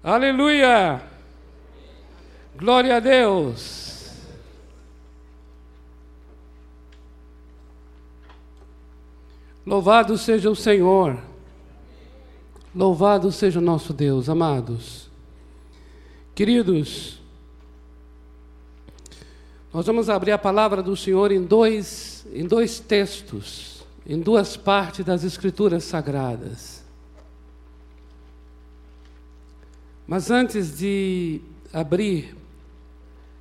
Aleluia! 0.00 1.02
Glória 2.56 2.98
a 2.98 3.00
Deus! 3.00 4.12
Louvado 9.66 10.16
seja 10.16 10.48
o 10.48 10.54
Senhor, 10.54 11.18
louvado 12.72 13.32
seja 13.32 13.58
o 13.58 13.62
nosso 13.62 13.92
Deus, 13.92 14.28
amados. 14.28 15.10
Queridos, 16.32 17.20
nós 19.74 19.84
vamos 19.84 20.08
abrir 20.08 20.30
a 20.30 20.38
palavra 20.38 20.80
do 20.80 20.96
Senhor 20.96 21.32
em 21.32 21.42
dois, 21.42 22.24
em 22.32 22.46
dois 22.46 22.78
textos, 22.78 23.84
em 24.06 24.20
duas 24.20 24.56
partes 24.56 25.04
das 25.04 25.24
Escrituras 25.24 25.82
Sagradas. 25.82 26.77
Mas 30.08 30.30
antes 30.30 30.78
de 30.78 31.42
abrir 31.70 32.34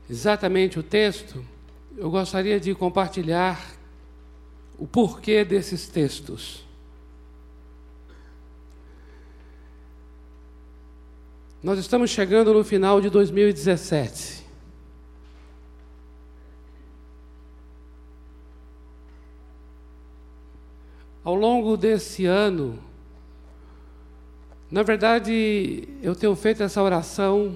exatamente 0.09 0.77
o 0.77 0.83
texto, 0.83 1.41
eu 1.95 2.11
gostaria 2.11 2.59
de 2.59 2.75
compartilhar 2.75 3.71
o 4.77 4.85
porquê 4.85 5.45
desses 5.45 5.87
textos. 5.87 6.65
Nós 11.63 11.79
estamos 11.79 12.11
chegando 12.11 12.53
no 12.53 12.65
final 12.65 12.99
de 12.99 13.09
2017. 13.09 14.45
Ao 21.23 21.33
longo 21.33 21.77
desse 21.77 22.25
ano, 22.25 22.77
na 24.69 24.83
verdade, 24.83 25.87
eu 26.01 26.13
tenho 26.13 26.35
feito 26.35 26.61
essa 26.61 26.83
oração 26.83 27.55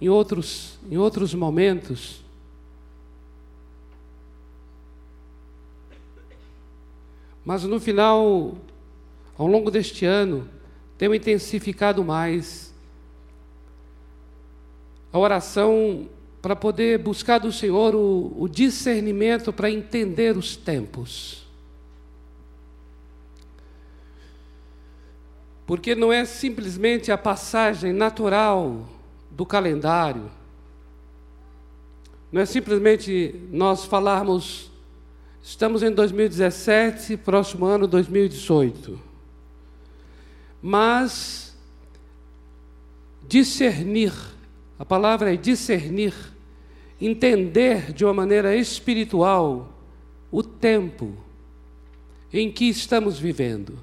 em 0.00 0.08
outros, 0.08 0.78
em 0.90 0.96
outros 0.96 1.34
momentos. 1.34 2.22
Mas 7.44 7.64
no 7.64 7.78
final, 7.78 8.56
ao 9.36 9.46
longo 9.46 9.70
deste 9.70 10.06
ano, 10.06 10.48
tenho 10.96 11.14
intensificado 11.14 12.02
mais 12.02 12.72
a 15.12 15.18
oração 15.18 16.08
para 16.40 16.56
poder 16.56 16.98
buscar 16.98 17.38
do 17.38 17.52
Senhor 17.52 17.94
o, 17.94 18.34
o 18.38 18.48
discernimento 18.48 19.52
para 19.52 19.70
entender 19.70 20.36
os 20.36 20.56
tempos. 20.56 21.41
Porque 25.66 25.94
não 25.94 26.12
é 26.12 26.24
simplesmente 26.24 27.12
a 27.12 27.18
passagem 27.18 27.92
natural 27.92 28.88
do 29.30 29.46
calendário, 29.46 30.30
não 32.30 32.40
é 32.40 32.46
simplesmente 32.46 33.34
nós 33.50 33.84
falarmos, 33.84 34.70
estamos 35.42 35.82
em 35.82 35.90
2017, 35.90 37.16
próximo 37.18 37.66
ano 37.66 37.86
2018, 37.86 38.98
mas 40.62 41.54
discernir, 43.28 44.12
a 44.78 44.84
palavra 44.84 45.32
é 45.32 45.36
discernir, 45.36 46.14
entender 47.00 47.92
de 47.92 48.04
uma 48.04 48.14
maneira 48.14 48.56
espiritual 48.56 49.72
o 50.30 50.42
tempo 50.42 51.14
em 52.32 52.50
que 52.50 52.64
estamos 52.64 53.18
vivendo. 53.18 53.78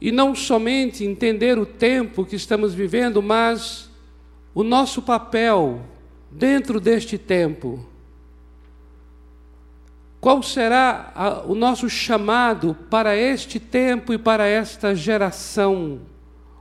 E 0.00 0.12
não 0.12 0.34
somente 0.34 1.04
entender 1.04 1.58
o 1.58 1.66
tempo 1.66 2.24
que 2.24 2.36
estamos 2.36 2.74
vivendo, 2.74 3.22
mas 3.22 3.90
o 4.54 4.62
nosso 4.62 5.02
papel 5.02 5.80
dentro 6.30 6.80
deste 6.80 7.16
tempo. 7.16 7.84
Qual 10.20 10.42
será 10.42 11.12
a, 11.14 11.42
o 11.42 11.54
nosso 11.54 11.88
chamado 11.88 12.76
para 12.90 13.16
este 13.16 13.60
tempo 13.60 14.12
e 14.12 14.18
para 14.18 14.46
esta 14.46 14.94
geração 14.94 16.00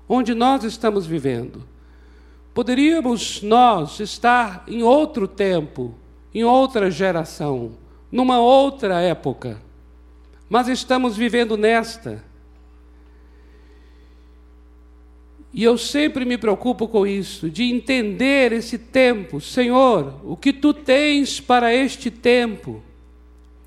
onde 0.07 0.33
nós 0.33 0.63
estamos 0.63 1.05
vivendo? 1.07 1.63
Poderíamos 2.53 3.41
nós 3.41 3.99
estar 3.99 4.63
em 4.67 4.83
outro 4.83 5.27
tempo, 5.27 5.93
em 6.33 6.43
outra 6.43 6.89
geração, 6.89 7.71
numa 8.11 8.39
outra 8.39 9.01
época, 9.01 9.61
mas 10.49 10.67
estamos 10.67 11.17
vivendo 11.17 11.57
nesta. 11.57 12.23
E 15.57 15.63
eu 15.63 15.75
sempre 15.75 16.23
me 16.23 16.37
preocupo 16.37 16.87
com 16.87 17.07
isso, 17.07 17.49
de 17.49 17.63
entender 17.63 18.51
esse 18.51 18.77
tempo. 18.77 19.41
Senhor, 19.41 20.21
o 20.23 20.37
que 20.37 20.53
tu 20.53 20.71
tens 20.71 21.39
para 21.39 21.73
este 21.73 22.11
tempo? 22.11 22.83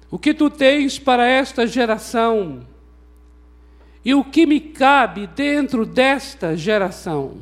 O 0.08 0.16
que 0.16 0.32
tu 0.32 0.48
tens 0.48 1.00
para 1.00 1.26
esta 1.26 1.66
geração? 1.66 2.64
E 4.04 4.14
o 4.14 4.22
que 4.22 4.46
me 4.46 4.60
cabe 4.60 5.26
dentro 5.26 5.84
desta 5.84 6.56
geração? 6.56 7.38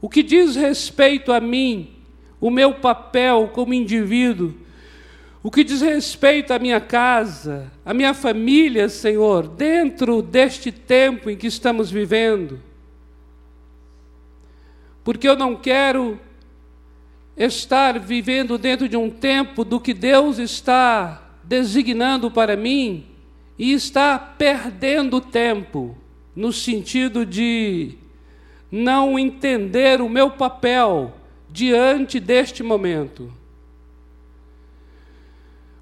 O 0.00 0.08
que 0.08 0.22
diz 0.22 0.56
respeito 0.56 1.30
a 1.30 1.38
mim, 1.38 1.90
o 2.40 2.48
meu 2.48 2.72
papel 2.72 3.50
como 3.52 3.74
indivíduo? 3.74 4.54
O 5.42 5.50
que 5.50 5.62
diz 5.62 5.82
respeito 5.82 6.54
à 6.54 6.58
minha 6.58 6.80
casa, 6.80 7.70
à 7.84 7.92
minha 7.92 8.14
família, 8.14 8.88
Senhor, 8.88 9.46
dentro 9.46 10.22
deste 10.22 10.72
tempo 10.72 11.28
em 11.28 11.36
que 11.36 11.46
estamos 11.46 11.90
vivendo? 11.90 12.71
Porque 15.04 15.28
eu 15.28 15.36
não 15.36 15.56
quero 15.56 16.18
estar 17.36 17.98
vivendo 17.98 18.58
dentro 18.58 18.88
de 18.88 18.96
um 18.96 19.10
tempo 19.10 19.64
do 19.64 19.80
que 19.80 19.94
Deus 19.94 20.38
está 20.38 21.22
designando 21.42 22.30
para 22.30 22.56
mim 22.56 23.06
e 23.58 23.72
está 23.72 24.18
perdendo 24.18 25.20
tempo, 25.20 25.96
no 26.34 26.52
sentido 26.52 27.26
de 27.26 27.94
não 28.70 29.18
entender 29.18 30.00
o 30.00 30.08
meu 30.08 30.30
papel 30.30 31.14
diante 31.50 32.18
deste 32.18 32.62
momento. 32.62 33.32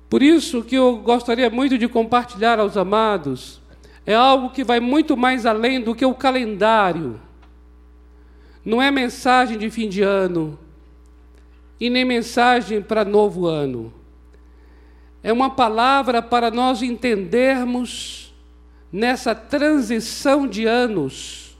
Por 0.08 0.22
isso 0.22 0.64
que 0.64 0.74
eu 0.74 0.96
gostaria 0.96 1.48
muito 1.48 1.78
de 1.78 1.86
compartilhar 1.86 2.58
aos 2.58 2.76
amados, 2.76 3.60
é 4.04 4.14
algo 4.14 4.50
que 4.50 4.64
vai 4.64 4.80
muito 4.80 5.16
mais 5.16 5.46
além 5.46 5.80
do 5.80 5.94
que 5.94 6.04
o 6.04 6.14
calendário 6.14 7.20
não 8.64 8.80
é 8.80 8.90
mensagem 8.90 9.58
de 9.58 9.70
fim 9.70 9.88
de 9.88 10.02
ano 10.02 10.58
e 11.78 11.88
nem 11.88 12.04
mensagem 12.04 12.82
para 12.82 13.04
novo 13.04 13.46
ano. 13.46 13.92
É 15.22 15.32
uma 15.32 15.50
palavra 15.50 16.22
para 16.22 16.50
nós 16.50 16.82
entendermos 16.82 18.34
nessa 18.92 19.34
transição 19.34 20.46
de 20.46 20.66
anos 20.66 21.56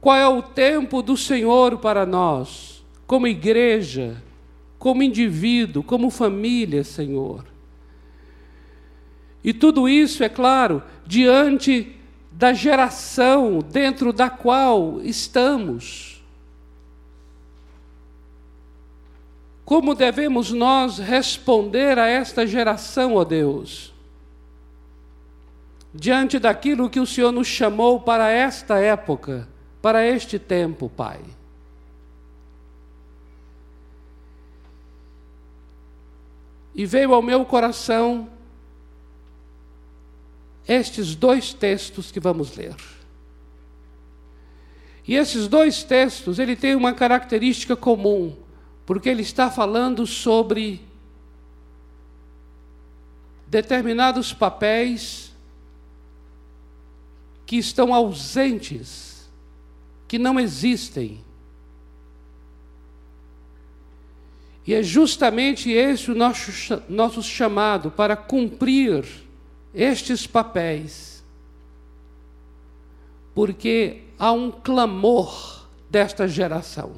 qual 0.00 0.16
é 0.16 0.28
o 0.28 0.42
tempo 0.42 1.02
do 1.02 1.16
Senhor 1.16 1.78
para 1.78 2.06
nós, 2.06 2.84
como 3.06 3.26
igreja, 3.26 4.22
como 4.78 5.02
indivíduo, 5.02 5.82
como 5.82 6.10
família, 6.10 6.84
Senhor. 6.84 7.44
E 9.42 9.52
tudo 9.52 9.88
isso, 9.88 10.22
é 10.22 10.28
claro, 10.28 10.82
diante 11.06 11.95
da 12.36 12.52
geração 12.52 13.60
dentro 13.60 14.12
da 14.12 14.28
qual 14.28 15.00
estamos. 15.00 16.22
Como 19.64 19.94
devemos 19.94 20.52
nós 20.52 20.98
responder 20.98 21.98
a 21.98 22.06
esta 22.06 22.46
geração, 22.46 23.14
ó 23.14 23.24
Deus? 23.24 23.90
Diante 25.94 26.38
daquilo 26.38 26.90
que 26.90 27.00
o 27.00 27.06
Senhor 27.06 27.32
nos 27.32 27.48
chamou 27.48 28.00
para 28.00 28.30
esta 28.30 28.78
época, 28.78 29.48
para 29.80 30.06
este 30.06 30.38
tempo, 30.38 30.90
Pai. 30.90 31.20
E 36.74 36.84
veio 36.84 37.14
ao 37.14 37.22
meu 37.22 37.46
coração 37.46 38.28
estes 40.66 41.14
dois 41.14 41.52
textos 41.52 42.10
que 42.10 42.18
vamos 42.18 42.56
ler. 42.56 42.74
E 45.06 45.14
esses 45.14 45.46
dois 45.46 45.84
textos, 45.84 46.38
ele 46.38 46.56
tem 46.56 46.74
uma 46.74 46.92
característica 46.92 47.76
comum, 47.76 48.36
porque 48.84 49.08
ele 49.08 49.22
está 49.22 49.50
falando 49.50 50.06
sobre 50.06 50.80
determinados 53.46 54.32
papéis 54.32 55.32
que 57.46 57.56
estão 57.56 57.94
ausentes, 57.94 59.30
que 60.08 60.18
não 60.18 60.40
existem. 60.40 61.24
E 64.66 64.74
é 64.74 64.82
justamente 64.82 65.70
esse 65.70 66.10
o 66.10 66.14
nosso, 66.16 66.82
nosso 66.88 67.22
chamado 67.22 67.92
para 67.92 68.16
cumprir 68.16 69.25
estes 69.76 70.26
papéis, 70.26 71.22
porque 73.34 74.04
há 74.18 74.32
um 74.32 74.50
clamor 74.50 75.68
desta 75.90 76.26
geração. 76.26 76.94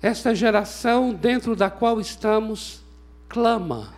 Esta 0.00 0.34
geração 0.34 1.12
dentro 1.12 1.54
da 1.54 1.68
qual 1.68 2.00
estamos 2.00 2.80
clama, 3.28 3.94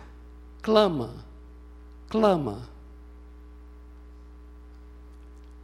clama, 0.61 1.25
clama 2.09 2.67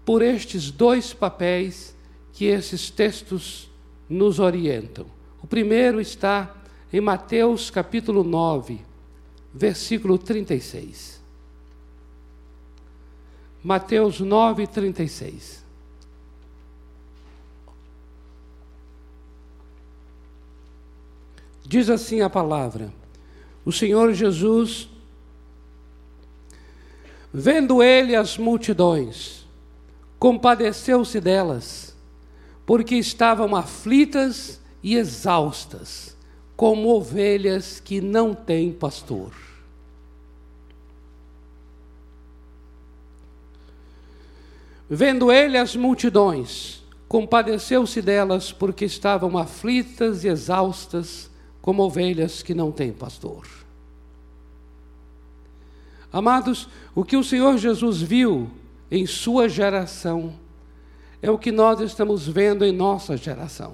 por 0.06 0.22
estes 0.22 0.70
dois 0.70 1.14
papéis 1.14 1.96
que 2.32 2.46
esses 2.46 2.90
textos 2.92 3.70
nos 4.08 4.40
orientam. 4.40 5.08
O 5.42 5.48
primeiro 5.48 6.00
está 6.00 6.56
em 6.94 7.02
Mateus 7.02 7.72
capítulo 7.72 8.24
9, 8.24 8.80
versículo 9.52 10.18
36. 10.18 11.25
Mateus 13.66 14.20
9, 14.20 14.68
36. 14.68 15.66
Diz 21.66 21.90
assim 21.90 22.22
a 22.22 22.30
palavra: 22.30 22.94
O 23.66 23.72
Senhor 23.72 24.14
Jesus, 24.14 24.88
vendo 27.34 27.82
ele 27.82 28.16
as 28.16 28.38
multidões, 28.38 29.48
compadeceu-se 30.20 31.20
delas, 31.20 31.96
porque 32.68 32.94
estavam 32.94 33.56
aflitas 33.56 34.62
e 34.84 34.96
exaustas, 34.96 36.16
como 36.56 36.90
ovelhas 36.90 37.80
que 37.80 38.00
não 38.00 38.36
têm 38.36 38.72
pastor. 38.72 39.45
Vendo 44.90 45.32
ele 45.32 45.58
as 45.58 45.76
multidões, 45.76 46.84
compadeceu-se 47.08 48.02
delas, 48.02 48.52
porque 48.52 48.86
estavam 48.86 49.38
aflitas 49.38 50.24
e 50.24 50.28
exaustas, 50.28 51.30
como 51.62 51.84
ovelhas 51.84 52.44
que 52.44 52.54
não 52.54 52.72
têm 52.72 52.94
pastor. 52.94 53.48
Amados, 56.14 56.70
o 56.94 57.04
que 57.04 57.18
o 57.18 57.24
Senhor 57.24 57.58
Jesus 57.58 58.02
viu 58.02 58.50
em 58.92 59.06
sua 59.06 59.50
geração 59.50 60.34
é 61.22 61.32
o 61.32 61.38
que 61.38 61.52
nós 61.52 61.80
estamos 61.82 62.28
vendo 62.28 62.64
em 62.64 62.72
nossa 62.72 63.18
geração. 63.18 63.74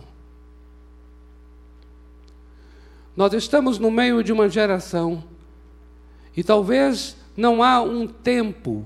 Nós 3.16 3.34
estamos 3.34 3.78
no 3.78 3.92
meio 3.92 4.24
de 4.24 4.32
uma 4.32 4.48
geração 4.48 5.24
e 6.36 6.44
talvez 6.44 7.18
não 7.36 7.62
há 7.62 7.82
um 7.82 8.08
tempo 8.08 8.86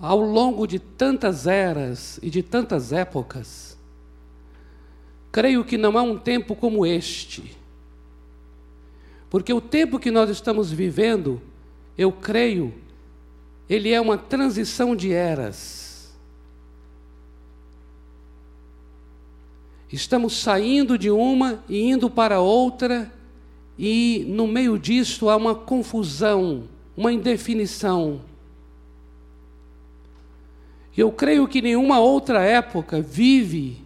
ao 0.00 0.20
longo 0.20 0.66
de 0.66 0.78
tantas 0.78 1.46
eras 1.46 2.18
e 2.22 2.28
de 2.28 2.42
tantas 2.42 2.92
épocas. 2.92 3.76
Creio 5.30 5.64
que 5.64 5.76
não 5.76 5.96
há 5.98 6.02
um 6.02 6.18
tempo 6.18 6.54
como 6.54 6.86
este. 6.86 7.56
Porque 9.30 9.52
o 9.52 9.60
tempo 9.60 9.98
que 9.98 10.10
nós 10.10 10.30
estamos 10.30 10.70
vivendo, 10.70 11.42
eu 11.98 12.12
creio, 12.12 12.72
ele 13.68 13.92
é 13.92 14.00
uma 14.00 14.16
transição 14.16 14.94
de 14.94 15.12
eras. 15.12 16.14
Estamos 19.90 20.36
saindo 20.40 20.98
de 20.98 21.10
uma 21.10 21.62
e 21.68 21.80
indo 21.80 22.10
para 22.10 22.40
outra, 22.40 23.12
e 23.78 24.24
no 24.28 24.46
meio 24.46 24.78
disso 24.78 25.28
há 25.28 25.36
uma 25.36 25.54
confusão, 25.54 26.68
uma 26.96 27.12
indefinição. 27.12 28.20
E 30.96 31.00
eu 31.00 31.10
creio 31.10 31.48
que 31.48 31.60
nenhuma 31.60 31.98
outra 31.98 32.42
época 32.42 33.00
vive 33.00 33.84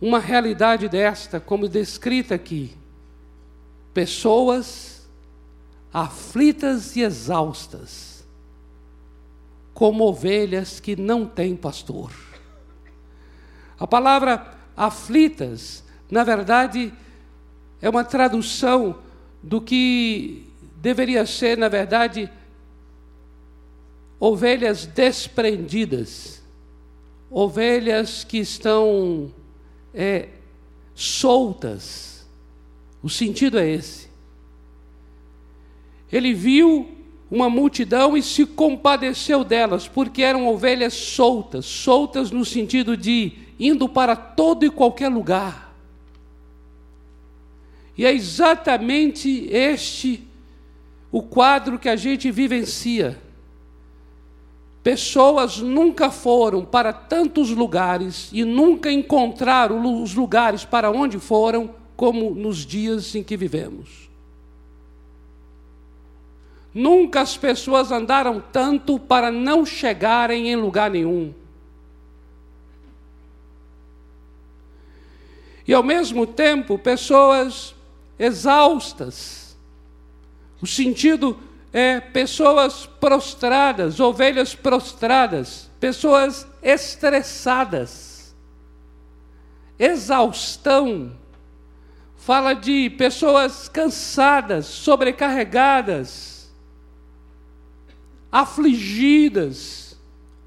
uma 0.00 0.18
realidade 0.18 0.88
desta, 0.88 1.38
como 1.40 1.68
descrita 1.68 2.34
aqui. 2.34 2.74
Pessoas 3.92 5.08
aflitas 5.92 6.96
e 6.96 7.02
exaustas 7.02 8.24
como 9.74 10.04
ovelhas 10.04 10.80
que 10.80 10.96
não 10.96 11.26
têm 11.26 11.54
pastor. 11.54 12.12
A 13.78 13.86
palavra 13.86 14.54
aflitas, 14.76 15.84
na 16.10 16.24
verdade, 16.24 16.92
é 17.80 17.88
uma 17.88 18.02
tradução 18.02 18.98
do 19.42 19.60
que 19.60 20.52
deveria 20.76 21.24
ser, 21.26 21.56
na 21.56 21.68
verdade, 21.68 22.30
ovelhas 24.20 24.86
desprendidas, 24.86 26.42
ovelhas 27.30 28.24
que 28.24 28.38
estão 28.38 29.32
é, 29.94 30.28
soltas. 30.94 32.26
O 33.02 33.08
sentido 33.08 33.58
é 33.58 33.68
esse. 33.68 34.08
Ele 36.10 36.34
viu 36.34 36.88
uma 37.30 37.50
multidão 37.50 38.16
e 38.16 38.22
se 38.22 38.46
compadeceu 38.46 39.44
delas, 39.44 39.86
porque 39.86 40.22
eram 40.22 40.48
ovelhas 40.48 40.94
soltas, 40.94 41.66
soltas 41.66 42.30
no 42.30 42.44
sentido 42.44 42.96
de 42.96 43.32
indo 43.60 43.88
para 43.88 44.16
todo 44.16 44.64
e 44.64 44.70
qualquer 44.70 45.08
lugar. 45.08 45.74
E 47.96 48.06
é 48.06 48.12
exatamente 48.12 49.48
este 49.50 50.26
o 51.10 51.22
quadro 51.22 51.78
que 51.78 51.88
a 51.88 51.96
gente 51.96 52.30
vivencia. 52.30 53.27
Pessoas 54.82 55.58
nunca 55.58 56.10
foram 56.10 56.64
para 56.64 56.92
tantos 56.92 57.50
lugares 57.50 58.30
e 58.32 58.44
nunca 58.44 58.90
encontraram 58.90 60.02
os 60.02 60.14
lugares 60.14 60.64
para 60.64 60.90
onde 60.90 61.18
foram, 61.18 61.74
como 61.96 62.34
nos 62.34 62.58
dias 62.58 63.14
em 63.14 63.22
que 63.22 63.36
vivemos. 63.36 64.08
Nunca 66.72 67.20
as 67.20 67.36
pessoas 67.36 67.90
andaram 67.90 68.40
tanto 68.52 69.00
para 69.00 69.32
não 69.32 69.66
chegarem 69.66 70.48
em 70.48 70.56
lugar 70.56 70.90
nenhum. 70.90 71.34
E 75.66 75.74
ao 75.74 75.82
mesmo 75.82 76.26
tempo, 76.26 76.78
pessoas 76.78 77.74
exaustas. 78.18 79.56
O 80.62 80.66
sentido 80.66 81.38
é 81.78 82.00
pessoas 82.00 82.86
prostradas, 82.86 84.00
ovelhas 84.00 84.54
prostradas, 84.54 85.70
pessoas 85.78 86.46
estressadas. 86.62 88.34
Exaustão 89.78 91.12
fala 92.16 92.54
de 92.54 92.90
pessoas 92.90 93.68
cansadas, 93.68 94.66
sobrecarregadas 94.66 96.38
afligidas, 98.30 99.96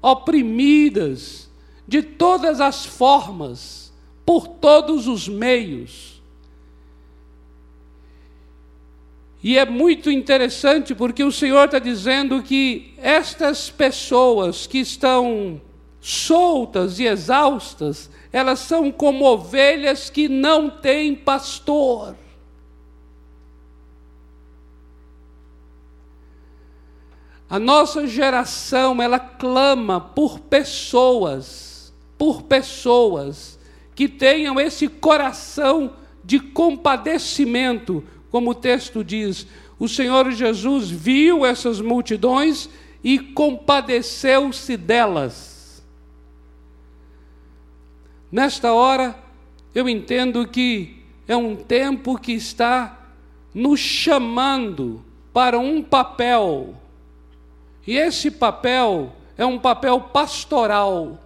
oprimidas, 0.00 1.50
de 1.86 2.02
todas 2.02 2.60
as 2.60 2.86
formas, 2.86 3.92
por 4.24 4.46
todos 4.46 5.08
os 5.08 5.28
meios. 5.28 6.11
E 9.42 9.58
é 9.58 9.66
muito 9.66 10.10
interessante 10.10 10.94
porque 10.94 11.24
o 11.24 11.32
Senhor 11.32 11.64
está 11.64 11.78
dizendo 11.80 12.42
que 12.42 12.94
estas 12.98 13.68
pessoas 13.68 14.66
que 14.66 14.78
estão 14.78 15.60
soltas 16.00 17.00
e 17.00 17.06
exaustas, 17.06 18.08
elas 18.32 18.60
são 18.60 18.92
como 18.92 19.24
ovelhas 19.24 20.08
que 20.08 20.28
não 20.28 20.70
têm 20.70 21.14
pastor. 21.14 22.16
A 27.50 27.58
nossa 27.58 28.06
geração, 28.06 29.02
ela 29.02 29.18
clama 29.18 30.00
por 30.00 30.40
pessoas, 30.40 31.92
por 32.16 32.42
pessoas 32.42 33.58
que 33.94 34.08
tenham 34.08 34.58
esse 34.58 34.88
coração 34.88 35.94
de 36.24 36.40
compadecimento, 36.40 38.02
como 38.32 38.50
o 38.50 38.54
texto 38.54 39.04
diz. 39.04 39.46
O 39.78 39.88
Senhor 39.88 40.32
Jesus 40.32 40.90
viu 40.90 41.46
essas 41.46 41.80
multidões 41.80 42.68
e 43.04 43.20
compadeceu-se 43.20 44.76
delas. 44.76 45.84
Nesta 48.30 48.72
hora, 48.72 49.16
eu 49.72 49.88
entendo 49.88 50.48
que 50.48 50.96
é 51.28 51.36
um 51.36 51.54
tempo 51.54 52.18
que 52.18 52.32
está 52.32 52.98
nos 53.54 53.78
chamando 53.78 55.04
para 55.32 55.58
um 55.58 55.82
papel 55.82 56.74
e 57.86 57.96
esse 57.96 58.30
papel 58.30 59.12
é 59.36 59.44
um 59.44 59.58
papel 59.58 60.00
pastoral. 60.00 61.18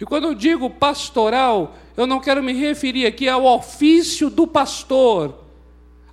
E 0.00 0.04
quando 0.04 0.24
eu 0.24 0.34
digo 0.34 0.68
pastoral, 0.68 1.74
eu 1.96 2.06
não 2.06 2.20
quero 2.20 2.42
me 2.42 2.52
referir 2.52 3.06
aqui 3.06 3.28
ao 3.28 3.44
ofício 3.44 4.28
do 4.28 4.46
pastor, 4.46 5.43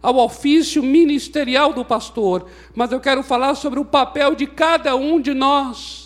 ao 0.02 0.18
ofício 0.18 0.82
ministerial 0.82 1.74
do 1.74 1.86
pastor, 1.86 2.48
mas 2.74 2.92
eu 2.92 3.00
quero 3.00 3.22
falar 3.22 3.56
sobre 3.56 3.80
o 3.80 3.86
papel 3.86 4.34
de 4.36 4.48
cada 4.48 4.96
um 4.96 5.22
de 5.22 5.34
nós. 5.34 6.00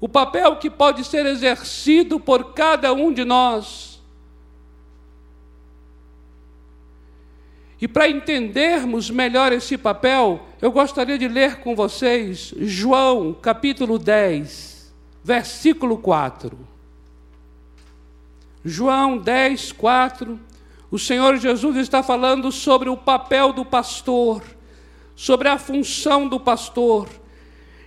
o 0.00 0.08
papel 0.08 0.56
que 0.56 0.68
pode 0.68 1.04
ser 1.04 1.24
exercido 1.26 2.18
por 2.18 2.54
cada 2.54 2.92
um 2.92 3.12
de 3.12 3.24
nós. 3.24 4.02
E 7.80 7.86
para 7.86 8.08
entendermos 8.08 9.10
melhor 9.10 9.52
esse 9.52 9.78
papel, 9.78 10.44
eu 10.60 10.72
gostaria 10.72 11.16
de 11.16 11.28
ler 11.28 11.60
com 11.60 11.76
vocês 11.76 12.52
João, 12.58 13.32
capítulo 13.32 13.96
10, 13.96 14.92
versículo 15.22 15.96
4. 15.98 16.58
João 18.64 19.18
10, 19.18 19.70
4. 19.70 20.40
O 20.92 20.98
Senhor 20.98 21.38
Jesus 21.38 21.78
está 21.78 22.02
falando 22.02 22.52
sobre 22.52 22.90
o 22.90 22.98
papel 22.98 23.50
do 23.54 23.64
pastor, 23.64 24.42
sobre 25.16 25.48
a 25.48 25.56
função 25.56 26.28
do 26.28 26.38
pastor. 26.38 27.08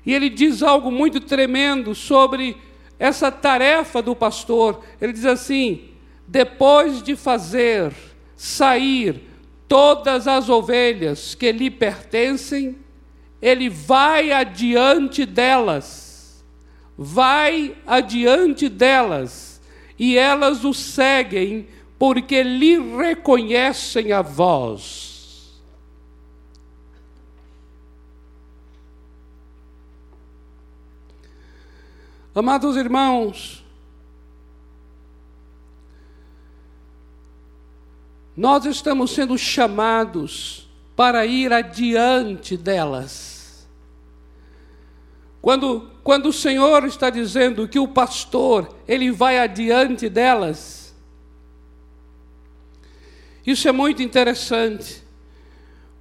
E 0.03 0.12
ele 0.12 0.27
diz 0.27 0.63
algo 0.63 0.89
muito 0.89 1.19
tremendo 1.19 1.93
sobre 1.93 2.57
essa 2.97 3.31
tarefa 3.31 4.01
do 4.01 4.15
pastor. 4.15 4.83
Ele 5.00 5.13
diz 5.13 5.24
assim: 5.24 5.91
depois 6.27 7.03
de 7.03 7.15
fazer 7.15 7.93
sair 8.35 9.21
todas 9.67 10.27
as 10.27 10.50
ovelhas 10.50 11.35
que 11.35 11.51
lhe 11.51 11.69
pertencem, 11.69 12.75
ele 13.39 13.69
vai 13.69 14.31
adiante 14.31 15.27
delas, 15.27 16.43
vai 16.97 17.75
adiante 17.85 18.67
delas, 18.67 19.62
e 20.00 20.17
elas 20.17 20.65
o 20.65 20.74
seguem, 20.74 21.67
porque 21.97 22.43
lhe 22.43 22.77
reconhecem 22.97 24.11
a 24.11 24.21
voz. 24.21 25.15
Amados 32.33 32.75
irmãos, 32.75 33.63
nós 38.35 38.65
estamos 38.65 39.11
sendo 39.11 39.37
chamados 39.37 40.69
para 40.97 41.25
ir 41.25 41.53
adiante 41.53 42.57
delas. 42.57 43.65
Quando, 45.41 45.89
quando 46.03 46.27
o 46.27 46.33
Senhor 46.33 46.83
está 46.83 47.09
dizendo 47.09 47.67
que 47.69 47.79
o 47.79 47.87
pastor, 47.87 48.75
ele 48.85 49.11
vai 49.11 49.39
adiante 49.39 50.09
delas, 50.09 50.84
isso 53.45 53.67
é 53.67 53.71
muito 53.71 54.01
interessante, 54.01 55.03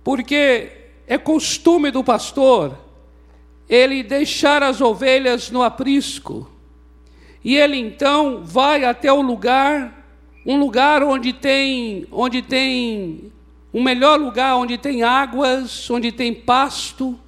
porque 0.03 0.71
é 1.07 1.19
costume 1.19 1.91
do 1.91 2.03
pastor 2.03 2.79
ele 3.69 4.03
deixar 4.03 4.63
as 4.63 4.81
ovelhas 4.81 5.51
no 5.51 5.63
aprisco. 5.63 6.51
E 7.43 7.57
ele 7.57 7.77
então 7.77 8.43
vai 8.43 8.85
até 8.85 9.13
o 9.13 9.21
lugar, 9.21 10.07
um 10.47 10.59
lugar 10.59 11.03
onde 11.03 11.33
tem, 11.33 12.07
onde 12.11 12.41
tem 12.41 13.33
um 13.73 13.83
melhor 13.83 14.19
lugar, 14.19 14.57
onde 14.57 14.79
tem 14.79 15.03
águas, 15.03 15.91
onde 15.91 16.13
tem 16.13 16.33
pasto. 16.33 17.19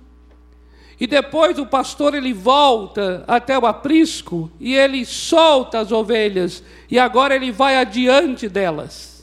E 0.98 1.06
depois 1.06 1.58
o 1.58 1.66
pastor 1.66 2.14
ele 2.14 2.32
volta 2.32 3.24
até 3.26 3.58
o 3.58 3.66
aprisco 3.66 4.50
e 4.58 4.74
ele 4.74 5.04
solta 5.04 5.80
as 5.80 5.92
ovelhas 5.92 6.62
e 6.90 6.98
agora 6.98 7.34
ele 7.34 7.52
vai 7.52 7.76
adiante 7.76 8.48
delas. 8.48 9.15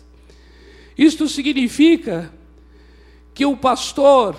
Isto 0.97 1.27
significa 1.27 2.33
que 3.33 3.45
o 3.45 3.57
pastor 3.57 4.37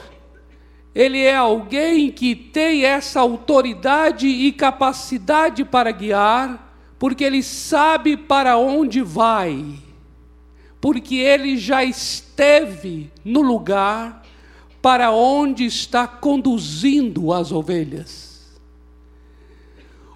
ele 0.95 1.19
é 1.19 1.35
alguém 1.35 2.11
que 2.13 2.37
tem 2.37 2.85
essa 2.85 3.21
autoridade 3.21 4.29
e 4.29 4.53
capacidade 4.53 5.65
para 5.65 5.91
guiar, 5.91 6.73
porque 6.99 7.25
ele 7.25 7.43
sabe 7.43 8.17
para 8.17 8.57
onde 8.57 9.03
vai, 9.03 9.75
porque 10.81 11.17
ele 11.17 11.57
já 11.57 11.83
esteve 11.83 13.11
no 13.25 13.43
lugar 13.43 14.23
para 14.81 15.11
onde 15.11 15.65
está 15.65 16.07
conduzindo 16.07 17.33
as 17.33 17.51
ovelhas. 17.51 18.34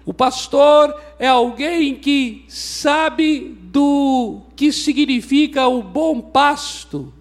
O 0.09 0.13
pastor 0.13 0.99
é 1.19 1.27
alguém 1.27 1.93
que 1.93 2.43
sabe 2.47 3.55
do 3.61 4.41
que 4.55 4.73
significa 4.73 5.67
o 5.67 5.83
bom 5.83 6.19
pasto, 6.19 7.13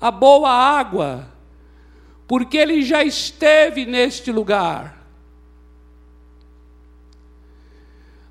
a 0.00 0.12
boa 0.12 0.48
água, 0.48 1.28
porque 2.28 2.56
ele 2.56 2.82
já 2.82 3.02
esteve 3.02 3.84
neste 3.84 4.30
lugar. 4.30 5.04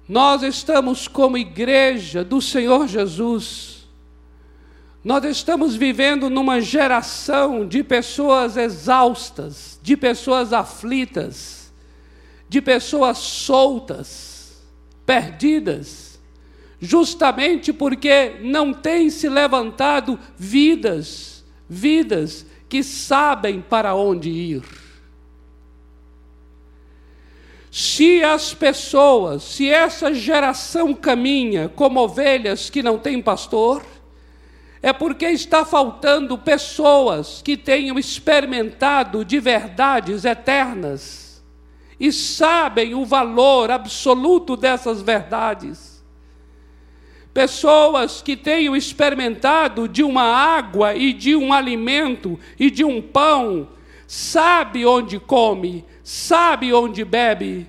Nós 0.07 0.43
estamos 0.43 1.09
como 1.09 1.37
igreja 1.37 2.23
do 2.23 2.41
Senhor 2.41 2.87
Jesus. 2.87 3.85
Nós 5.03 5.25
estamos 5.25 5.75
vivendo 5.75 6.29
numa 6.29 6.61
geração 6.61 7.67
de 7.67 7.83
pessoas 7.83 8.55
exaustas, 8.55 9.77
de 9.83 9.97
pessoas 9.97 10.53
aflitas, 10.53 11.58
de 12.49 12.61
pessoas 12.61 13.19
soltas, 13.19 14.63
perdidas, 15.05 16.19
justamente 16.81 17.71
porque 17.71 18.37
não 18.41 18.73
tem 18.73 19.11
se 19.11 19.29
levantado 19.29 20.19
vidas, 20.35 21.45
vidas 21.69 22.45
que 22.67 22.83
sabem 22.83 23.61
para 23.61 23.93
onde 23.93 24.29
ir. 24.29 24.63
Se 27.71 28.23
as 28.23 28.51
pessoas, 28.51 29.43
se 29.43 29.69
essa 29.69 30.11
geração 30.11 30.91
caminha 30.95 31.69
como 31.69 31.99
ovelhas 31.99 32.67
que 32.67 32.81
não 32.81 32.97
têm 32.97 33.21
pastor, 33.21 33.85
é 34.81 34.91
porque 34.91 35.27
está 35.27 35.63
faltando 35.63 36.35
pessoas 36.35 37.43
que 37.43 37.55
tenham 37.55 37.99
experimentado 37.99 39.23
de 39.23 39.39
verdades 39.39 40.25
eternas 40.25 41.28
e 41.99 42.11
sabem 42.11 42.95
o 42.95 43.05
valor 43.05 43.69
absoluto 43.69 44.55
dessas 44.55 45.01
verdades 45.01 45.99
pessoas 47.33 48.21
que 48.21 48.35
tenham 48.35 48.75
experimentado 48.75 49.87
de 49.87 50.03
uma 50.03 50.23
água 50.23 50.95
e 50.95 51.13
de 51.13 51.35
um 51.35 51.53
alimento 51.53 52.39
e 52.59 52.69
de 52.69 52.83
um 52.83 53.01
pão, 53.01 53.69
sabe 54.07 54.85
onde 54.85 55.19
come, 55.19 55.85
sabe 56.03 56.73
onde 56.73 57.05
bebe, 57.05 57.67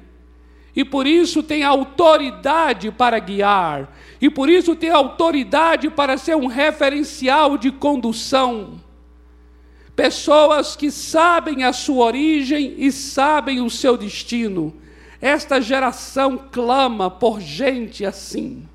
e 0.75 0.85
por 0.85 1.07
isso 1.07 1.43
tem 1.43 1.63
autoridade 1.63 2.91
para 2.91 3.19
guiar, 3.19 3.97
e 4.21 4.31
por 4.31 4.49
isso 4.49 4.75
tem 4.75 4.91
autoridade 4.91 5.91
para 5.91 6.17
ser 6.17 6.37
um 6.37 6.47
referencial 6.47 7.59
de 7.59 7.71
condução. 7.71 8.81
Pessoas 10.01 10.77
que 10.77 10.91
sabem 10.91 11.63
a 11.63 11.75
sua 11.75 12.07
origem 12.07 12.75
e 12.79 12.91
sabem 12.91 13.61
o 13.61 13.69
seu 13.69 13.99
destino. 13.99 14.75
Esta 15.21 15.61
geração 15.61 16.39
clama 16.51 17.11
por 17.11 17.39
gente 17.39 18.03
assim. 18.07 18.67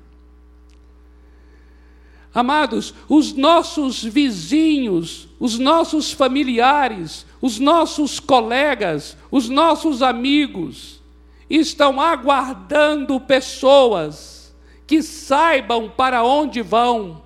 Amados, 2.32 2.94
os 3.08 3.32
nossos 3.32 4.04
vizinhos, 4.04 5.28
os 5.40 5.58
nossos 5.58 6.12
familiares, 6.12 7.26
os 7.42 7.58
nossos 7.58 8.20
colegas, 8.20 9.16
os 9.28 9.48
nossos 9.48 10.02
amigos 10.02 11.02
estão 11.50 12.00
aguardando 12.00 13.18
pessoas 13.18 14.54
que 14.86 15.02
saibam 15.02 15.90
para 15.90 16.22
onde 16.22 16.62
vão. 16.62 17.25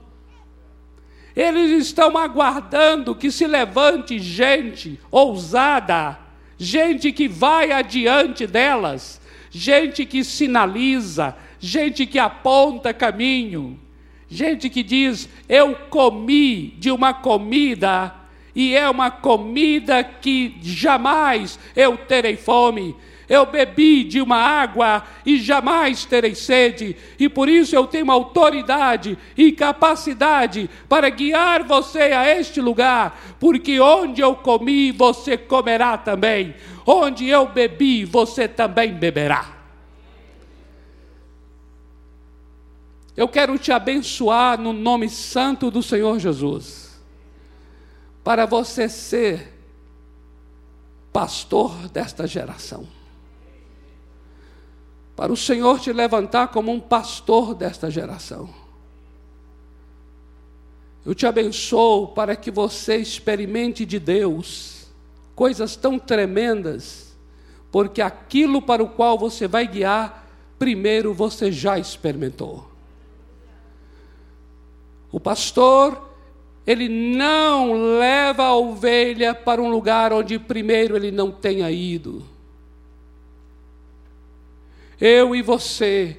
Eles 1.34 1.86
estão 1.86 2.16
aguardando 2.18 3.14
que 3.14 3.30
se 3.30 3.46
levante 3.46 4.18
gente 4.18 4.98
ousada, 5.10 6.18
gente 6.58 7.12
que 7.12 7.28
vai 7.28 7.72
adiante 7.72 8.46
delas, 8.46 9.20
gente 9.50 10.04
que 10.04 10.24
sinaliza, 10.24 11.36
gente 11.58 12.06
que 12.06 12.18
aponta 12.18 12.92
caminho. 12.92 13.78
Gente 14.30 14.70
que 14.70 14.84
diz: 14.84 15.28
Eu 15.48 15.74
comi 15.90 16.76
de 16.78 16.90
uma 16.90 17.12
comida, 17.12 18.14
e 18.54 18.76
é 18.76 18.88
uma 18.88 19.10
comida 19.10 20.04
que 20.04 20.56
jamais 20.62 21.58
eu 21.74 21.96
terei 21.96 22.36
fome. 22.36 22.94
Eu 23.30 23.46
bebi 23.46 24.02
de 24.02 24.20
uma 24.20 24.38
água 24.38 25.04
e 25.24 25.38
jamais 25.38 26.04
terei 26.04 26.34
sede, 26.34 26.96
e 27.16 27.28
por 27.28 27.48
isso 27.48 27.76
eu 27.76 27.86
tenho 27.86 28.10
autoridade 28.10 29.16
e 29.36 29.52
capacidade 29.52 30.68
para 30.88 31.08
guiar 31.08 31.62
você 31.62 32.00
a 32.00 32.28
este 32.28 32.60
lugar, 32.60 33.36
porque 33.38 33.78
onde 33.78 34.20
eu 34.20 34.34
comi, 34.34 34.90
você 34.90 35.38
comerá 35.38 35.96
também, 35.96 36.56
onde 36.84 37.28
eu 37.28 37.46
bebi, 37.46 38.04
você 38.04 38.48
também 38.48 38.92
beberá. 38.92 39.58
Eu 43.16 43.28
quero 43.28 43.56
te 43.58 43.70
abençoar 43.70 44.60
no 44.60 44.72
nome 44.72 45.08
santo 45.08 45.70
do 45.70 45.84
Senhor 45.84 46.18
Jesus, 46.18 47.00
para 48.24 48.44
você 48.44 48.88
ser 48.88 49.56
pastor 51.12 51.76
desta 51.90 52.26
geração. 52.26 52.99
Para 55.20 55.34
o 55.34 55.36
Senhor 55.36 55.78
te 55.78 55.92
levantar 55.92 56.48
como 56.48 56.72
um 56.72 56.80
pastor 56.80 57.54
desta 57.54 57.90
geração. 57.90 58.48
Eu 61.04 61.14
te 61.14 61.26
abençoo 61.26 62.08
para 62.08 62.34
que 62.34 62.50
você 62.50 62.96
experimente 62.96 63.84
de 63.84 63.98
Deus 63.98 64.86
coisas 65.34 65.76
tão 65.76 65.98
tremendas, 65.98 67.14
porque 67.70 68.00
aquilo 68.00 68.62
para 68.62 68.82
o 68.82 68.88
qual 68.88 69.18
você 69.18 69.46
vai 69.46 69.68
guiar, 69.68 70.26
primeiro 70.58 71.12
você 71.12 71.52
já 71.52 71.78
experimentou. 71.78 72.70
O 75.12 75.20
pastor, 75.20 76.14
ele 76.66 76.88
não 76.88 77.98
leva 77.98 78.44
a 78.44 78.56
ovelha 78.56 79.34
para 79.34 79.60
um 79.60 79.68
lugar 79.68 80.14
onde 80.14 80.38
primeiro 80.38 80.96
ele 80.96 81.10
não 81.10 81.30
tenha 81.30 81.70
ido. 81.70 82.29
Eu 85.00 85.34
e 85.34 85.40
você 85.40 86.18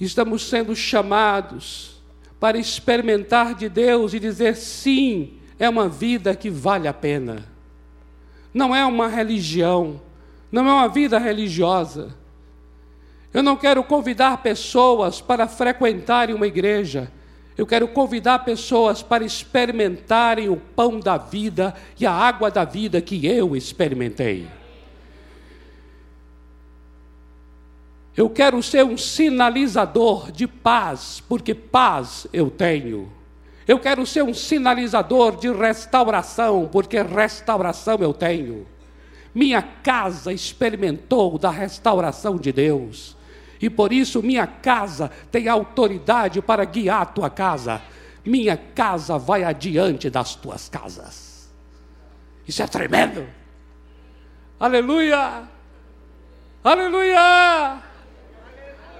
estamos 0.00 0.48
sendo 0.48 0.76
chamados 0.76 2.00
para 2.38 2.56
experimentar 2.56 3.54
de 3.54 3.68
Deus 3.68 4.14
e 4.14 4.20
dizer 4.20 4.56
sim, 4.56 5.34
é 5.58 5.68
uma 5.68 5.88
vida 5.88 6.34
que 6.36 6.48
vale 6.48 6.86
a 6.86 6.92
pena. 6.92 7.44
Não 8.54 8.74
é 8.74 8.84
uma 8.86 9.08
religião, 9.08 10.00
não 10.50 10.66
é 10.66 10.72
uma 10.72 10.88
vida 10.88 11.18
religiosa. 11.18 12.14
Eu 13.32 13.42
não 13.42 13.56
quero 13.56 13.82
convidar 13.84 14.38
pessoas 14.38 15.20
para 15.20 15.46
frequentarem 15.46 16.34
uma 16.34 16.46
igreja. 16.46 17.12
Eu 17.58 17.66
quero 17.66 17.88
convidar 17.88 18.40
pessoas 18.40 19.02
para 19.02 19.24
experimentarem 19.24 20.48
o 20.48 20.56
pão 20.56 20.98
da 20.98 21.18
vida 21.18 21.74
e 21.98 22.06
a 22.06 22.12
água 22.12 22.50
da 22.50 22.64
vida 22.64 23.00
que 23.00 23.26
eu 23.26 23.54
experimentei. 23.54 24.59
Eu 28.20 28.28
quero 28.28 28.62
ser 28.62 28.84
um 28.84 28.98
sinalizador 28.98 30.30
de 30.30 30.46
paz, 30.46 31.22
porque 31.26 31.54
paz 31.54 32.26
eu 32.34 32.50
tenho. 32.50 33.10
Eu 33.66 33.78
quero 33.78 34.04
ser 34.04 34.22
um 34.22 34.34
sinalizador 34.34 35.38
de 35.38 35.50
restauração, 35.50 36.68
porque 36.70 37.00
restauração 37.00 37.96
eu 37.98 38.12
tenho. 38.12 38.66
Minha 39.34 39.62
casa 39.62 40.34
experimentou 40.34 41.38
da 41.38 41.48
restauração 41.48 42.36
de 42.36 42.52
Deus. 42.52 43.16
E 43.58 43.70
por 43.70 43.90
isso 43.90 44.22
minha 44.22 44.46
casa 44.46 45.10
tem 45.32 45.48
autoridade 45.48 46.42
para 46.42 46.66
guiar 46.66 47.00
a 47.00 47.06
tua 47.06 47.30
casa. 47.30 47.80
Minha 48.22 48.58
casa 48.58 49.16
vai 49.16 49.44
adiante 49.44 50.10
das 50.10 50.34
tuas 50.34 50.68
casas. 50.68 51.50
Isso 52.46 52.62
é 52.62 52.66
tremendo. 52.66 53.26
Aleluia! 54.60 55.44
Aleluia! 56.62 57.89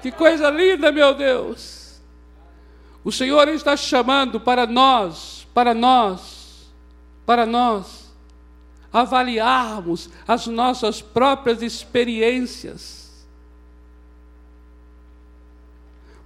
Que 0.00 0.10
coisa 0.10 0.50
linda, 0.50 0.90
meu 0.90 1.14
Deus! 1.14 2.00
O 3.02 3.10
Senhor 3.10 3.48
está 3.48 3.76
chamando 3.76 4.40
para 4.40 4.66
nós, 4.66 5.46
para 5.54 5.72
nós, 5.74 6.70
para 7.24 7.46
nós, 7.46 8.12
avaliarmos 8.92 10.10
as 10.26 10.46
nossas 10.46 11.00
próprias 11.00 11.62
experiências. 11.62 13.26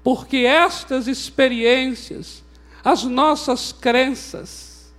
Porque 0.03 0.39
estas 0.39 1.07
experiências, 1.07 2.43
as 2.85 3.05
nossas 3.05 3.73
crenças, 3.73 4.93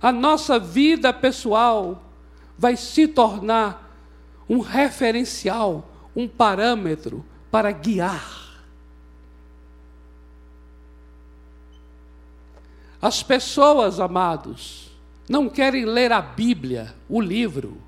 a 0.00 0.12
nossa 0.12 0.58
vida 0.58 1.12
pessoal 1.12 2.02
vai 2.56 2.76
se 2.76 3.08
tornar 3.08 3.84
um 4.48 4.60
referencial, 4.60 5.90
um 6.14 6.28
parâmetro 6.28 7.24
para 7.50 7.70
guiar. 7.72 8.46
As 13.00 13.22
pessoas, 13.22 14.00
amados, 14.00 14.90
não 15.28 15.48
querem 15.48 15.84
ler 15.84 16.12
a 16.12 16.20
Bíblia, 16.20 16.94
o 17.08 17.20
livro. 17.20 17.80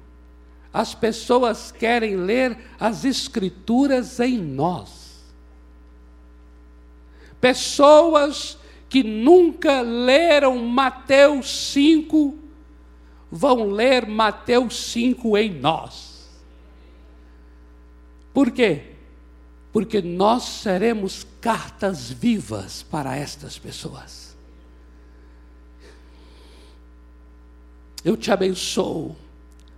As 0.73 0.95
pessoas 0.95 1.73
querem 1.73 2.17
ler 2.17 2.59
as 2.79 3.05
Escrituras 3.05 4.21
em 4.21 4.39
nós. 4.39 5.25
Pessoas 7.41 8.59
que 8.89 9.03
nunca 9.03 9.81
leram 9.81 10.59
Mateus 10.59 11.73
5 11.73 12.39
vão 13.31 13.71
ler 13.71 14.07
Mateus 14.07 14.93
5 14.93 15.37
em 15.37 15.53
nós. 15.55 16.29
Por 18.33 18.51
quê? 18.51 18.98
Porque 19.73 20.01
nós 20.01 20.45
seremos 20.45 21.27
cartas 21.41 22.11
vivas 22.11 22.83
para 22.83 23.17
estas 23.17 23.59
pessoas. 23.59 24.37
Eu 28.05 28.17
te 28.17 28.31
abençoo 28.31 29.15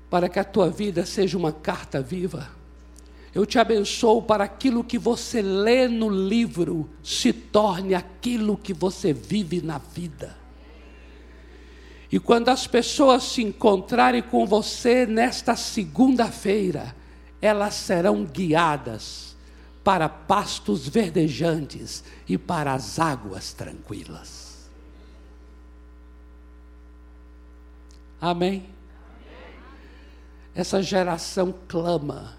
para 0.09 0.29
que 0.29 0.39
a 0.39 0.45
tua 0.45 0.71
vida 0.71 1.05
seja 1.05 1.37
uma 1.37 1.53
carta 1.53 2.01
viva. 2.01 2.49
Eu 3.35 3.47
te 3.47 3.59
abençoo 3.59 4.23
para 4.23 4.45
aquilo 4.45 4.83
que 4.85 4.99
você 4.99 5.41
lê 5.41 5.87
no 5.89 6.09
livro 6.09 6.89
se 7.03 7.33
torne 7.33 7.95
aquilo 7.95 8.57
que 8.57 8.75
você 8.75 9.13
vive 9.13 9.63
na 9.63 9.79
vida. 9.79 10.37
E 12.13 12.19
quando 12.19 12.49
as 12.49 12.67
pessoas 12.67 13.23
se 13.23 13.43
encontrarem 13.43 14.23
com 14.23 14.45
você 14.45 15.07
nesta 15.07 15.55
segunda-feira, 15.55 16.95
elas 17.41 17.75
serão 17.75 18.25
guiadas 18.25 19.30
para 19.83 20.09
pastos 20.09 20.87
verdejantes 20.87 22.05
e 22.29 22.37
para 22.37 22.75
as 22.75 22.99
águas 22.99 23.53
tranquilas. 23.53 24.69
Amém? 28.21 28.69
Essa 30.55 30.83
geração 30.83 31.55
clama, 31.67 32.37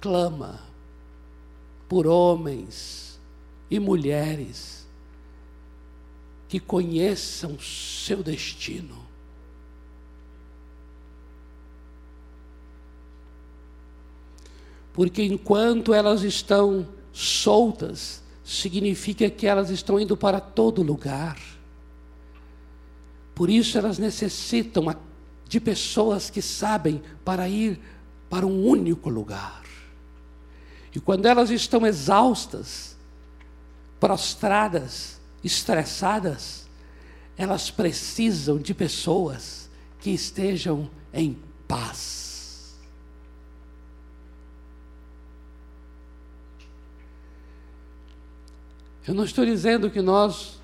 clama 0.00 0.60
por 1.88 2.06
homens 2.06 3.18
e 3.68 3.80
mulheres 3.80 4.86
que 6.48 6.60
conheçam 6.60 7.58
seu 7.58 8.22
destino 8.22 8.99
Porque 14.92 15.22
enquanto 15.22 15.94
elas 15.94 16.22
estão 16.22 16.86
soltas, 17.12 18.22
significa 18.44 19.30
que 19.30 19.46
elas 19.46 19.70
estão 19.70 19.98
indo 19.98 20.16
para 20.16 20.40
todo 20.40 20.82
lugar. 20.82 21.38
Por 23.34 23.48
isso 23.48 23.78
elas 23.78 23.98
necessitam 23.98 24.94
de 25.48 25.60
pessoas 25.60 26.30
que 26.30 26.42
sabem 26.42 27.02
para 27.24 27.48
ir 27.48 27.80
para 28.28 28.46
um 28.46 28.66
único 28.66 29.08
lugar. 29.08 29.62
E 30.94 31.00
quando 31.00 31.26
elas 31.26 31.50
estão 31.50 31.86
exaustas, 31.86 32.96
prostradas, 33.98 35.20
estressadas, 35.42 36.68
elas 37.36 37.70
precisam 37.70 38.58
de 38.58 38.74
pessoas 38.74 39.70
que 40.00 40.10
estejam 40.10 40.90
em 41.12 41.38
paz. 41.66 42.29
Eu 49.10 49.14
não 49.14 49.24
estou 49.24 49.44
dizendo 49.44 49.90
que 49.90 50.00
nós 50.00 50.60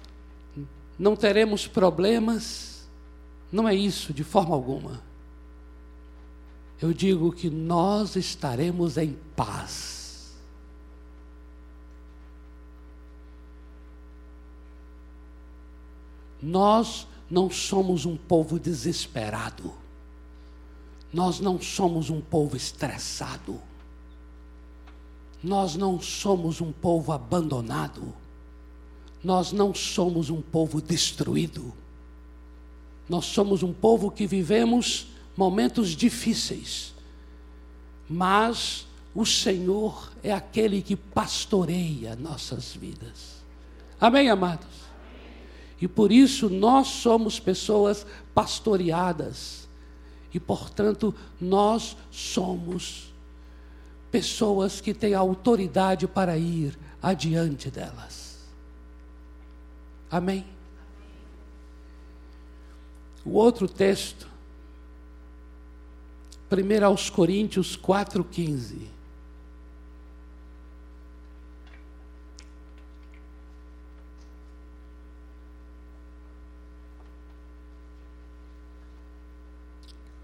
não 0.96 1.16
teremos 1.16 1.66
problemas, 1.66 2.86
não 3.50 3.68
é 3.68 3.74
isso 3.74 4.12
de 4.12 4.22
forma 4.22 4.54
alguma. 4.54 5.02
Eu 6.80 6.92
digo 6.92 7.32
que 7.32 7.50
nós 7.50 8.14
estaremos 8.14 8.96
em 8.98 9.18
paz. 9.34 10.32
Nós 16.40 17.04
não 17.28 17.50
somos 17.50 18.06
um 18.06 18.16
povo 18.16 18.60
desesperado. 18.60 19.74
Nós 21.12 21.40
não 21.40 21.60
somos 21.60 22.10
um 22.10 22.20
povo 22.20 22.56
estressado. 22.56 23.60
Nós 25.42 25.74
não 25.74 26.00
somos 26.00 26.60
um 26.60 26.70
povo 26.70 27.10
abandonado. 27.10 28.14
Nós 29.26 29.50
não 29.50 29.74
somos 29.74 30.30
um 30.30 30.40
povo 30.40 30.80
destruído. 30.80 31.74
Nós 33.08 33.24
somos 33.24 33.60
um 33.64 33.72
povo 33.72 34.08
que 34.08 34.24
vivemos 34.24 35.08
momentos 35.36 35.96
difíceis. 35.96 36.94
Mas 38.08 38.86
o 39.12 39.26
Senhor 39.26 40.12
é 40.22 40.32
aquele 40.32 40.80
que 40.80 40.94
pastoreia 40.94 42.14
nossas 42.14 42.72
vidas. 42.72 43.42
Amém, 44.00 44.30
amados? 44.30 44.86
E 45.80 45.88
por 45.88 46.12
isso 46.12 46.48
nós 46.48 46.86
somos 46.86 47.40
pessoas 47.40 48.06
pastoreadas. 48.32 49.66
E 50.32 50.38
portanto, 50.38 51.12
nós 51.40 51.96
somos 52.12 53.12
pessoas 54.08 54.80
que 54.80 54.94
têm 54.94 55.14
autoridade 55.14 56.06
para 56.06 56.38
ir 56.38 56.78
adiante 57.02 57.72
delas. 57.72 58.25
Amém? 60.10 60.44
O 63.24 63.32
outro 63.32 63.68
texto, 63.68 64.28
1 66.50 66.84
aos 66.84 67.10
Coríntios 67.10 67.76
4,15. 67.76 68.86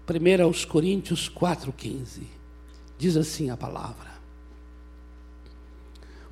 Primeiro 0.05 0.43
aos 0.43 0.63
Coríntios 0.63 1.29
4,15. 1.29 2.23
Diz 2.97 3.17
assim 3.17 3.49
a 3.49 3.57
palavra. 3.57 4.11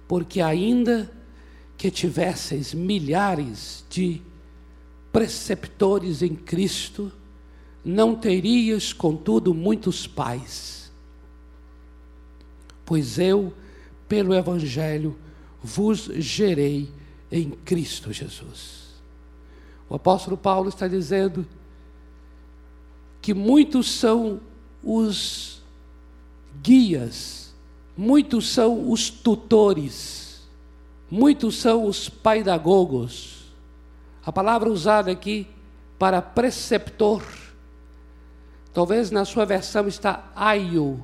Porque 0.07 0.39
ainda 0.39 1.11
que 1.81 1.89
tivesseis 1.89 2.75
milhares 2.75 3.83
de 3.89 4.21
preceptores 5.11 6.21
em 6.21 6.35
Cristo, 6.35 7.11
não 7.83 8.15
terias, 8.15 8.93
contudo, 8.93 9.51
muitos 9.51 10.05
pais. 10.05 10.91
Pois 12.85 13.17
eu, 13.17 13.51
pelo 14.07 14.35
Evangelho, 14.35 15.17
vos 15.63 16.07
gerei 16.17 16.87
em 17.31 17.49
Cristo 17.49 18.13
Jesus. 18.13 19.01
O 19.89 19.95
apóstolo 19.95 20.37
Paulo 20.37 20.69
está 20.69 20.87
dizendo 20.87 21.47
que 23.23 23.33
muitos 23.33 23.89
são 23.89 24.39
os 24.83 25.63
guias, 26.61 27.55
muitos 27.97 28.49
são 28.49 28.91
os 28.91 29.09
tutores, 29.09 30.30
muitos 31.11 31.57
são 31.59 31.85
os 31.85 32.07
paidagogos. 32.07 33.51
A 34.25 34.31
palavra 34.31 34.69
usada 34.69 35.11
aqui 35.11 35.45
para 35.99 36.21
preceptor, 36.21 37.21
talvez 38.73 39.11
na 39.11 39.25
sua 39.25 39.45
versão 39.45 39.87
está 39.87 40.31
aio. 40.33 41.03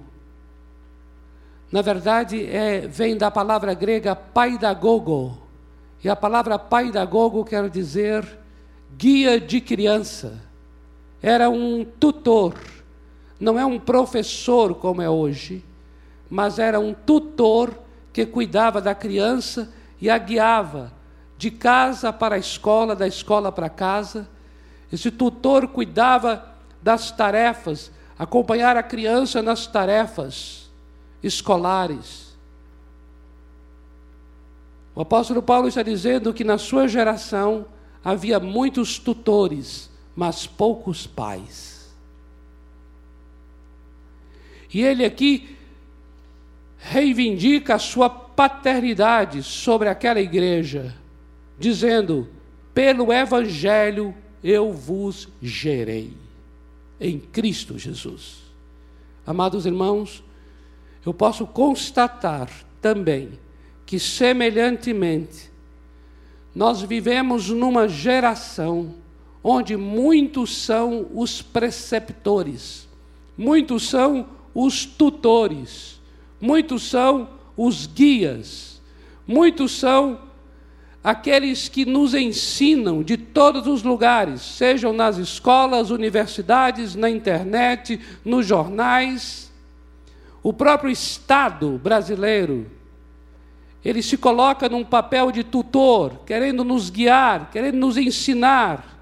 Na 1.70 1.82
verdade, 1.82 2.46
é, 2.46 2.88
vem 2.88 3.18
da 3.18 3.30
palavra 3.30 3.74
grega 3.74 4.16
paidagogo. 4.16 5.38
E 6.02 6.08
a 6.08 6.16
palavra 6.16 6.58
paidagogo 6.58 7.44
quer 7.44 7.70
dizer 7.70 8.26
guia 8.98 9.40
de 9.40 9.60
criança 9.60 10.48
era 11.22 11.50
um 11.50 11.84
tutor, 11.84 12.56
não 13.40 13.60
é 13.60 13.66
um 13.66 13.80
professor 13.80 14.76
como 14.76 15.02
é 15.02 15.10
hoje, 15.10 15.64
mas 16.30 16.60
era 16.60 16.80
um 16.80 16.94
tutor 16.94 17.78
que 18.14 18.26
cuidava 18.26 18.80
da 18.80 18.94
criança 18.94 19.74
e 20.00 20.10
a 20.10 20.18
guiava 20.18 20.92
de 21.38 21.52
casa 21.52 22.12
para 22.12 22.36
a 22.36 22.40
escola, 22.40 22.96
da 22.96 23.08
escola 23.08 23.52
para 23.52 23.70
casa. 23.70 24.28
Esse 24.92 25.12
tutor 25.12 25.68
cuidava 25.68 26.54
das 26.82 27.12
tarefas, 27.12 27.92
acompanhar 28.18 28.78
a 28.78 28.84
criança 28.84 29.42
nas 29.42 29.68
tarefas 29.68 30.70
escolares. 31.22 32.36
O 34.96 35.02
apóstolo 35.02 35.44
Paulo 35.44 35.68
está 35.68 35.84
dizendo 35.84 36.34
que 36.34 36.44
na 36.44 36.58
sua 36.58 36.88
geração 36.88 37.66
havia 38.04 38.40
muitos 38.40 38.98
tutores, 38.98 39.92
mas 40.16 40.48
poucos 40.48 41.06
pais. 41.06 41.96
E 44.74 44.82
ele 44.82 45.06
aqui 45.06 45.56
reivindica 46.78 47.76
a 47.76 47.80
sua 47.80 48.27
paternidade 48.38 49.42
sobre 49.42 49.90
aquela 49.90 50.22
igreja, 50.22 50.94
dizendo: 51.58 52.30
pelo 52.72 53.12
Evangelho 53.12 54.14
eu 54.44 54.72
vos 54.72 55.28
gerei, 55.42 56.14
em 57.02 57.20
Cristo 57.20 57.80
Jesus. 57.80 58.44
Amados 59.26 59.66
irmãos, 59.66 60.24
eu 61.04 61.12
posso 61.16 61.48
constatar 61.48 62.48
também 62.80 63.32
que, 63.88 64.00
semelhantemente, 64.00 65.50
nós 66.54 66.84
vivemos 66.84 67.50
numa 67.50 67.88
geração 67.88 68.94
onde 69.44 69.76
muitos 69.76 70.56
são 70.64 71.08
os 71.12 71.42
preceptores, 71.42 72.88
muitos 73.36 73.90
são 73.90 74.28
os 74.54 74.86
tutores, 74.86 76.00
muitos 76.40 76.84
são 76.84 77.37
os 77.58 77.88
guias, 77.88 78.80
muitos 79.26 79.72
são 79.72 80.20
aqueles 81.04 81.68
que 81.68 81.86
nos 81.86 82.14
ensinam 82.14 83.02
de 83.02 83.18
todos 83.18 83.66
os 83.66 83.82
lugares, 83.82 84.42
sejam 84.42 84.94
nas 84.94 85.18
escolas, 85.18 85.90
universidades, 85.90 86.96
na 86.96 87.10
internet, 87.10 88.00
nos 88.24 88.46
jornais. 88.46 89.52
O 90.44 90.54
próprio 90.54 90.92
Estado 90.92 91.80
brasileiro, 91.82 92.70
ele 93.84 94.04
se 94.04 94.18
coloca 94.18 94.70
num 94.70 94.84
papel 94.84 95.32
de 95.32 95.44
tutor, 95.44 96.26
querendo 96.26 96.64
nos 96.64 96.90
guiar, 96.90 97.50
querendo 97.52 97.78
nos 97.78 97.98
ensinar. 97.98 98.98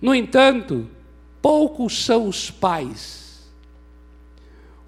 No 0.00 0.14
entanto, 0.14 0.88
poucos 1.42 2.04
são 2.04 2.28
os 2.28 2.50
pais. 2.50 3.27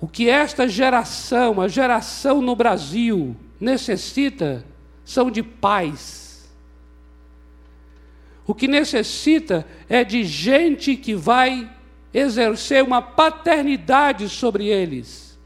O 0.01 0.09
que 0.09 0.29
esta 0.29 0.67
geração, 0.67 1.61
a 1.61 1.69
geração 1.69 2.41
no 2.41 2.57
Brasil, 2.57 3.37
necessita 3.61 4.65
são 5.05 5.31
de 5.31 5.43
pais. 5.43 6.51
O 8.47 8.55
que 8.55 8.67
necessita 8.67 9.67
é 9.89 10.03
de 10.03 10.25
gente 10.25 10.97
que 10.97 11.15
vai 11.15 11.71
exercer 12.13 12.83
uma 12.83 13.03
paternidade 13.03 14.29
sobre 14.29 14.67
eles. 14.67 15.39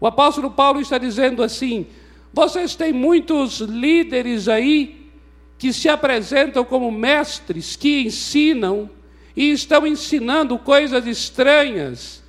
O 0.00 0.06
apóstolo 0.06 0.50
Paulo 0.50 0.80
está 0.80 0.96
dizendo 0.96 1.42
assim: 1.42 1.86
vocês 2.32 2.74
têm 2.74 2.92
muitos 2.92 3.60
líderes 3.60 4.48
aí 4.48 5.10
que 5.58 5.72
se 5.72 5.88
apresentam 5.88 6.64
como 6.64 6.90
mestres, 6.90 7.76
que 7.76 8.02
ensinam 8.02 8.88
e 9.36 9.50
estão 9.50 9.86
ensinando 9.86 10.58
coisas 10.58 11.06
estranhas, 11.06 12.19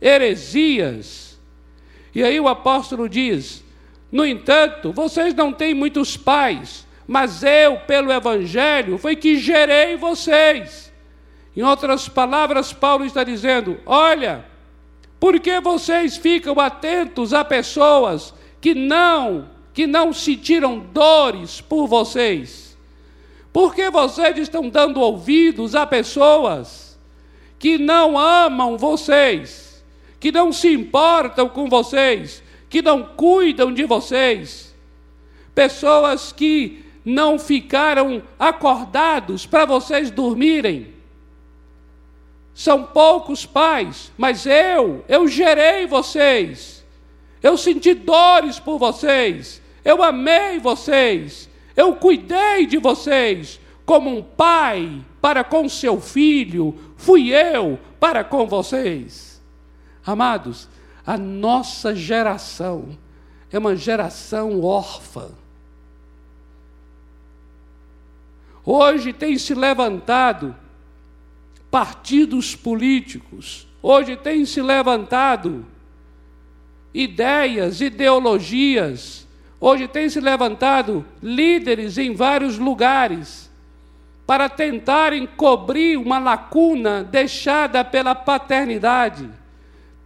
heresias. 0.00 1.38
E 2.14 2.22
aí 2.22 2.38
o 2.40 2.48
apóstolo 2.48 3.08
diz: 3.08 3.64
No 4.10 4.24
entanto, 4.24 4.92
vocês 4.92 5.34
não 5.34 5.52
têm 5.52 5.74
muitos 5.74 6.16
pais, 6.16 6.86
mas 7.06 7.42
eu, 7.42 7.78
pelo 7.80 8.12
Evangelho, 8.12 8.98
foi 8.98 9.16
que 9.16 9.38
gerei 9.38 9.96
vocês. 9.96 10.92
Em 11.56 11.62
outras 11.62 12.08
palavras, 12.08 12.72
Paulo 12.72 13.04
está 13.04 13.24
dizendo: 13.24 13.78
Olha, 13.84 14.44
por 15.18 15.38
que 15.38 15.60
vocês 15.60 16.16
ficam 16.16 16.58
atentos 16.58 17.34
a 17.34 17.44
pessoas 17.44 18.32
que 18.60 18.74
não, 18.74 19.50
que 19.74 19.86
não 19.86 20.12
sentiram 20.12 20.78
dores 20.78 21.60
por 21.60 21.86
vocês? 21.86 22.76
Por 23.52 23.74
que 23.74 23.90
vocês 23.90 24.38
estão 24.38 24.68
dando 24.68 25.00
ouvidos 25.00 25.74
a 25.74 25.86
pessoas 25.86 26.98
que 27.58 27.76
não 27.76 28.16
amam 28.16 28.78
vocês, 28.78 29.69
que 30.20 30.30
não 30.30 30.52
se 30.52 30.72
importam 30.72 31.48
com 31.48 31.68
vocês, 31.68 32.42
que 32.68 32.82
não 32.82 33.02
cuidam 33.02 33.72
de 33.72 33.84
vocês? 33.84 34.72
Pessoas 35.54 36.30
que 36.30 36.84
não 37.04 37.38
ficaram 37.38 38.22
acordados 38.38 39.46
para 39.46 39.64
vocês 39.64 40.10
dormirem. 40.10 40.94
São 42.54 42.84
poucos 42.84 43.46
pais, 43.46 44.12
mas 44.18 44.44
eu, 44.44 45.02
eu 45.08 45.26
gerei 45.26 45.86
vocês. 45.86 46.84
Eu 47.42 47.56
senti 47.56 47.94
dores 47.94 48.58
por 48.58 48.78
vocês. 48.78 49.62
Eu 49.82 50.02
amei 50.02 50.58
vocês. 50.58 51.48
Eu 51.74 51.94
cuidei 51.94 52.66
de 52.66 52.76
vocês 52.76 53.58
como 53.86 54.14
um 54.16 54.22
pai 54.22 55.04
para 55.20 55.42
com 55.42 55.68
seu 55.68 56.00
filho, 56.00 56.78
fui 56.96 57.32
eu 57.32 57.78
para 57.98 58.22
com 58.22 58.46
vocês. 58.46 59.29
Amados, 60.04 60.68
a 61.06 61.16
nossa 61.16 61.94
geração 61.94 62.98
é 63.50 63.58
uma 63.58 63.76
geração 63.76 64.62
órfã. 64.62 65.28
Hoje 68.64 69.12
tem 69.12 69.38
se 69.38 69.54
levantado 69.54 70.54
partidos 71.70 72.54
políticos, 72.54 73.66
hoje 73.82 74.16
tem 74.16 74.44
se 74.44 74.60
levantado 74.60 75.64
ideias, 76.92 77.80
ideologias 77.80 79.26
Hoje 79.60 79.86
tem 79.86 80.08
se 80.08 80.18
levantado 80.20 81.04
líderes 81.22 81.98
em 81.98 82.14
vários 82.14 82.56
lugares 82.56 83.50
para 84.26 84.48
tentarem 84.48 85.26
cobrir 85.26 85.98
uma 85.98 86.18
lacuna 86.18 87.04
deixada 87.04 87.84
pela 87.84 88.14
paternidade, 88.14 89.28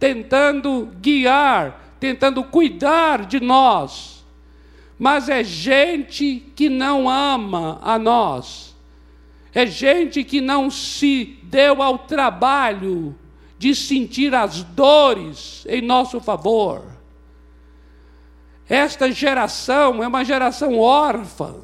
tentando 0.05 0.91
guiar, 1.01 1.95
tentando 1.99 2.43
cuidar 2.43 3.25
de 3.25 3.39
nós, 3.39 4.23
mas 4.99 5.29
é 5.29 5.43
gente 5.43 6.43
que 6.55 6.69
não 6.69 7.09
ama 7.09 7.79
a 7.81 7.97
nós, 7.97 8.75
é 9.51 9.65
gente 9.65 10.23
que 10.23 10.41
não 10.41 10.69
se 10.69 11.39
deu 11.41 11.81
ao 11.81 11.97
trabalho 11.97 13.15
de 13.57 13.73
sentir 13.73 14.35
as 14.35 14.61
dores 14.61 15.65
em 15.67 15.81
nosso 15.81 16.19
favor. 16.19 16.83
Esta 18.69 19.11
geração 19.11 20.03
é 20.03 20.07
uma 20.07 20.23
geração 20.23 20.77
órfã, 20.77 21.55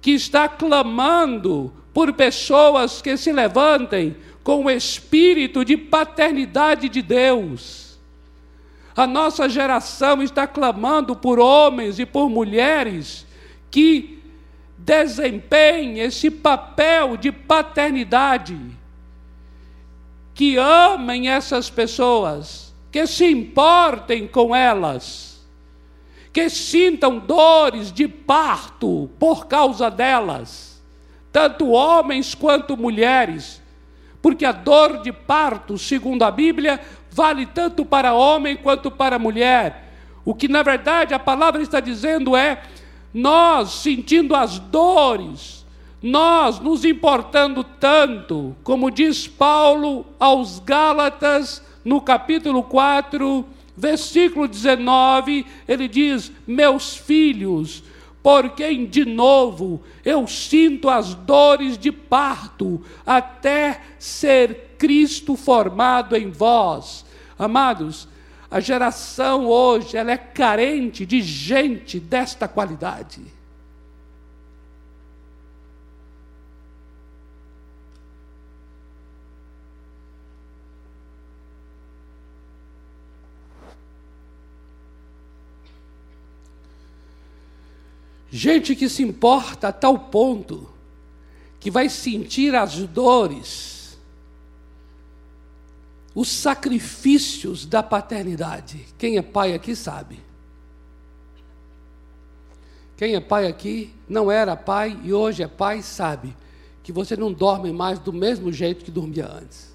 que 0.00 0.12
está 0.12 0.48
clamando 0.48 1.72
por 1.92 2.12
pessoas 2.12 3.02
que 3.02 3.16
se 3.16 3.32
levantem 3.32 4.16
com 4.42 4.64
o 4.64 4.70
espírito 4.70 5.64
de 5.64 5.76
paternidade 5.76 6.88
de 6.88 7.02
Deus. 7.02 7.98
A 8.96 9.06
nossa 9.06 9.48
geração 9.48 10.22
está 10.22 10.46
clamando 10.46 11.14
por 11.14 11.38
homens 11.38 11.98
e 11.98 12.06
por 12.06 12.28
mulheres 12.28 13.26
que 13.70 14.18
desempenhem 14.76 16.00
esse 16.00 16.30
papel 16.30 17.16
de 17.16 17.30
paternidade, 17.30 18.58
que 20.34 20.56
amem 20.56 21.28
essas 21.28 21.68
pessoas, 21.68 22.74
que 22.90 23.06
se 23.06 23.26
importem 23.26 24.26
com 24.26 24.56
elas, 24.56 25.46
que 26.32 26.48
sintam 26.48 27.18
dores 27.18 27.92
de 27.92 28.08
parto 28.08 29.10
por 29.18 29.46
causa 29.46 29.90
delas, 29.90 30.82
tanto 31.30 31.68
homens 31.68 32.34
quanto 32.34 32.76
mulheres 32.76 33.59
porque 34.22 34.44
a 34.44 34.52
dor 34.52 35.02
de 35.02 35.12
parto, 35.12 35.78
segundo 35.78 36.22
a 36.22 36.30
Bíblia, 36.30 36.80
vale 37.10 37.46
tanto 37.46 37.84
para 37.84 38.12
homem 38.12 38.56
quanto 38.56 38.90
para 38.90 39.18
mulher. 39.18 39.88
O 40.24 40.34
que 40.34 40.48
na 40.48 40.62
verdade 40.62 41.14
a 41.14 41.18
palavra 41.18 41.62
está 41.62 41.80
dizendo 41.80 42.36
é: 42.36 42.62
nós 43.12 43.70
sentindo 43.70 44.34
as 44.34 44.58
dores, 44.58 45.66
nós 46.02 46.60
nos 46.60 46.84
importando 46.84 47.64
tanto, 47.64 48.54
como 48.62 48.90
diz 48.90 49.26
Paulo 49.26 50.06
aos 50.18 50.58
Gálatas, 50.60 51.62
no 51.84 52.00
capítulo 52.00 52.62
4, 52.62 53.44
versículo 53.76 54.46
19, 54.46 55.46
ele 55.66 55.88
diz: 55.88 56.30
Meus 56.46 56.96
filhos, 56.96 57.82
por 58.22 58.50
quem 58.50 58.86
de 58.86 59.04
novo 59.04 59.82
eu 60.04 60.26
sinto 60.26 60.88
as 60.88 61.14
dores 61.14 61.78
de 61.78 61.90
parto, 61.90 62.82
até 63.04 63.80
ser 63.98 64.74
Cristo 64.78 65.36
formado 65.36 66.16
em 66.16 66.30
vós. 66.30 67.04
Amados, 67.38 68.08
a 68.50 68.60
geração 68.60 69.46
hoje 69.46 69.96
ela 69.96 70.10
é 70.10 70.16
carente 70.16 71.06
de 71.06 71.22
gente 71.22 72.00
desta 72.00 72.46
qualidade. 72.48 73.39
Gente 88.30 88.76
que 88.76 88.88
se 88.88 89.02
importa 89.02 89.68
a 89.68 89.72
tal 89.72 89.98
ponto 89.98 90.70
que 91.58 91.70
vai 91.70 91.88
sentir 91.88 92.54
as 92.54 92.76
dores, 92.86 93.98
os 96.14 96.28
sacrifícios 96.28 97.66
da 97.66 97.82
paternidade. 97.82 98.86
Quem 98.96 99.18
é 99.18 99.22
pai 99.22 99.52
aqui 99.52 99.74
sabe. 99.74 100.20
Quem 102.96 103.14
é 103.14 103.20
pai 103.20 103.46
aqui, 103.46 103.92
não 104.08 104.30
era 104.30 104.54
pai 104.54 104.98
e 105.02 105.12
hoje 105.12 105.42
é 105.42 105.48
pai, 105.48 105.82
sabe 105.82 106.36
que 106.82 106.92
você 106.92 107.16
não 107.16 107.32
dorme 107.32 107.72
mais 107.72 107.98
do 107.98 108.12
mesmo 108.12 108.52
jeito 108.52 108.84
que 108.84 108.90
dormia 108.90 109.26
antes. 109.26 109.74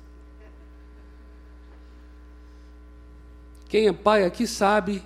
Quem 3.68 3.88
é 3.88 3.94
pai 3.94 4.24
aqui 4.24 4.48
sabe 4.48 5.04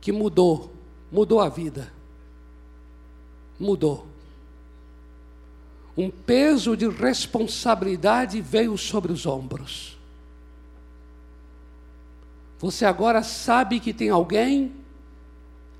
que 0.00 0.10
mudou, 0.10 0.72
mudou 1.12 1.40
a 1.40 1.48
vida 1.48 1.97
mudou. 3.58 4.06
Um 5.96 6.10
peso 6.10 6.76
de 6.76 6.88
responsabilidade 6.88 8.40
veio 8.40 8.78
sobre 8.78 9.12
os 9.12 9.26
ombros. 9.26 9.98
Você 12.58 12.84
agora 12.84 13.22
sabe 13.22 13.80
que 13.80 13.92
tem 13.92 14.10
alguém 14.10 14.72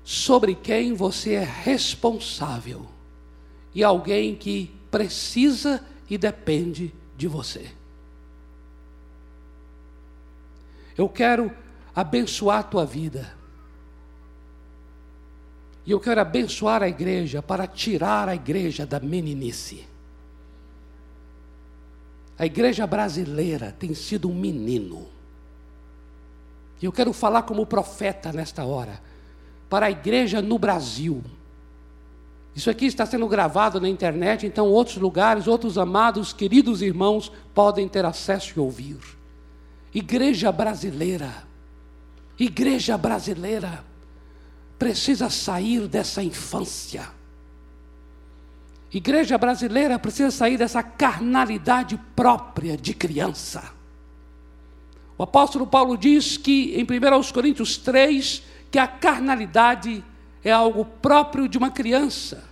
sobre 0.03 0.55
quem 0.55 0.93
você 0.93 1.33
é 1.33 1.43
responsável 1.43 2.85
e 3.73 3.83
alguém 3.83 4.35
que 4.35 4.73
precisa 4.89 5.85
e 6.09 6.17
depende 6.17 6.93
de 7.17 7.27
você. 7.27 7.71
Eu 10.97 11.07
quero 11.07 11.51
abençoar 11.95 12.59
a 12.59 12.63
tua 12.63 12.85
vida. 12.85 13.38
E 15.89 15.91
eu 15.91 15.99
quero 15.99 16.21
abençoar 16.21 16.83
a 16.83 16.87
igreja 16.87 17.41
para 17.41 17.65
tirar 17.65 18.29
a 18.29 18.35
igreja 18.35 18.85
da 18.85 18.99
meninice. 18.99 19.87
A 22.37 22.45
igreja 22.45 22.85
brasileira 22.85 23.75
tem 23.79 23.95
sido 23.95 24.29
um 24.29 24.35
menino. 24.35 25.07
E 26.79 26.85
eu 26.85 26.91
quero 26.91 27.11
falar 27.11 27.41
como 27.41 27.65
profeta 27.65 28.31
nesta 28.31 28.63
hora, 28.63 29.01
para 29.67 29.87
a 29.87 29.89
igreja 29.89 30.43
no 30.43 30.59
Brasil. 30.59 31.23
Isso 32.55 32.69
aqui 32.69 32.85
está 32.85 33.03
sendo 33.03 33.27
gravado 33.27 33.81
na 33.81 33.89
internet, 33.89 34.45
então 34.45 34.67
outros 34.67 34.97
lugares, 34.97 35.47
outros 35.47 35.75
amados, 35.75 36.31
queridos 36.31 36.83
irmãos 36.83 37.31
podem 37.51 37.87
ter 37.87 38.05
acesso 38.05 38.53
e 38.55 38.59
ouvir. 38.59 38.99
Igreja 39.91 40.51
brasileira, 40.51 41.47
igreja 42.37 42.95
brasileira, 42.95 43.88
precisa 44.79 45.29
sair 45.29 45.87
dessa 45.87 46.23
infância. 46.23 47.09
Igreja 48.91 49.37
brasileira 49.37 49.99
precisa 49.99 50.31
sair 50.31 50.57
dessa 50.57 50.81
carnalidade 50.81 51.99
própria 52.15 52.75
de 52.75 52.93
criança. 52.93 53.71
O 55.17 55.23
apóstolo 55.23 55.67
Paulo 55.67 55.97
diz 55.97 56.37
que 56.37 56.73
em 56.75 56.83
1 56.83 57.31
Coríntios 57.33 57.77
3 57.77 58.41
que 58.71 58.79
a 58.79 58.87
carnalidade 58.87 60.03
é 60.43 60.51
algo 60.51 60.85
próprio 60.85 61.47
de 61.47 61.57
uma 61.57 61.69
criança. 61.69 62.47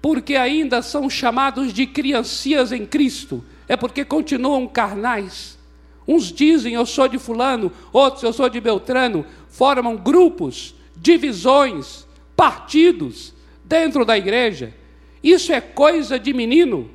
Porque 0.00 0.36
ainda 0.36 0.82
são 0.82 1.10
chamados 1.10 1.72
de 1.72 1.86
criancias 1.86 2.70
em 2.70 2.86
Cristo, 2.86 3.44
é 3.66 3.76
porque 3.76 4.04
continuam 4.04 4.68
carnais. 4.68 5.58
Uns 6.06 6.30
dizem 6.30 6.74
eu 6.74 6.86
sou 6.86 7.08
de 7.08 7.18
fulano, 7.18 7.72
outros 7.92 8.22
eu 8.22 8.32
sou 8.32 8.48
de 8.48 8.60
Beltrano, 8.60 9.26
formam 9.56 9.96
grupos 9.96 10.74
divisões, 10.94 12.06
partidos 12.36 13.32
dentro 13.64 14.04
da 14.04 14.16
igreja. 14.16 14.74
Isso 15.22 15.50
é 15.50 15.62
coisa 15.62 16.18
de 16.18 16.34
menino. 16.34 16.90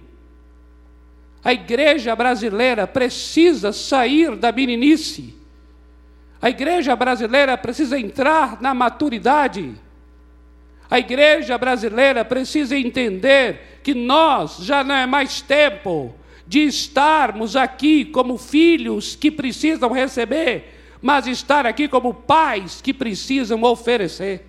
A 1.43 1.53
igreja 1.53 2.15
brasileira 2.15 2.85
precisa 2.85 3.73
sair 3.73 4.35
da 4.35 4.51
meninice. 4.51 5.33
A 6.39 6.51
igreja 6.51 6.95
brasileira 6.95 7.57
precisa 7.57 7.99
entrar 7.99 8.61
na 8.61 8.75
maturidade. 8.75 9.73
A 10.87 10.99
igreja 10.99 11.57
brasileira 11.57 12.23
precisa 12.23 12.77
entender 12.77 13.79
que 13.81 13.95
nós 13.95 14.57
já 14.59 14.83
não 14.83 14.93
é 14.93 15.07
mais 15.07 15.41
tempo 15.41 16.13
de 16.45 16.59
estarmos 16.59 17.55
aqui 17.55 18.05
como 18.05 18.37
filhos 18.37 19.15
que 19.15 19.31
precisam 19.31 19.91
receber 19.91 20.80
mas 21.01 21.25
estar 21.25 21.65
aqui 21.65 21.87
como 21.87 22.13
pais 22.13 22.81
que 22.81 22.93
precisam 22.93 23.63
oferecer. 23.63 24.47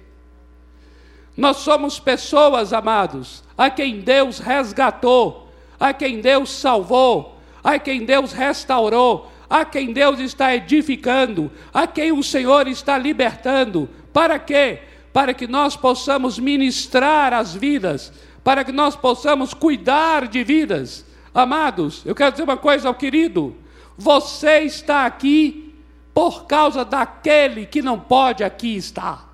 Nós 1.36 1.58
somos 1.58 1.98
pessoas, 1.98 2.72
amados, 2.72 3.42
a 3.56 3.70
quem 3.70 4.00
Deus 4.00 4.38
resgatou, 4.38 5.48
a 5.80 5.92
quem 5.94 6.20
Deus 6.20 6.50
salvou, 6.50 7.38
a 7.64 7.78
quem 7.78 8.04
Deus 8.04 8.32
restaurou, 8.32 9.32
a 9.48 9.64
quem 9.64 9.92
Deus 9.92 10.18
está 10.18 10.54
edificando, 10.54 11.50
a 11.72 11.86
quem 11.86 12.12
o 12.12 12.22
Senhor 12.22 12.68
está 12.68 12.98
libertando. 12.98 13.88
Para 14.12 14.38
quê? 14.38 14.80
Para 15.12 15.32
que 15.32 15.46
nós 15.46 15.76
possamos 15.76 16.38
ministrar 16.38 17.32
as 17.32 17.54
vidas, 17.54 18.12
para 18.44 18.64
que 18.64 18.72
nós 18.72 18.94
possamos 18.94 19.54
cuidar 19.54 20.28
de 20.28 20.44
vidas. 20.44 21.06
Amados, 21.34 22.02
eu 22.04 22.14
quero 22.14 22.32
dizer 22.32 22.44
uma 22.44 22.56
coisa 22.58 22.88
ao 22.88 22.94
querido: 22.94 23.56
você 23.96 24.60
está 24.60 25.06
aqui 25.06 25.71
por 26.14 26.44
causa 26.46 26.85
daquele 26.85 27.66
que 27.66 27.81
não 27.83 27.98
pode 27.98 28.44
aqui 28.44 28.77
estar. 28.77 29.31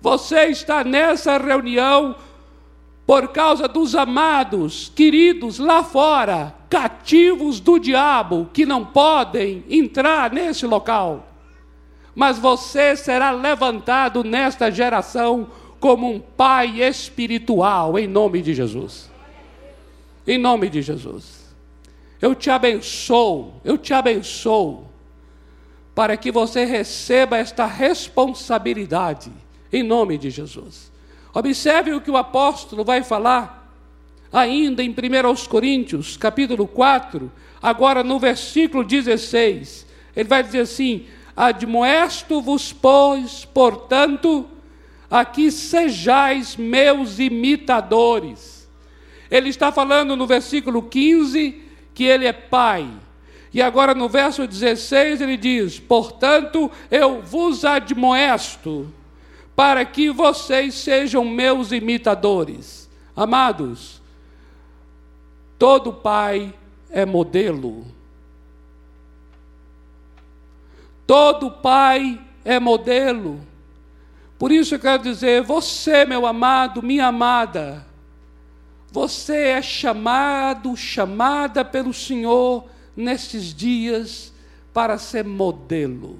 Você 0.00 0.46
está 0.46 0.84
nessa 0.84 1.38
reunião 1.38 2.14
por 3.06 3.28
causa 3.28 3.68
dos 3.68 3.94
amados, 3.94 4.90
queridos 4.94 5.58
lá 5.58 5.82
fora, 5.82 6.54
cativos 6.70 7.60
do 7.60 7.78
diabo, 7.78 8.48
que 8.52 8.64
não 8.64 8.84
podem 8.84 9.64
entrar 9.68 10.32
nesse 10.32 10.66
local. 10.66 11.28
mas 12.14 12.38
você 12.38 12.94
será 12.96 13.30
levantado 13.30 14.22
nesta 14.22 14.70
geração 14.70 15.48
como 15.80 16.08
um 16.10 16.20
pai 16.20 16.80
espiritual, 16.80 17.98
em 17.98 18.06
nome 18.06 18.40
de 18.40 18.54
Jesus. 18.54 19.10
Em 20.26 20.38
nome 20.38 20.70
de 20.70 20.80
Jesus. 20.80 21.54
Eu 22.22 22.34
te 22.34 22.50
abençoo, 22.50 23.54
eu 23.64 23.76
te 23.76 23.92
abençoo, 23.92 24.86
para 25.94 26.16
que 26.16 26.32
você 26.32 26.64
receba 26.64 27.36
esta 27.36 27.66
responsabilidade, 27.66 29.30
em 29.72 29.82
nome 29.82 30.18
de 30.18 30.30
Jesus. 30.30 30.90
Observe 31.32 31.92
o 31.92 32.00
que 32.00 32.10
o 32.10 32.16
apóstolo 32.16 32.84
vai 32.84 33.02
falar 33.02 33.64
ainda 34.32 34.82
em 34.82 34.90
1 34.90 34.94
Coríntios, 35.48 36.16
capítulo 36.16 36.66
4, 36.66 37.30
agora 37.62 38.02
no 38.02 38.18
versículo 38.18 38.82
16. 38.82 39.86
Ele 40.16 40.28
vai 40.28 40.42
dizer 40.42 40.60
assim: 40.60 41.06
Admoesto-vos, 41.36 42.72
pois, 42.72 43.44
portanto, 43.44 44.46
aqui 45.10 45.50
sejais 45.50 46.56
meus 46.56 47.18
imitadores. 47.18 48.68
Ele 49.30 49.48
está 49.48 49.72
falando 49.72 50.16
no 50.16 50.26
versículo 50.26 50.82
15 50.82 51.62
que 51.94 52.04
ele 52.04 52.26
é 52.26 52.32
pai. 52.32 52.88
E 53.54 53.62
agora 53.62 53.94
no 53.94 54.08
verso 54.08 54.48
16 54.48 55.20
ele 55.20 55.36
diz: 55.36 55.78
Portanto, 55.78 56.68
eu 56.90 57.22
vos 57.22 57.64
admoesto, 57.64 58.92
para 59.54 59.84
que 59.84 60.10
vocês 60.10 60.74
sejam 60.74 61.24
meus 61.24 61.70
imitadores. 61.70 62.90
Amados, 63.14 64.02
todo 65.56 65.92
pai 65.92 66.52
é 66.90 67.06
modelo. 67.06 67.86
Todo 71.06 71.48
pai 71.48 72.20
é 72.44 72.58
modelo. 72.58 73.40
Por 74.36 74.50
isso 74.50 74.74
eu 74.74 74.80
quero 74.80 75.04
dizer, 75.04 75.42
você, 75.42 76.04
meu 76.04 76.26
amado, 76.26 76.82
minha 76.82 77.06
amada, 77.06 77.86
você 78.90 79.48
é 79.50 79.62
chamado, 79.62 80.76
chamada 80.76 81.64
pelo 81.64 81.94
Senhor 81.94 82.73
nestes 82.96 83.54
dias 83.54 84.32
para 84.72 84.98
ser 84.98 85.24
modelo. 85.24 86.18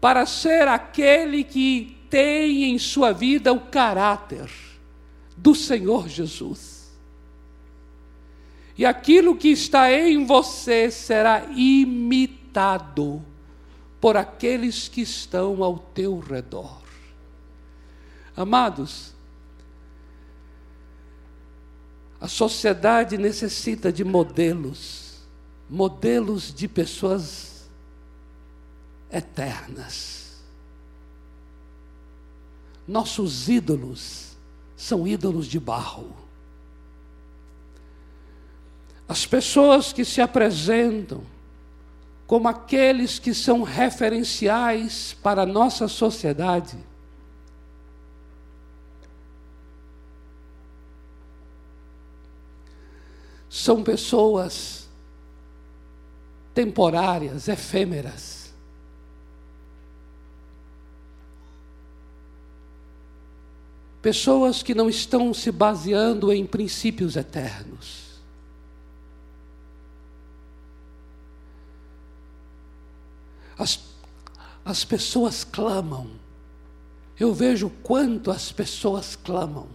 Para 0.00 0.26
ser 0.26 0.66
aquele 0.68 1.44
que 1.44 1.96
tem 2.08 2.64
em 2.64 2.78
sua 2.78 3.12
vida 3.12 3.52
o 3.52 3.60
caráter 3.60 4.50
do 5.36 5.54
Senhor 5.54 6.08
Jesus. 6.08 6.90
E 8.76 8.84
aquilo 8.86 9.36
que 9.36 9.48
está 9.48 9.92
em 9.92 10.24
você 10.24 10.90
será 10.90 11.44
imitado 11.54 13.22
por 14.00 14.16
aqueles 14.16 14.88
que 14.88 15.02
estão 15.02 15.62
ao 15.62 15.78
teu 15.78 16.18
redor. 16.18 16.80
Amados, 18.34 19.09
a 22.20 22.28
sociedade 22.28 23.16
necessita 23.16 23.90
de 23.90 24.04
modelos, 24.04 25.20
modelos 25.68 26.52
de 26.52 26.68
pessoas 26.68 27.68
eternas. 29.10 30.42
Nossos 32.86 33.48
ídolos 33.48 34.36
são 34.76 35.06
ídolos 35.06 35.46
de 35.46 35.58
barro. 35.58 36.14
As 39.08 39.24
pessoas 39.24 39.92
que 39.92 40.04
se 40.04 40.20
apresentam 40.20 41.22
como 42.26 42.46
aqueles 42.46 43.18
que 43.18 43.34
são 43.34 43.62
referenciais 43.62 45.16
para 45.20 45.42
a 45.42 45.46
nossa 45.46 45.88
sociedade. 45.88 46.78
São 53.50 53.82
pessoas 53.82 54.88
temporárias, 56.54 57.48
efêmeras. 57.48 58.54
Pessoas 64.00 64.62
que 64.62 64.72
não 64.72 64.88
estão 64.88 65.34
se 65.34 65.50
baseando 65.50 66.32
em 66.32 66.46
princípios 66.46 67.16
eternos. 67.16 68.20
As, 73.58 73.80
as 74.64 74.84
pessoas 74.84 75.42
clamam. 75.42 76.08
Eu 77.18 77.34
vejo 77.34 77.68
quanto 77.82 78.30
as 78.30 78.52
pessoas 78.52 79.16
clamam 79.16 79.68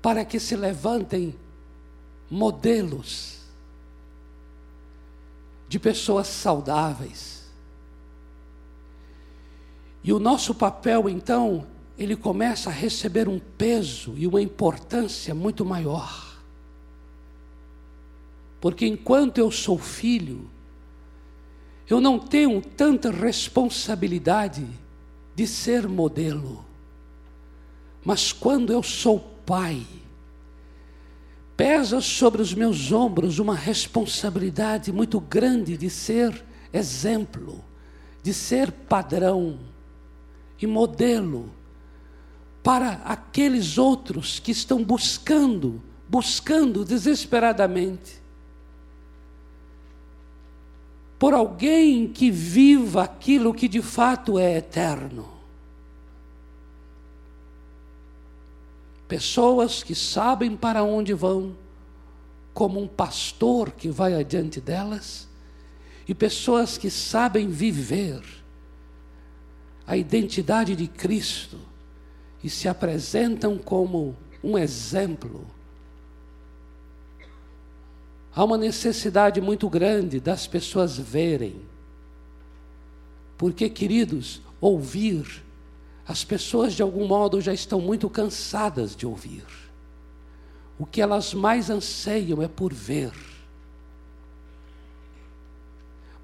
para 0.00 0.24
que 0.24 0.38
se 0.38 0.54
levantem 0.54 1.34
modelos 2.30 3.40
de 5.68 5.78
pessoas 5.78 6.26
saudáveis. 6.26 7.44
E 10.02 10.12
o 10.12 10.18
nosso 10.18 10.54
papel, 10.54 11.08
então, 11.08 11.66
ele 11.98 12.14
começa 12.14 12.70
a 12.70 12.72
receber 12.72 13.28
um 13.28 13.38
peso 13.38 14.14
e 14.16 14.26
uma 14.26 14.40
importância 14.40 15.34
muito 15.34 15.64
maior. 15.64 16.36
Porque 18.60 18.86
enquanto 18.86 19.38
eu 19.38 19.50
sou 19.50 19.78
filho, 19.78 20.48
eu 21.88 22.00
não 22.00 22.18
tenho 22.18 22.60
tanta 22.60 23.10
responsabilidade 23.10 24.66
de 25.34 25.46
ser 25.46 25.86
modelo. 25.88 26.64
Mas 28.04 28.32
quando 28.32 28.72
eu 28.72 28.82
sou 28.82 29.18
pai, 29.44 29.84
pesa 31.56 32.00
sobre 32.00 32.42
os 32.42 32.52
meus 32.52 32.92
ombros 32.92 33.38
uma 33.38 33.54
responsabilidade 33.54 34.92
muito 34.92 35.18
grande 35.18 35.76
de 35.76 35.88
ser 35.88 36.44
exemplo, 36.72 37.64
de 38.22 38.34
ser 38.34 38.70
padrão 38.70 39.58
e 40.60 40.66
modelo 40.66 41.50
para 42.62 43.00
aqueles 43.04 43.78
outros 43.78 44.38
que 44.38 44.50
estão 44.50 44.82
buscando, 44.82 45.80
buscando 46.08 46.84
desesperadamente 46.84 48.26
por 51.18 51.32
alguém 51.32 52.08
que 52.08 52.30
viva 52.30 53.02
aquilo 53.02 53.54
que 53.54 53.68
de 53.68 53.80
fato 53.80 54.38
é 54.38 54.58
eterno. 54.58 55.35
Pessoas 59.08 59.82
que 59.82 59.94
sabem 59.94 60.56
para 60.56 60.82
onde 60.82 61.14
vão, 61.14 61.56
como 62.52 62.80
um 62.80 62.88
pastor 62.88 63.70
que 63.70 63.88
vai 63.88 64.14
adiante 64.14 64.60
delas, 64.60 65.28
e 66.08 66.14
pessoas 66.14 66.78
que 66.78 66.90
sabem 66.90 67.48
viver 67.48 68.22
a 69.86 69.96
identidade 69.96 70.74
de 70.74 70.86
Cristo 70.86 71.58
e 72.42 72.50
se 72.50 72.68
apresentam 72.68 73.58
como 73.58 74.16
um 74.42 74.56
exemplo 74.56 75.46
Há 78.36 78.44
uma 78.44 78.58
necessidade 78.58 79.40
muito 79.40 79.66
grande 79.66 80.20
das 80.20 80.46
pessoas 80.46 80.98
verem. 80.98 81.56
Porque, 83.38 83.70
queridos, 83.70 84.42
ouvir, 84.60 85.42
as 86.06 86.22
pessoas 86.22 86.74
de 86.74 86.82
algum 86.82 87.06
modo 87.06 87.40
já 87.40 87.52
estão 87.52 87.80
muito 87.80 88.08
cansadas 88.08 88.94
de 88.94 89.06
ouvir. 89.06 89.44
O 90.78 90.86
que 90.86 91.00
elas 91.00 91.34
mais 91.34 91.68
anseiam 91.70 92.42
é 92.42 92.48
por 92.48 92.72
ver. 92.72 93.12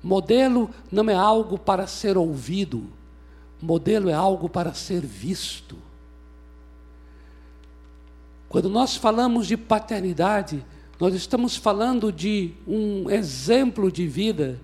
Modelo 0.02 0.70
não 0.90 1.08
é 1.08 1.14
algo 1.14 1.58
para 1.58 1.86
ser 1.86 2.16
ouvido, 2.16 2.86
modelo 3.60 4.08
é 4.08 4.14
algo 4.14 4.48
para 4.48 4.74
ser 4.74 5.00
visto. 5.00 5.76
Quando 8.48 8.68
nós 8.68 8.96
falamos 8.96 9.46
de 9.46 9.56
paternidade, 9.56 10.64
nós 11.00 11.14
estamos 11.14 11.56
falando 11.56 12.12
de 12.12 12.52
um 12.66 13.08
exemplo 13.10 13.90
de 13.90 14.06
vida 14.06 14.60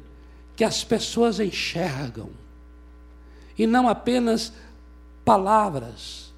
que 0.54 0.64
as 0.64 0.84
pessoas 0.84 1.40
enxergam, 1.40 2.30
e 3.56 3.66
não 3.66 3.88
apenas 3.88 4.52
palavras. 5.28 6.32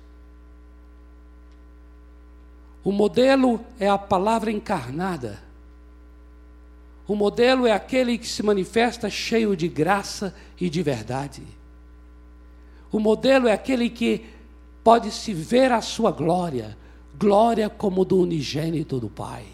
O 2.82 2.90
modelo 2.90 3.64
é 3.78 3.88
a 3.88 3.96
palavra 3.96 4.50
encarnada. 4.50 5.40
O 7.06 7.14
modelo 7.14 7.68
é 7.68 7.72
aquele 7.72 8.18
que 8.18 8.26
se 8.26 8.42
manifesta 8.42 9.08
cheio 9.08 9.54
de 9.54 9.68
graça 9.68 10.34
e 10.60 10.68
de 10.68 10.82
verdade. 10.82 11.44
O 12.90 12.98
modelo 12.98 13.46
é 13.46 13.52
aquele 13.52 13.88
que 13.88 14.26
pode 14.82 15.12
se 15.12 15.32
ver 15.32 15.70
a 15.70 15.80
sua 15.80 16.10
glória, 16.10 16.76
glória 17.16 17.70
como 17.70 18.04
do 18.04 18.18
unigênito 18.18 18.98
do 18.98 19.08
Pai. 19.08 19.46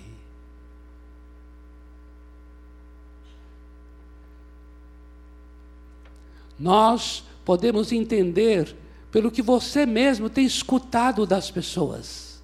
Nós 6.59 7.23
podemos 7.45 7.93
entender 7.93 8.75
pelo 9.17 9.31
que 9.31 9.41
você 9.41 9.87
mesmo 9.87 10.29
tem 10.29 10.45
escutado 10.45 11.25
das 11.25 11.51
pessoas, 11.51 12.39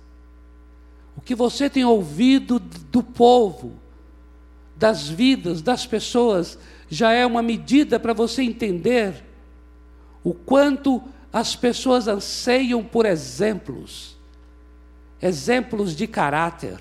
o 1.14 1.20
que 1.20 1.34
você 1.34 1.68
tem 1.68 1.84
ouvido 1.84 2.58
do 2.58 3.02
povo, 3.02 3.74
das 4.74 5.06
vidas 5.06 5.60
das 5.60 5.84
pessoas, 5.84 6.58
já 6.88 7.12
é 7.12 7.26
uma 7.26 7.42
medida 7.42 8.00
para 8.00 8.14
você 8.14 8.42
entender 8.42 9.22
o 10.24 10.32
quanto 10.32 11.02
as 11.30 11.54
pessoas 11.54 12.08
anseiam 12.08 12.82
por 12.82 13.04
exemplos, 13.04 14.16
exemplos 15.20 15.94
de 15.94 16.06
caráter. 16.06 16.80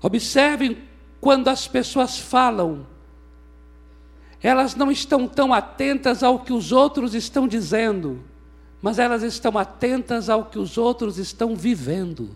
Observem 0.00 0.78
quando 1.20 1.48
as 1.48 1.66
pessoas 1.66 2.20
falam 2.20 2.86
elas 4.42 4.74
não 4.74 4.90
estão 4.90 5.28
tão 5.28 5.52
atentas 5.54 6.22
ao 6.22 6.40
que 6.40 6.52
os 6.52 6.72
outros 6.72 7.14
estão 7.14 7.46
dizendo, 7.46 8.22
mas 8.80 8.98
elas 8.98 9.22
estão 9.22 9.56
atentas 9.56 10.28
ao 10.28 10.46
que 10.46 10.58
os 10.58 10.76
outros 10.76 11.16
estão 11.16 11.54
vivendo. 11.54 12.34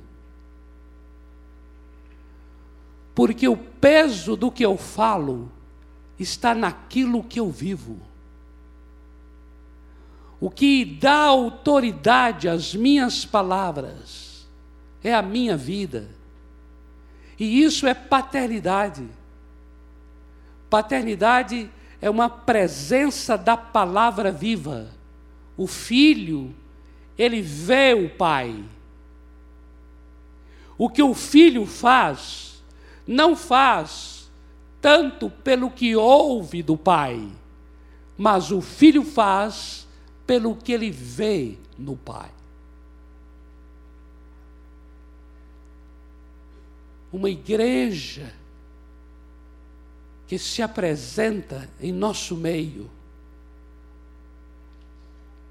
Porque 3.12 3.48
o 3.48 3.56
peso 3.56 4.36
do 4.36 4.52
que 4.52 4.64
eu 4.64 4.76
falo 4.76 5.50
está 6.18 6.54
naquilo 6.54 7.24
que 7.24 7.40
eu 7.40 7.50
vivo. 7.50 7.98
O 10.38 10.50
que 10.50 10.84
dá 10.84 11.22
autoridade 11.22 12.48
às 12.48 12.74
minhas 12.74 13.24
palavras 13.24 14.46
é 15.02 15.14
a 15.14 15.22
minha 15.22 15.56
vida. 15.56 16.08
E 17.38 17.62
isso 17.62 17.86
é 17.86 17.94
paternidade. 17.94 19.08
Paternidade 20.68 21.62
é 21.64 21.76
uma 22.02 22.28
presença 22.28 23.36
da 23.36 23.56
palavra 23.56 24.30
viva. 24.30 24.90
O 25.56 25.66
filho, 25.66 26.54
ele 27.16 27.40
vê 27.40 27.94
o 27.94 28.10
pai. 28.10 28.62
O 30.78 30.90
que 30.90 31.02
o 31.02 31.14
filho 31.14 31.64
faz, 31.64 32.62
não 33.06 33.34
faz 33.34 34.30
tanto 34.80 35.30
pelo 35.30 35.70
que 35.70 35.96
ouve 35.96 36.62
do 36.62 36.76
pai, 36.76 37.28
mas 38.16 38.52
o 38.52 38.60
filho 38.60 39.02
faz 39.02 39.88
pelo 40.26 40.54
que 40.54 40.72
ele 40.72 40.90
vê 40.90 41.56
no 41.78 41.96
pai. 41.96 42.30
Uma 47.12 47.30
igreja 47.30 48.32
que 50.26 50.38
se 50.38 50.62
apresenta 50.62 51.68
em 51.80 51.92
nosso 51.92 52.36
meio 52.36 52.90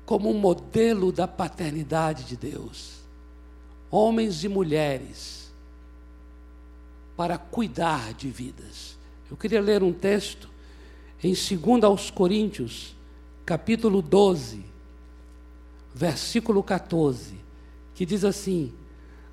como 0.05 0.30
um 0.30 0.38
modelo 0.38 1.11
da 1.11 1.28
paternidade 1.28 2.26
de 2.26 2.38
Deus. 2.38 2.99
Homens 3.89 4.43
e 4.43 4.47
mulheres 4.47 5.51
para 7.15 7.38
cuidar 7.38 8.13
de 8.13 8.30
vidas. 8.30 8.97
Eu 9.30 9.38
queria 9.38 9.61
ler 9.61 9.82
um 9.82 9.93
texto 9.93 10.49
em 11.23 11.34
2 11.34 11.84
aos 11.84 12.11
Coríntios, 12.11 12.95
capítulo 13.45 14.01
12, 14.01 14.63
versículo 15.93 16.61
14, 16.61 17.36
que 17.95 18.05
diz 18.05 18.23
assim: 18.26 18.73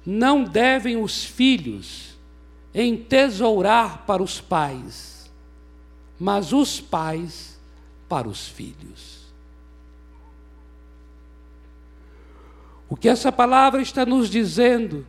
Não 0.07 0.45
devem 0.45 0.97
os 0.97 1.24
filhos 1.24 2.16
entesourar 2.72 4.07
para 4.07 4.22
os 4.22 4.40
pais, 4.40 5.12
mas 6.23 6.53
os 6.53 6.81
pais 6.81 7.59
para 8.09 8.29
os 8.29 8.47
filhos. 8.47 9.23
O 12.89 12.95
que 12.95 13.09
essa 13.09 13.33
palavra 13.33 13.83
está 13.83 14.07
nos 14.07 14.31
dizendo 14.31 15.05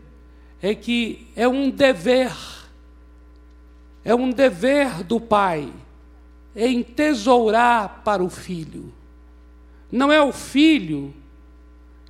é 0.59 0.73
que 0.73 1.27
é 1.35 1.47
um 1.47 1.69
dever, 1.69 2.35
é 4.03 4.15
um 4.15 4.31
dever 4.31 5.03
do 5.03 5.19
pai 5.19 5.71
entesourar 6.55 8.01
para 8.03 8.23
o 8.23 8.29
filho. 8.29 8.91
Não 9.91 10.11
é 10.11 10.19
o 10.19 10.33
filho 10.33 11.13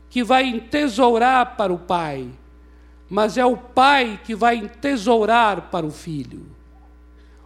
que 0.10 0.24
vai 0.24 0.45
entesourar 0.45 1.58
para 1.58 1.74
o 1.74 1.78
pai, 1.78 2.30
mas 3.10 3.38
é 3.38 3.45
o 3.45 3.58
pai 3.58 4.18
que 4.24 4.34
vai 4.34 4.56
entesourar 4.56 5.64
para 5.64 5.86
o 5.86 5.91
filho. 5.91 6.45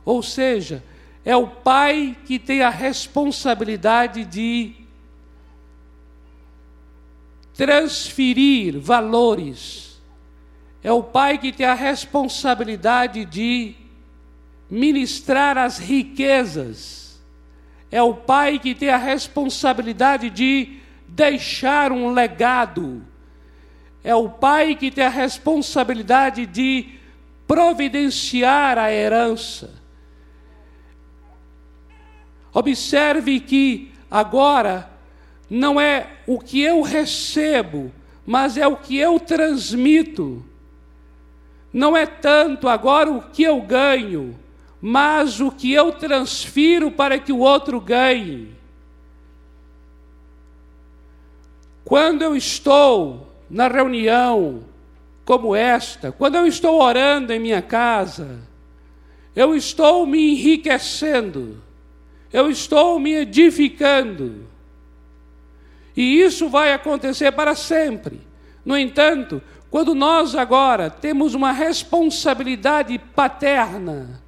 Ou 0.05 0.21
seja, 0.21 0.83
é 1.27 1.35
o 1.35 1.45
pai 1.45 2.15
que 2.23 2.39
tem 2.39 2.61
a 2.61 2.69
responsabilidade 2.69 4.23
de 4.23 4.73
transferir 7.53 8.79
valores. 8.79 10.01
É 10.81 10.89
o 10.89 11.03
pai 11.03 11.37
que 11.37 11.51
tem 11.51 11.65
a 11.65 11.73
responsabilidade 11.73 13.25
de 13.25 13.75
ministrar 14.69 15.57
as 15.57 15.77
riquezas. 15.77 17.19
É 17.91 18.01
o 18.01 18.13
pai 18.13 18.57
que 18.57 18.73
tem 18.73 18.89
a 18.89 18.95
responsabilidade 18.95 20.29
de 20.29 20.77
deixar 21.09 21.91
um 21.91 22.13
legado. 22.13 23.05
É 24.01 24.15
o 24.15 24.29
pai 24.29 24.75
que 24.75 24.89
tem 24.89 25.03
a 25.03 25.09
responsabilidade 25.09 26.45
de 26.45 26.87
providenciar 27.45 28.77
a 28.77 28.93
herança. 28.93 29.76
Observe 32.57 33.39
que 33.39 33.91
agora 34.09 34.89
não 35.47 35.79
é 35.79 36.17
o 36.25 36.39
que 36.39 36.59
eu 36.59 36.81
recebo, 36.81 37.91
mas 38.25 38.57
é 38.57 38.65
o 38.65 38.75
que 38.75 38.97
eu 38.97 39.19
transmito. 39.19 40.43
Não 41.71 41.95
é 41.95 42.07
tanto 42.07 42.67
agora 42.67 43.11
o 43.11 43.21
que 43.21 43.43
eu 43.43 43.61
ganho, 43.61 44.35
mas 44.81 45.39
o 45.39 45.51
que 45.51 45.71
eu 45.71 45.91
transfiro 45.91 46.89
para 46.89 47.19
que 47.19 47.31
o 47.31 47.37
outro 47.37 47.79
ganhe. 47.79 48.55
Quando 51.85 52.23
eu 52.23 52.35
estou 52.35 53.31
na 53.47 53.67
reunião 53.67 54.63
como 55.23 55.55
esta, 55.55 56.11
quando 56.11 56.33
eu 56.33 56.47
estou 56.47 56.81
orando 56.81 57.31
em 57.31 57.39
minha 57.39 57.61
casa, 57.61 58.39
eu 59.35 59.53
estou 59.53 60.07
me 60.07 60.31
enriquecendo 60.31 61.66
eu 62.37 62.51
estou 62.51 62.99
me 62.99 63.15
edificando. 63.15 64.45
E 65.95 66.21
isso 66.21 66.47
vai 66.49 66.71
acontecer 66.71 67.31
para 67.31 67.55
sempre. 67.55 68.21
No 68.63 68.77
entanto, 68.77 69.41
quando 69.71 69.95
nós 69.95 70.35
agora 70.35 70.87
temos 70.87 71.33
uma 71.33 71.51
responsabilidade 71.51 72.99
paterna, 72.99 74.21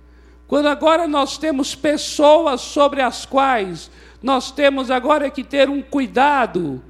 quando 0.47 0.66
agora 0.66 1.07
nós 1.07 1.38
temos 1.38 1.76
pessoas 1.76 2.62
sobre 2.62 2.99
as 2.99 3.28
quais 3.28 3.91
nós 4.24 4.51
temos 4.51 4.89
agora 4.89 5.30
que 5.30 5.43
ter 5.43 5.70
um 5.70 5.80
cuidado, 5.80 6.84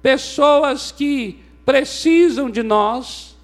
pessoas 0.00 0.92
que 0.92 1.42
precisam 1.66 2.48
de 2.48 2.62
nós, 2.62 3.36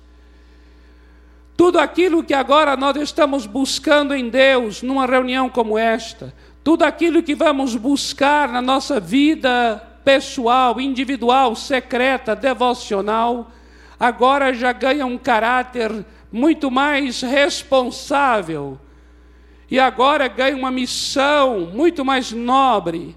tudo 1.56 1.80
aquilo 1.80 2.22
que 2.22 2.32
agora 2.32 2.76
nós 2.76 2.96
estamos 2.98 3.44
buscando 3.44 4.14
em 4.14 4.28
Deus 4.28 4.80
numa 4.80 5.04
reunião 5.04 5.50
como 5.50 5.76
esta, 5.76 6.32
tudo 6.68 6.82
aquilo 6.82 7.22
que 7.22 7.34
vamos 7.34 7.74
buscar 7.76 8.52
na 8.52 8.60
nossa 8.60 9.00
vida 9.00 9.82
pessoal, 10.04 10.78
individual, 10.78 11.56
secreta, 11.56 12.36
devocional, 12.36 13.50
agora 13.98 14.52
já 14.52 14.70
ganha 14.70 15.06
um 15.06 15.16
caráter 15.16 16.04
muito 16.30 16.70
mais 16.70 17.22
responsável. 17.22 18.78
E 19.70 19.80
agora 19.80 20.28
ganha 20.28 20.54
uma 20.54 20.70
missão 20.70 21.60
muito 21.72 22.04
mais 22.04 22.32
nobre, 22.32 23.16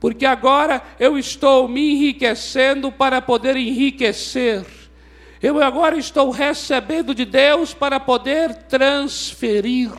porque 0.00 0.26
agora 0.26 0.82
eu 0.98 1.16
estou 1.16 1.68
me 1.68 1.92
enriquecendo 1.92 2.90
para 2.90 3.22
poder 3.22 3.56
enriquecer. 3.56 4.66
Eu 5.40 5.62
agora 5.62 5.96
estou 5.96 6.30
recebendo 6.30 7.14
de 7.14 7.24
Deus 7.24 7.72
para 7.72 8.00
poder 8.00 8.52
transferir. 8.64 9.92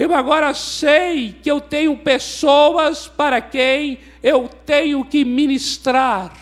Eu 0.00 0.14
agora 0.14 0.54
sei 0.54 1.36
que 1.42 1.50
eu 1.50 1.60
tenho 1.60 1.94
pessoas 1.94 3.06
para 3.06 3.38
quem 3.38 3.98
eu 4.22 4.48
tenho 4.64 5.04
que 5.04 5.26
ministrar. 5.26 6.32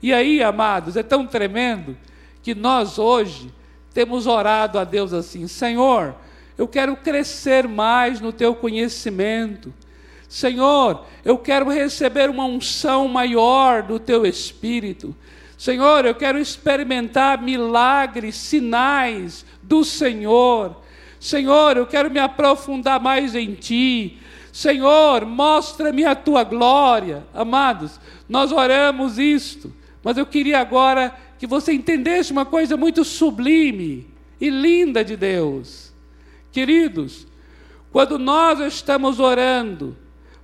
E 0.00 0.14
aí, 0.14 0.40
amados, 0.40 0.96
é 0.96 1.02
tão 1.02 1.26
tremendo 1.26 1.96
que 2.44 2.54
nós 2.54 3.00
hoje 3.00 3.52
temos 3.92 4.28
orado 4.28 4.78
a 4.78 4.84
Deus 4.84 5.12
assim: 5.12 5.48
Senhor, 5.48 6.14
eu 6.56 6.68
quero 6.68 6.94
crescer 6.94 7.66
mais 7.66 8.20
no 8.20 8.32
teu 8.32 8.54
conhecimento. 8.54 9.74
Senhor, 10.28 11.04
eu 11.24 11.36
quero 11.36 11.68
receber 11.68 12.30
uma 12.30 12.44
unção 12.44 13.08
maior 13.08 13.82
do 13.82 13.98
teu 13.98 14.24
espírito. 14.24 15.16
Senhor, 15.58 16.04
eu 16.04 16.14
quero 16.14 16.38
experimentar 16.38 17.42
milagres, 17.42 18.36
sinais 18.36 19.44
do 19.60 19.82
Senhor. 19.82 20.85
Senhor, 21.20 21.76
eu 21.76 21.86
quero 21.86 22.10
me 22.10 22.18
aprofundar 22.18 23.00
mais 23.00 23.34
em 23.34 23.54
Ti. 23.54 24.18
Senhor, 24.52 25.26
mostra-me 25.26 26.04
a 26.04 26.14
Tua 26.14 26.44
glória. 26.44 27.26
Amados, 27.34 28.00
nós 28.28 28.52
oramos 28.52 29.18
isto, 29.18 29.72
mas 30.02 30.16
eu 30.16 30.26
queria 30.26 30.60
agora 30.60 31.14
que 31.38 31.46
você 31.46 31.72
entendesse 31.72 32.32
uma 32.32 32.44
coisa 32.44 32.76
muito 32.76 33.04
sublime 33.04 34.06
e 34.40 34.48
linda 34.48 35.04
de 35.04 35.16
Deus. 35.16 35.92
Queridos, 36.52 37.26
quando 37.92 38.18
nós 38.18 38.60
estamos 38.60 39.20
orando 39.20 39.96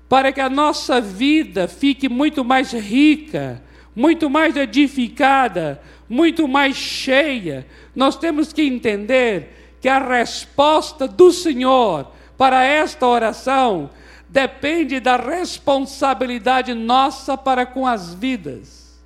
para 0.09 0.33
que 0.33 0.41
a 0.41 0.51
nossa 0.51 1.01
vida 1.01 1.67
fique 1.67 2.09
muito 2.09 2.45
mais 2.45 2.73
rica, 2.73 3.63
muito 3.97 4.29
mais 4.29 4.57
edificada, 4.57 5.81
muito 6.09 6.47
mais 6.47 6.77
cheia, 6.77 7.67
nós 7.95 8.17
temos 8.17 8.53
que 8.53 8.63
entender 8.63 9.62
que 9.83 9.89
a 9.89 9.99
resposta 9.99 11.09
do 11.09 11.33
Senhor 11.33 12.07
para 12.39 12.63
esta 12.63 13.05
oração 13.05 13.91
depende 14.29 15.01
da 15.01 15.17
responsabilidade 15.17 16.73
nossa 16.73 17.37
para 17.37 17.67
com 17.67 17.85
as 17.85 18.15
vidas. 18.15 19.03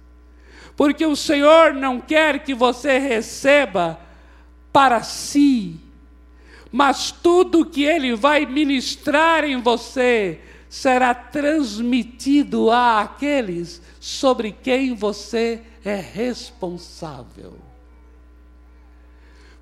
Porque 0.76 1.06
o 1.06 1.16
Senhor 1.16 1.72
não 1.72 1.98
quer 1.98 2.40
que 2.44 2.54
você 2.54 2.98
receba 2.98 3.98
para 4.70 5.02
si, 5.02 5.80
mas 6.70 7.10
tudo 7.10 7.64
que 7.64 7.82
Ele 7.82 8.14
vai 8.14 8.44
ministrar 8.44 9.44
em 9.44 9.58
você 9.58 10.42
será 10.68 11.14
transmitido 11.14 12.70
àqueles 12.70 13.80
sobre 13.98 14.52
quem 14.52 14.94
você 14.94 15.62
é 15.82 15.96
responsável. 15.96 17.65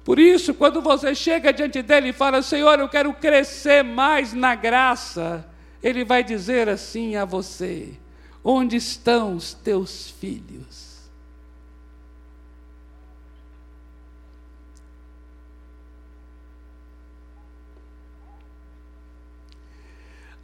Por 0.05 0.19
isso, 0.19 0.53
quando 0.53 0.83
você 0.83 1.15
chega 1.15 1.53
diante 1.53 1.81
dele 1.81 2.11
e 2.11 2.13
fala, 2.13 2.43
Senhor, 2.43 2.79
eu 2.79 2.89
quero 2.89 3.13
crescer 3.15 3.83
mais 3.83 4.35
na 4.35 4.55
graça, 4.55 5.49
ele 5.83 6.05
vai 6.05 6.23
dizer 6.23 6.69
assim 6.69 7.17
a 7.17 7.25
você: 7.25 7.95
Onde 8.43 8.77
estão 8.77 9.35
os 9.35 9.55
teus 9.55 10.11
filhos? 10.11 10.95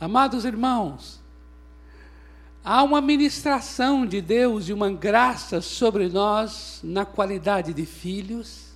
Amados 0.01 0.47
irmãos, 0.47 1.21
há 2.65 2.83
uma 2.83 3.03
ministração 3.03 4.07
de 4.07 4.23
Deus 4.23 4.71
e 4.71 4.73
uma 4.73 4.91
graça 4.91 5.61
sobre 5.61 6.09
nós 6.09 6.81
na 6.83 7.05
qualidade 7.05 7.75
de 7.75 7.85
filhos, 7.85 8.70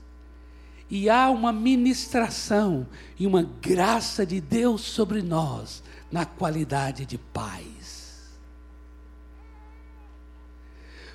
e 0.91 1.09
há 1.09 1.31
uma 1.31 1.53
ministração 1.53 2.87
e 3.19 3.27
uma 3.27 3.43
graça 3.43 4.25
de 4.27 4.41
Deus 4.41 4.83
sobre 4.83 5.23
nós 5.23 5.83
na 6.11 6.25
qualidade 6.25 7.07
de 7.07 7.19
pais. 7.19 8.35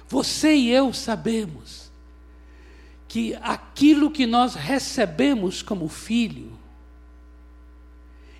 Você 0.07 0.55
e 0.55 0.69
eu 0.69 0.91
sabemos 0.91 1.91
que 3.07 3.35
aquilo 3.35 4.11
que 4.11 4.25
nós 4.25 4.55
recebemos 4.55 5.61
como 5.61 5.87
filho, 5.87 6.57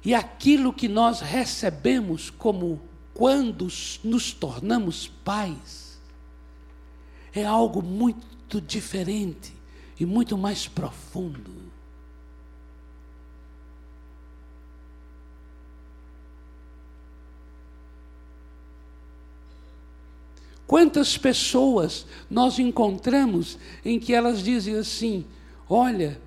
e 0.03 0.15
aquilo 0.15 0.73
que 0.73 0.87
nós 0.87 1.21
recebemos 1.21 2.29
como 2.29 2.81
quando 3.13 3.67
nos 4.03 4.31
tornamos 4.31 5.07
pais, 5.07 5.99
é 7.33 7.45
algo 7.45 7.83
muito 7.83 8.59
diferente 8.59 9.58
e 9.99 10.05
muito 10.05 10.37
mais 10.37 10.67
profundo. 10.67 11.69
Quantas 20.65 21.17
pessoas 21.17 22.05
nós 22.29 22.59
encontramos 22.59 23.57
em 23.83 23.99
que 23.99 24.13
elas 24.13 24.43
dizem 24.43 24.75
assim: 24.75 25.25
olha, 25.67 26.21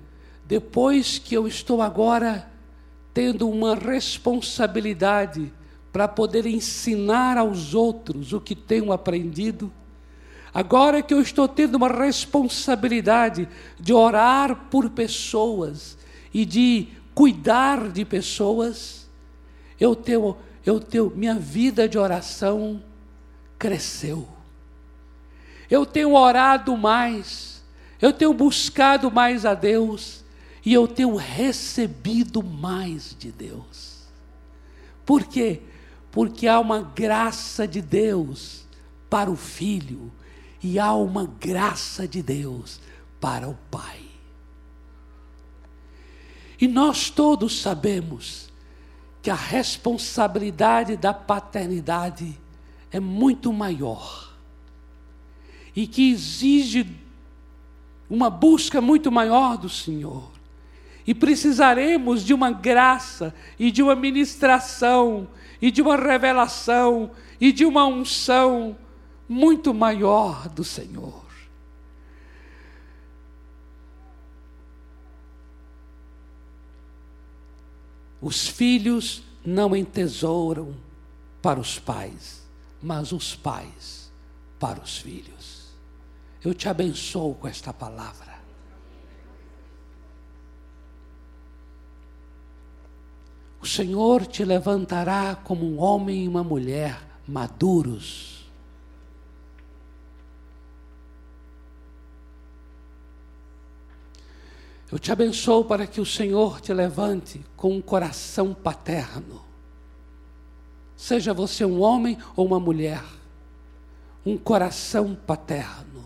depois 0.45 1.17
que 1.17 1.33
eu 1.33 1.47
estou 1.47 1.81
agora 1.81 2.51
tendo 3.13 3.49
uma 3.49 3.73
responsabilidade 3.73 5.51
para 5.93 6.07
poder 6.07 6.45
ensinar 6.45 7.37
aos 7.37 7.73
outros 7.73 8.33
o 8.33 8.41
que 8.41 8.55
tenho 8.55 8.91
aprendido. 8.91 9.71
Agora 10.53 11.01
que 11.01 11.13
eu 11.13 11.21
estou 11.21 11.47
tendo 11.47 11.75
uma 11.75 11.87
responsabilidade 11.87 13.49
de 13.79 13.91
orar 13.91 14.67
por 14.69 14.89
pessoas 14.91 15.97
e 16.31 16.45
de 16.45 16.89
cuidar 17.15 17.89
de 17.89 18.05
pessoas, 18.05 19.09
eu 19.79 19.95
tenho, 19.95 20.37
eu 20.63 20.79
tenho, 20.79 21.11
minha 21.15 21.35
vida 21.35 21.89
de 21.89 21.97
oração 21.97 22.83
cresceu. 23.57 24.27
Eu 25.71 25.87
tenho 25.87 26.13
orado 26.13 26.77
mais, 26.77 27.63
eu 27.99 28.13
tenho 28.13 28.33
buscado 28.33 29.09
mais 29.09 29.47
a 29.47 29.55
Deus 29.55 30.23
e 30.63 30.71
eu 30.71 30.87
tenho 30.87 31.15
recebido 31.15 32.43
mais 32.43 33.15
de 33.17 33.31
Deus. 33.31 34.03
Por 35.03 35.23
quê? 35.23 35.61
Porque 36.11 36.47
há 36.47 36.59
uma 36.59 36.81
graça 36.81 37.67
de 37.67 37.81
Deus 37.81 38.67
para 39.09 39.31
o 39.31 39.35
filho 39.35 40.11
e 40.63 40.79
há 40.79 40.93
uma 40.93 41.25
graça 41.25 42.07
de 42.07 42.23
Deus 42.23 42.79
para 43.19 43.49
o 43.49 43.57
pai. 43.69 43.99
E 46.59 46.67
nós 46.67 47.09
todos 47.09 47.61
sabemos 47.61 48.49
que 49.21 49.29
a 49.29 49.35
responsabilidade 49.35 50.95
da 50.95 51.13
paternidade 51.13 52.39
é 52.91 52.99
muito 52.99 53.51
maior 53.51 54.33
e 55.75 55.85
que 55.87 56.11
exige 56.11 56.87
uma 58.09 58.29
busca 58.29 58.79
muito 58.79 59.11
maior 59.11 59.57
do 59.57 59.67
Senhor. 59.67 60.31
E 61.05 61.13
precisaremos 61.13 62.23
de 62.23 62.33
uma 62.33 62.51
graça 62.51 63.33
e 63.59 63.71
de 63.71 63.83
uma 63.83 63.95
ministração 63.95 65.27
e 65.61 65.71
de 65.71 65.81
uma 65.81 65.97
revelação 65.97 67.11
e 67.41 67.51
de 67.51 67.65
uma 67.65 67.85
unção 67.85 68.77
muito 69.33 69.73
maior 69.73 70.47
do 70.47 70.63
Senhor. 70.63 71.23
Os 78.21 78.47
filhos 78.47 79.23
não 79.43 79.75
entesouram 79.75 80.73
para 81.41 81.59
os 81.59 81.77
pais, 81.77 82.47
mas 82.81 83.11
os 83.11 83.35
pais 83.35 84.11
para 84.59 84.79
os 84.79 84.97
filhos. 84.97 85.73
Eu 86.41 86.53
te 86.53 86.69
abençoo 86.69 87.35
com 87.35 87.47
esta 87.47 87.73
palavra. 87.73 88.33
O 93.59 93.65
Senhor 93.65 94.25
te 94.25 94.45
levantará 94.45 95.35
como 95.35 95.65
um 95.65 95.79
homem 95.79 96.25
e 96.25 96.27
uma 96.27 96.43
mulher 96.43 97.01
maduros. 97.27 98.42
Eu 104.93 104.99
te 104.99 105.11
abençoo 105.11 105.65
para 105.65 105.87
que 105.87 105.99
o 105.99 106.05
Senhor 106.05 106.61
te 106.61 106.71
levante 106.71 107.43
com 107.57 107.75
um 107.75 107.81
coração 107.81 108.53
paterno. 108.53 109.43
Seja 110.95 111.33
você 111.33 111.65
um 111.65 111.81
homem 111.81 112.15
ou 112.35 112.45
uma 112.45 112.59
mulher, 112.59 113.03
um 114.23 114.37
coração 114.37 115.15
paterno. 115.15 116.05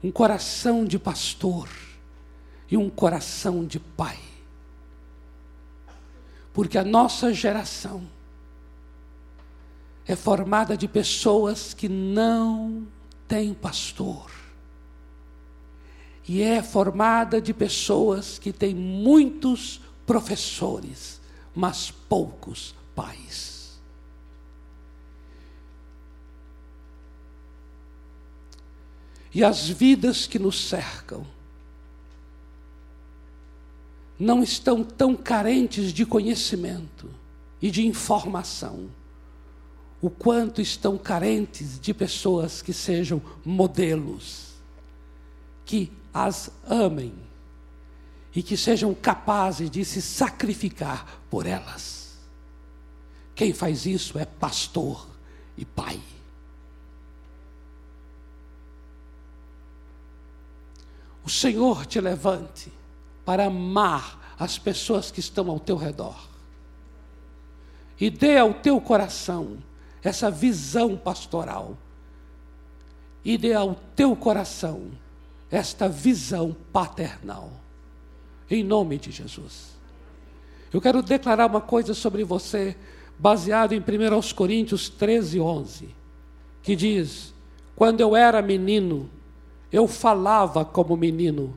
Um 0.00 0.12
coração 0.12 0.84
de 0.84 0.96
pastor 0.96 1.68
e 2.70 2.76
um 2.76 2.88
coração 2.88 3.64
de 3.66 3.80
pai. 3.80 4.20
Porque 6.52 6.78
a 6.78 6.84
nossa 6.84 7.34
geração 7.34 8.08
é 10.06 10.14
formada 10.14 10.76
de 10.76 10.86
pessoas 10.86 11.74
que 11.74 11.88
não 11.88 12.86
têm 13.26 13.52
pastor. 13.52 14.39
E 16.28 16.42
é 16.42 16.62
formada 16.62 17.40
de 17.40 17.52
pessoas 17.52 18.38
que 18.38 18.52
têm 18.52 18.74
muitos 18.74 19.80
professores, 20.06 21.20
mas 21.54 21.90
poucos 21.90 22.74
pais. 22.94 23.80
E 29.32 29.44
as 29.44 29.68
vidas 29.68 30.26
que 30.26 30.38
nos 30.38 30.68
cercam 30.68 31.24
não 34.18 34.42
estão 34.42 34.84
tão 34.84 35.16
carentes 35.16 35.92
de 35.92 36.04
conhecimento 36.04 37.08
e 37.62 37.70
de 37.70 37.86
informação, 37.86 38.90
o 40.02 40.10
quanto 40.10 40.60
estão 40.60 40.98
carentes 40.98 41.78
de 41.80 41.94
pessoas 41.94 42.60
que 42.60 42.72
sejam 42.72 43.22
modelos, 43.44 44.54
que 45.64 45.90
as 46.12 46.50
amem 46.68 47.12
e 48.34 48.42
que 48.42 48.56
sejam 48.56 48.94
capazes 48.94 49.70
de 49.70 49.84
se 49.84 50.00
sacrificar 50.00 51.20
por 51.28 51.46
elas. 51.46 52.18
Quem 53.34 53.52
faz 53.52 53.86
isso 53.86 54.18
é 54.18 54.24
pastor 54.24 55.08
e 55.56 55.64
pai. 55.64 56.00
O 61.24 61.30
Senhor 61.30 61.86
te 61.86 62.00
levante 62.00 62.72
para 63.24 63.46
amar 63.46 64.34
as 64.38 64.58
pessoas 64.58 65.10
que 65.10 65.20
estão 65.20 65.50
ao 65.50 65.60
teu 65.60 65.76
redor. 65.76 66.28
E 68.00 68.08
dê 68.08 68.38
ao 68.38 68.54
teu 68.54 68.80
coração 68.80 69.58
essa 70.02 70.30
visão 70.30 70.96
pastoral. 70.96 71.76
E 73.22 73.36
dê 73.36 73.52
ao 73.52 73.74
teu 73.94 74.16
coração 74.16 74.90
esta 75.50 75.88
visão 75.88 76.54
paternal. 76.72 77.50
Em 78.50 78.62
nome 78.62 78.98
de 78.98 79.10
Jesus. 79.10 79.70
Eu 80.72 80.80
quero 80.80 81.02
declarar 81.02 81.46
uma 81.46 81.60
coisa 81.60 81.94
sobre 81.94 82.22
você, 82.22 82.76
baseado 83.18 83.72
em 83.72 83.80
1 83.80 84.34
Coríntios 84.34 84.88
13, 84.88 85.40
11, 85.40 85.88
que 86.62 86.76
diz: 86.76 87.34
Quando 87.74 88.00
eu 88.00 88.14
era 88.14 88.40
menino, 88.40 89.10
eu 89.72 89.88
falava 89.88 90.64
como 90.64 90.96
menino, 90.96 91.56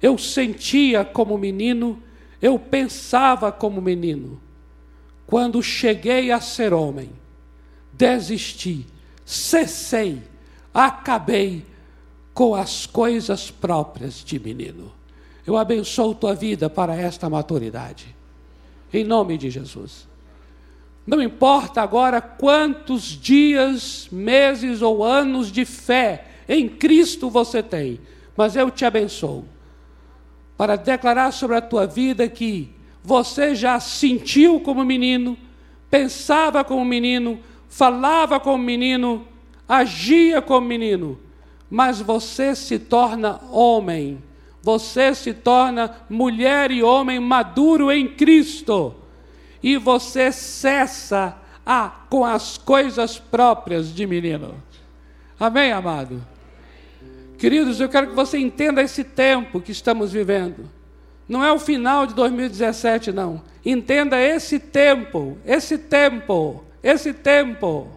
eu 0.00 0.16
sentia 0.16 1.04
como 1.04 1.36
menino, 1.36 2.00
eu 2.40 2.58
pensava 2.58 3.50
como 3.50 3.80
menino. 3.80 4.40
Quando 5.26 5.62
cheguei 5.62 6.30
a 6.30 6.40
ser 6.40 6.72
homem, 6.72 7.10
desisti, 7.92 8.86
cessei, 9.24 10.22
acabei 10.72 11.64
com 12.36 12.54
as 12.54 12.84
coisas 12.84 13.50
próprias 13.50 14.22
de 14.22 14.38
menino. 14.38 14.92
Eu 15.46 15.56
abençoo 15.56 16.14
tua 16.14 16.34
vida 16.34 16.68
para 16.68 16.94
esta 16.94 17.30
maturidade. 17.30 18.14
Em 18.92 19.02
nome 19.04 19.38
de 19.38 19.48
Jesus. 19.48 20.06
Não 21.06 21.22
importa 21.22 21.80
agora 21.80 22.20
quantos 22.20 23.04
dias, 23.04 24.06
meses 24.12 24.82
ou 24.82 25.02
anos 25.02 25.50
de 25.50 25.64
fé 25.64 26.26
em 26.46 26.68
Cristo 26.68 27.30
você 27.30 27.62
tem, 27.62 27.98
mas 28.36 28.54
eu 28.54 28.70
te 28.70 28.84
abençoo 28.84 29.46
para 30.58 30.76
declarar 30.76 31.32
sobre 31.32 31.56
a 31.56 31.62
tua 31.62 31.86
vida 31.86 32.28
que 32.28 32.68
você 33.02 33.54
já 33.54 33.80
sentiu 33.80 34.60
como 34.60 34.84
menino, 34.84 35.38
pensava 35.90 36.62
como 36.62 36.84
menino, 36.84 37.40
falava 37.66 38.38
como 38.38 38.62
menino, 38.62 39.26
agia 39.66 40.42
como 40.42 40.66
menino, 40.66 41.18
mas 41.70 42.00
você 42.00 42.54
se 42.54 42.78
torna 42.78 43.40
homem, 43.50 44.22
você 44.62 45.14
se 45.14 45.32
torna 45.32 45.96
mulher 46.08 46.70
e 46.70 46.82
homem 46.82 47.20
maduro 47.20 47.90
em 47.90 48.08
Cristo, 48.08 48.94
e 49.62 49.76
você 49.76 50.30
cessa 50.30 51.36
a, 51.64 51.88
com 52.08 52.24
as 52.24 52.56
coisas 52.56 53.18
próprias 53.18 53.92
de 53.94 54.06
menino. 54.06 54.54
Amém, 55.38 55.72
amado? 55.72 56.24
Queridos, 57.38 57.80
eu 57.80 57.88
quero 57.88 58.08
que 58.08 58.14
você 58.14 58.38
entenda 58.38 58.80
esse 58.80 59.04
tempo 59.04 59.60
que 59.60 59.72
estamos 59.72 60.12
vivendo. 60.12 60.70
Não 61.28 61.44
é 61.44 61.52
o 61.52 61.58
final 61.58 62.06
de 62.06 62.14
2017, 62.14 63.12
não. 63.12 63.42
Entenda 63.64 64.18
esse 64.18 64.58
tempo, 64.58 65.36
esse 65.44 65.76
tempo, 65.76 66.64
esse 66.82 67.12
tempo. 67.12 67.88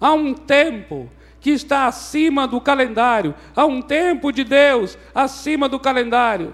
Há 0.00 0.12
um 0.12 0.34
tempo 0.34 1.08
que 1.40 1.50
está 1.50 1.86
acima 1.86 2.46
do 2.46 2.60
calendário. 2.60 3.34
Há 3.56 3.64
um 3.64 3.80
tempo 3.80 4.30
de 4.30 4.44
Deus 4.44 4.98
acima 5.14 5.68
do 5.68 5.80
calendário. 5.80 6.52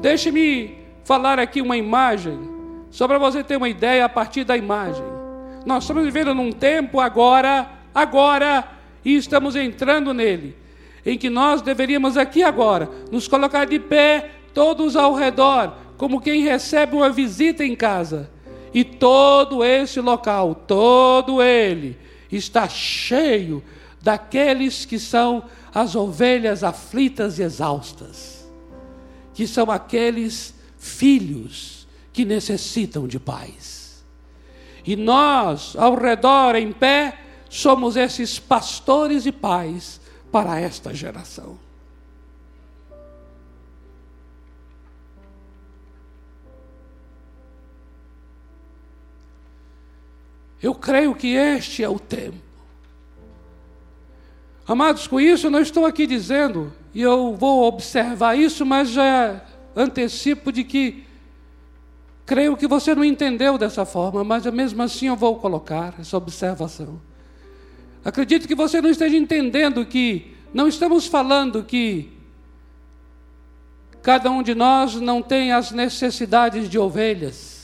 Deixe-me 0.00 0.78
falar 1.04 1.38
aqui 1.38 1.60
uma 1.60 1.76
imagem, 1.76 2.38
só 2.90 3.06
para 3.06 3.18
você 3.18 3.42
ter 3.44 3.56
uma 3.56 3.68
ideia 3.68 4.04
a 4.04 4.08
partir 4.08 4.44
da 4.44 4.56
imagem. 4.56 5.04
Nós 5.66 5.84
estamos 5.84 6.04
vivendo 6.04 6.34
num 6.34 6.52
tempo 6.52 7.00
agora, 7.00 7.68
agora, 7.94 8.64
e 9.04 9.16
estamos 9.16 9.56
entrando 9.56 10.14
nele, 10.14 10.56
em 11.04 11.18
que 11.18 11.28
nós 11.28 11.60
deveríamos 11.62 12.16
aqui 12.16 12.42
agora 12.42 12.88
nos 13.10 13.28
colocar 13.28 13.64
de 13.64 13.78
pé, 13.78 14.30
todos 14.54 14.96
ao 14.96 15.14
redor, 15.14 15.74
como 15.96 16.20
quem 16.20 16.42
recebe 16.42 16.96
uma 16.96 17.10
visita 17.10 17.64
em 17.64 17.74
casa. 17.74 18.30
E 18.72 18.84
todo 18.84 19.64
esse 19.64 20.00
local, 20.00 20.54
todo 20.54 21.42
ele, 21.42 21.98
está 22.36 22.68
cheio 22.68 23.62
daqueles 24.02 24.84
que 24.84 24.98
são 24.98 25.44
as 25.74 25.94
ovelhas 25.94 26.62
aflitas 26.62 27.38
e 27.38 27.42
exaustas, 27.42 28.48
que 29.34 29.46
são 29.46 29.70
aqueles 29.70 30.54
filhos 30.78 31.86
que 32.12 32.24
necessitam 32.24 33.06
de 33.06 33.18
paz. 33.18 34.04
E 34.84 34.96
nós, 34.96 35.76
ao 35.76 35.94
redor, 35.94 36.56
em 36.56 36.72
pé, 36.72 37.18
somos 37.48 37.96
esses 37.96 38.38
pastores 38.38 39.26
e 39.26 39.32
pais 39.32 40.00
para 40.30 40.58
esta 40.58 40.94
geração. 40.94 41.58
Eu 50.62 50.74
creio 50.74 51.14
que 51.14 51.34
este 51.34 51.84
é 51.84 51.88
o 51.88 51.98
tempo. 51.98 52.36
Amados, 54.66 55.06
com 55.06 55.20
isso 55.20 55.46
eu 55.46 55.50
não 55.50 55.60
estou 55.60 55.86
aqui 55.86 56.06
dizendo, 56.06 56.72
e 56.94 57.00
eu 57.00 57.34
vou 57.34 57.64
observar 57.64 58.36
isso, 58.36 58.66
mas 58.66 58.90
já 58.90 59.42
antecipo 59.74 60.52
de 60.52 60.62
que 60.62 61.04
creio 62.26 62.56
que 62.56 62.66
você 62.66 62.94
não 62.94 63.02
entendeu 63.02 63.56
dessa 63.56 63.86
forma, 63.86 64.22
mas 64.22 64.44
mesmo 64.46 64.82
assim 64.82 65.06
eu 65.06 65.16
vou 65.16 65.36
colocar 65.36 65.94
essa 65.98 66.16
observação. 66.16 67.00
Acredito 68.04 68.46
que 68.46 68.54
você 68.54 68.82
não 68.82 68.90
esteja 68.90 69.16
entendendo 69.16 69.86
que 69.86 70.34
não 70.52 70.68
estamos 70.68 71.06
falando 71.06 71.62
que 71.64 72.12
cada 74.02 74.30
um 74.30 74.42
de 74.42 74.54
nós 74.54 74.96
não 74.96 75.22
tem 75.22 75.52
as 75.52 75.70
necessidades 75.70 76.68
de 76.68 76.78
ovelhas, 76.78 77.57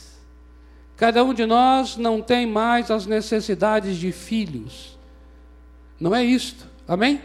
cada 0.97 1.23
um 1.23 1.33
de 1.33 1.45
nós 1.45 1.97
não 1.97 2.21
tem 2.21 2.45
mais 2.45 2.89
as 2.89 3.05
necessidades 3.05 3.97
de 3.97 4.11
filhos. 4.11 4.97
Não 5.99 6.15
é 6.15 6.23
isto, 6.23 6.67
amém? 6.87 7.21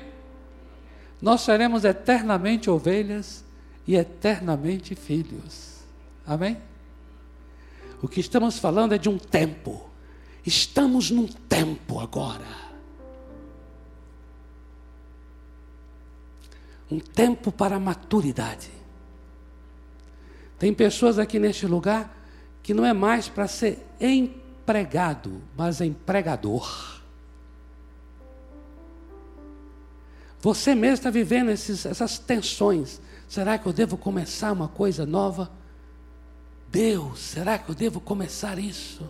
Nós 1.21 1.43
seremos 1.43 1.85
eternamente 1.85 2.71
ovelhas 2.71 3.45
e 3.87 3.97
eternamente 3.97 4.95
filhos, 4.95 5.85
amém? 6.27 6.57
O 8.03 8.09
que 8.09 8.21
estamos 8.21 8.59
falando 8.59 8.95
é 8.95 8.99
de 8.99 9.09
um 9.09 9.19
tempo, 9.19 9.89
estamos 10.45 11.11
num 11.11 11.27
tempo 11.27 12.01
agora 12.01 12.71
um 16.91 16.99
tempo 16.99 17.53
para 17.53 17.79
maturidade. 17.79 18.71
Tem 20.59 20.75
pessoas 20.75 21.19
aqui 21.19 21.39
neste 21.39 21.67
lugar 21.67 22.20
que 22.63 22.75
não 22.75 22.85
é 22.85 22.93
mais 22.93 23.29
para 23.29 23.49
ser 23.49 23.87
empregado, 24.01 25.43
mas 25.57 25.81
empregador. 25.81 27.01
Você 30.41 30.75
mesmo 30.75 30.95
está 30.95 31.11
vivendo 31.11 31.51
esses, 31.51 31.85
essas 31.85 32.19
tensões. 32.19 33.01
Será 33.29 33.59
que 33.59 33.67
eu 33.67 33.73
devo 33.73 33.97
começar 33.97 34.53
uma 34.53 34.69
coisa 34.69 35.05
nova? 35.05 35.51
Deus, 36.71 37.21
será 37.21 37.59
que 37.59 37.69
eu 37.69 37.75
devo 37.75 38.01
começar 38.01 38.59
isso? 38.59 39.09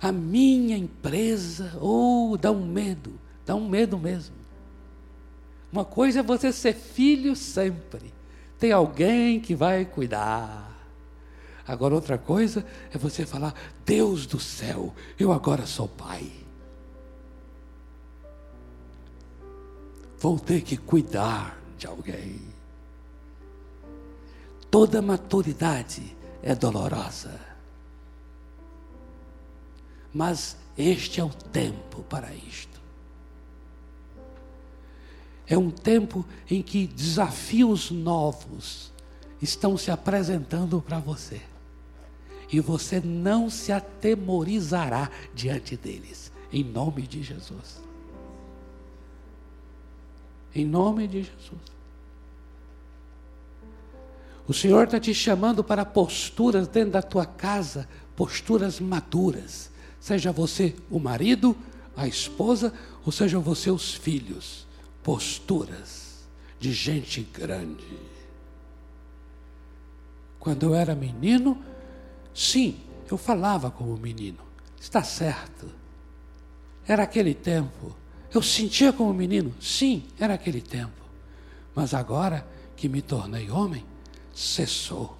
A 0.00 0.12
minha 0.12 0.76
empresa, 0.76 1.72
ou 1.80 2.32
oh, 2.32 2.36
dá 2.36 2.50
um 2.50 2.66
medo, 2.66 3.18
dá 3.44 3.54
um 3.54 3.68
medo 3.68 3.98
mesmo. 3.98 4.34
Uma 5.72 5.84
coisa 5.84 6.20
é 6.20 6.22
você 6.22 6.52
ser 6.52 6.74
filho 6.74 7.34
sempre. 7.34 8.12
Tem 8.58 8.72
alguém 8.72 9.40
que 9.40 9.54
vai 9.54 9.84
cuidar. 9.84 10.75
Agora, 11.66 11.94
outra 11.94 12.16
coisa 12.16 12.64
é 12.92 12.98
você 12.98 13.26
falar: 13.26 13.54
Deus 13.84 14.26
do 14.26 14.38
céu, 14.38 14.94
eu 15.18 15.32
agora 15.32 15.66
sou 15.66 15.88
pai. 15.88 16.30
Vou 20.18 20.38
ter 20.38 20.62
que 20.62 20.76
cuidar 20.76 21.58
de 21.76 21.86
alguém. 21.86 22.40
Toda 24.70 25.02
maturidade 25.02 26.16
é 26.42 26.54
dolorosa. 26.54 27.40
Mas 30.12 30.56
este 30.78 31.20
é 31.20 31.24
o 31.24 31.28
tempo 31.28 32.02
para 32.04 32.32
isto. 32.34 32.80
É 35.46 35.56
um 35.56 35.70
tempo 35.70 36.24
em 36.50 36.62
que 36.62 36.86
desafios 36.86 37.90
novos 37.90 38.92
estão 39.40 39.76
se 39.76 39.90
apresentando 39.90 40.80
para 40.80 40.98
você. 40.98 41.40
E 42.52 42.60
você 42.60 43.00
não 43.00 43.50
se 43.50 43.72
atemorizará 43.72 45.10
diante 45.34 45.76
deles. 45.76 46.32
Em 46.52 46.62
nome 46.62 47.02
de 47.02 47.22
Jesus. 47.22 47.82
Em 50.54 50.64
nome 50.64 51.08
de 51.08 51.22
Jesus. 51.22 51.76
O 54.48 54.54
Senhor 54.54 54.84
está 54.84 55.00
te 55.00 55.12
chamando 55.12 55.64
para 55.64 55.84
posturas 55.84 56.68
dentro 56.68 56.92
da 56.92 57.02
tua 57.02 57.26
casa, 57.26 57.88
posturas 58.14 58.78
maduras. 58.78 59.70
Seja 60.00 60.30
você 60.30 60.74
o 60.88 61.00
marido, 61.00 61.56
a 61.96 62.06
esposa, 62.06 62.72
ou 63.04 63.10
seja 63.10 63.40
você 63.40 63.70
os 63.70 63.92
filhos. 63.92 64.66
Posturas 65.02 66.26
de 66.60 66.72
gente 66.72 67.22
grande. 67.22 67.84
Quando 70.38 70.66
eu 70.66 70.74
era 70.74 70.94
menino, 70.94 71.60
sim, 72.36 72.80
eu 73.10 73.16
falava 73.16 73.70
como 73.70 73.96
menino. 73.96 74.38
Está 74.78 75.02
certo. 75.02 75.70
Era 76.86 77.02
aquele 77.02 77.34
tempo. 77.34 77.96
Eu 78.32 78.42
sentia 78.42 78.92
como 78.92 79.12
menino. 79.14 79.54
Sim, 79.60 80.04
era 80.20 80.34
aquele 80.34 80.60
tempo. 80.60 81.04
Mas 81.74 81.94
agora 81.94 82.46
que 82.76 82.88
me 82.88 83.02
tornei 83.02 83.50
homem, 83.50 83.84
cessou. 84.34 85.16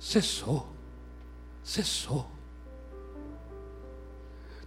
Cessou. 0.00 0.66
Cessou. 1.62 2.30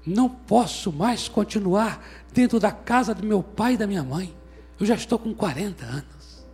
Não 0.06 0.30
posso 0.30 0.92
mais 0.92 1.28
continuar 1.28 2.04
dentro 2.34 2.60
da 2.60 2.72
casa 2.72 3.14
do 3.14 3.26
meu 3.26 3.44
pai 3.44 3.74
e 3.74 3.78
da 3.78 3.88
minha 3.88 4.04
mãe. 4.04 4.36
Eu 4.80 4.86
já 4.86 4.96
estou 4.96 5.20
com 5.20 5.34
40 5.34 5.86
anos. 5.86 6.46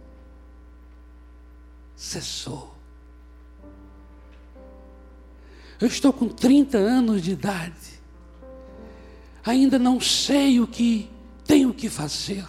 Cessou. 1.95 2.74
Eu 5.79 5.87
estou 5.87 6.13
com 6.13 6.27
30 6.27 6.77
anos 6.77 7.21
de 7.21 7.31
idade. 7.31 7.95
Ainda 9.45 9.77
não 9.77 9.99
sei 9.99 10.59
o 10.59 10.67
que 10.67 11.09
tenho 11.45 11.73
que 11.73 11.89
fazer. 11.89 12.45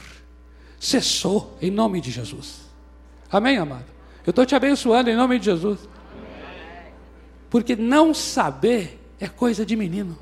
Cessou 0.78 1.56
em 1.60 1.70
nome 1.70 2.00
de 2.00 2.10
Jesus. 2.10 2.62
Amém, 3.30 3.58
amado? 3.58 3.86
Eu 4.24 4.30
estou 4.30 4.46
te 4.46 4.54
abençoando 4.54 5.10
em 5.10 5.16
nome 5.16 5.38
de 5.38 5.46
Jesus. 5.46 5.80
Porque 7.50 7.76
não 7.76 8.14
saber 8.14 9.00
é 9.20 9.28
coisa 9.28 9.64
de 9.64 9.76
menino. 9.76 10.16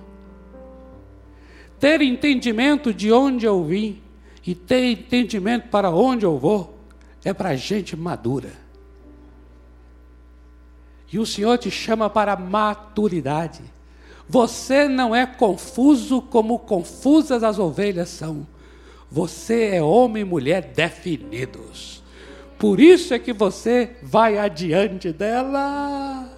Ter 1.79 2.01
entendimento 2.03 2.95
de 2.95 3.13
onde 3.13 3.47
eu 3.47 3.65
vim 3.65 4.03
e 4.47 4.55
ter 4.55 4.91
entendimento 4.91 5.69
para 5.69 5.91
onde 5.91 6.25
eu 6.25 6.39
vou 6.39 6.79
é 7.25 7.33
para 7.33 7.57
gente 7.57 7.97
madura. 7.97 8.64
E 11.15 11.19
o 11.21 11.25
Senhor 11.25 11.57
te 11.59 11.71
chama 11.71 12.11
para 12.11 12.35
maturidade. 12.35 13.62
Você 14.29 14.89
não 14.89 15.15
é 15.15 15.25
confuso 15.25 16.21
como 16.21 16.59
confusas 16.59 17.45
as 17.45 17.57
ovelhas 17.57 18.09
são. 18.09 18.45
Você 19.12 19.77
é 19.77 19.81
homem 19.81 20.23
e 20.23 20.25
mulher 20.25 20.73
definidos. 20.75 22.03
Por 22.59 22.81
isso 22.81 23.15
é 23.15 23.21
que 23.21 23.33
você 23.33 23.97
vai 24.03 24.39
adiante 24.39 25.12
delas. 25.12 26.33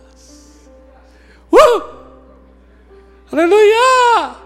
Uh! 1.51 1.83
Aleluia! 3.33 4.37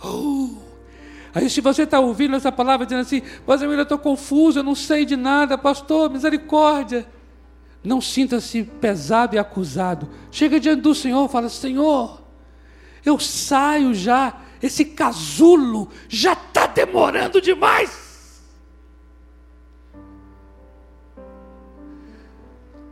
Uh! 0.00 0.67
Aí, 1.34 1.48
se 1.50 1.60
você 1.60 1.82
está 1.82 2.00
ouvindo 2.00 2.36
essa 2.36 2.50
palavra 2.50 2.86
dizendo 2.86 3.02
assim, 3.02 3.22
mas 3.46 3.62
eu 3.62 3.82
estou 3.82 3.98
confuso, 3.98 4.58
eu 4.58 4.62
não 4.62 4.74
sei 4.74 5.04
de 5.04 5.16
nada, 5.16 5.58
pastor, 5.58 6.10
misericórdia. 6.10 7.06
Não 7.82 8.00
sinta-se 8.00 8.64
pesado 8.64 9.36
e 9.36 9.38
acusado. 9.38 10.08
Chega 10.30 10.58
diante 10.58 10.82
do 10.82 10.94
Senhor 10.94 11.28
fala: 11.28 11.48
Senhor, 11.48 12.20
eu 13.04 13.18
saio 13.18 13.94
já, 13.94 14.34
esse 14.60 14.84
casulo 14.84 15.88
já 16.08 16.32
está 16.32 16.66
demorando 16.66 17.40
demais. 17.40 18.08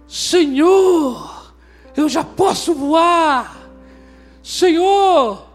Senhor, 0.07 1.53
eu 1.97 2.09
já 2.09 2.23
posso 2.23 2.75
voar. 2.75 3.69
Senhor, 4.43 5.46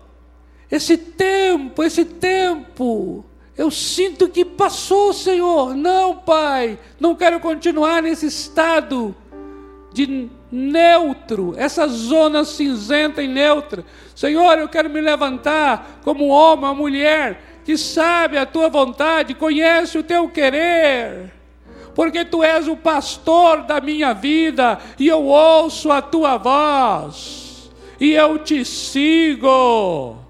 esse 0.71 0.97
tempo, 0.97 1.83
esse 1.83 2.05
tempo, 2.05 3.25
eu 3.57 3.69
sinto 3.69 4.29
que 4.29 4.45
passou, 4.45 5.13
Senhor. 5.13 5.75
Não, 5.75 6.15
Pai, 6.15 6.79
não 6.99 7.13
quero 7.15 7.39
continuar 7.39 8.01
nesse 8.01 8.27
estado 8.27 9.15
de 9.93 10.29
neutro, 10.49 11.53
essa 11.57 11.87
zona 11.87 12.45
cinzenta 12.45 13.21
e 13.21 13.27
neutra. 13.27 13.83
Senhor, 14.15 14.57
eu 14.57 14.69
quero 14.69 14.89
me 14.89 15.01
levantar 15.01 15.99
como 16.03 16.27
homem, 16.27 16.65
uma 16.65 16.73
mulher 16.73 17.61
que 17.65 17.77
sabe 17.77 18.37
a 18.37 18.45
tua 18.45 18.69
vontade, 18.69 19.33
conhece 19.33 19.97
o 19.97 20.03
teu 20.03 20.29
querer. 20.29 21.33
Porque 21.93 22.23
tu 22.23 22.41
és 22.41 22.69
o 22.69 22.77
pastor 22.77 23.63
da 23.63 23.81
minha 23.81 24.13
vida 24.13 24.79
e 24.97 25.09
eu 25.09 25.25
ouço 25.25 25.91
a 25.91 26.01
tua 26.01 26.37
voz 26.37 27.69
e 27.99 28.13
eu 28.13 28.39
te 28.39 28.63
sigo. 28.63 30.20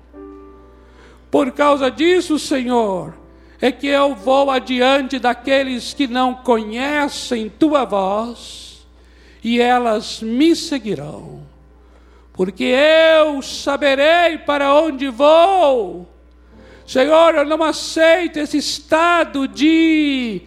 Por 1.32 1.54
causa 1.54 1.90
disso, 1.90 2.38
Senhor, 2.38 3.18
é 3.62 3.72
que 3.72 3.88
eu 3.88 4.14
vou 4.14 4.52
adiante 4.52 5.18
daqueles 5.18 5.94
que 5.94 6.06
não 6.06 6.36
conhecem 6.36 7.48
tua 7.48 7.86
voz, 7.86 8.86
e 9.42 9.62
elas 9.62 10.22
me 10.22 10.54
seguirão, 10.54 11.42
porque 12.34 12.66
eu 12.66 13.42
saberei 13.42 14.40
para 14.40 14.76
onde 14.76 15.08
vou. 15.08 16.06
Senhor, 16.86 17.34
eu 17.36 17.46
não 17.46 17.64
aceito 17.64 18.38
esse 18.38 18.58
estado 18.58 19.48
de, 19.48 20.42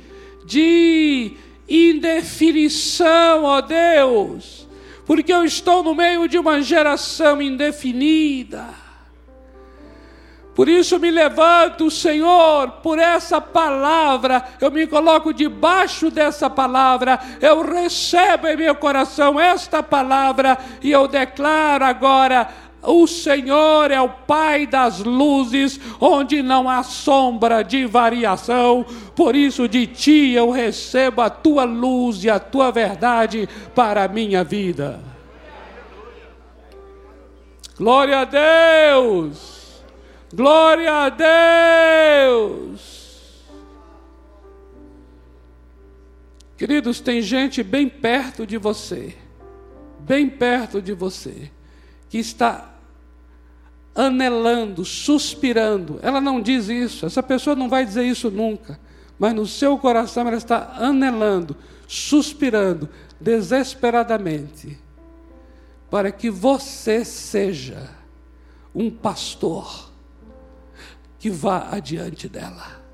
de 0.44 1.32
indefinição, 1.66 3.44
ó 3.44 3.62
Deus, 3.62 4.68
porque 5.06 5.32
eu 5.32 5.46
estou 5.46 5.82
no 5.82 5.94
meio 5.94 6.28
de 6.28 6.36
uma 6.36 6.60
geração 6.60 7.40
indefinida 7.40 8.83
por 10.54 10.68
isso 10.68 11.00
me 11.00 11.10
levanto, 11.10 11.90
Senhor, 11.90 12.70
por 12.82 12.98
essa 12.98 13.40
palavra, 13.40 14.44
eu 14.60 14.70
me 14.70 14.86
coloco 14.86 15.34
debaixo 15.34 16.10
dessa 16.10 16.48
palavra, 16.48 17.18
eu 17.40 17.62
recebo 17.62 18.46
em 18.46 18.56
meu 18.56 18.74
coração 18.76 19.38
esta 19.40 19.82
palavra 19.82 20.56
e 20.80 20.92
eu 20.92 21.08
declaro 21.08 21.84
agora: 21.84 22.48
o 22.86 23.06
Senhor 23.06 23.90
é 23.90 24.00
o 24.00 24.08
Pai 24.08 24.66
das 24.66 25.00
luzes, 25.00 25.80
onde 26.00 26.42
não 26.42 26.68
há 26.68 26.82
sombra 26.82 27.62
de 27.62 27.84
variação. 27.86 28.86
Por 29.16 29.34
isso, 29.34 29.66
de 29.66 29.86
ti 29.86 30.32
eu 30.32 30.50
recebo 30.50 31.20
a 31.20 31.30
tua 31.30 31.64
luz 31.64 32.22
e 32.22 32.30
a 32.30 32.38
tua 32.38 32.70
verdade 32.70 33.48
para 33.74 34.04
a 34.04 34.08
minha 34.08 34.44
vida. 34.44 35.00
Glória 37.76 38.20
a 38.20 38.24
Deus. 38.24 39.53
Glória 40.34 40.92
a 40.92 41.08
Deus! 42.28 42.82
Queridos, 46.56 46.98
tem 47.00 47.22
gente 47.22 47.62
bem 47.62 47.88
perto 47.88 48.44
de 48.44 48.58
você, 48.58 49.16
bem 50.00 50.28
perto 50.28 50.82
de 50.82 50.92
você, 50.92 51.52
que 52.08 52.18
está 52.18 52.74
anelando, 53.94 54.84
suspirando. 54.84 56.00
Ela 56.02 56.20
não 56.20 56.42
diz 56.42 56.68
isso, 56.68 57.06
essa 57.06 57.22
pessoa 57.22 57.54
não 57.54 57.68
vai 57.68 57.86
dizer 57.86 58.04
isso 58.04 58.28
nunca, 58.28 58.80
mas 59.16 59.32
no 59.34 59.46
seu 59.46 59.78
coração 59.78 60.26
ela 60.26 60.36
está 60.36 60.74
anelando, 60.78 61.56
suspirando 61.86 62.88
desesperadamente, 63.20 64.76
para 65.88 66.10
que 66.10 66.28
você 66.28 67.04
seja 67.04 67.88
um 68.74 68.90
pastor 68.90 69.93
que 71.24 71.30
vá 71.30 71.70
adiante 71.70 72.28
dela. 72.28 72.84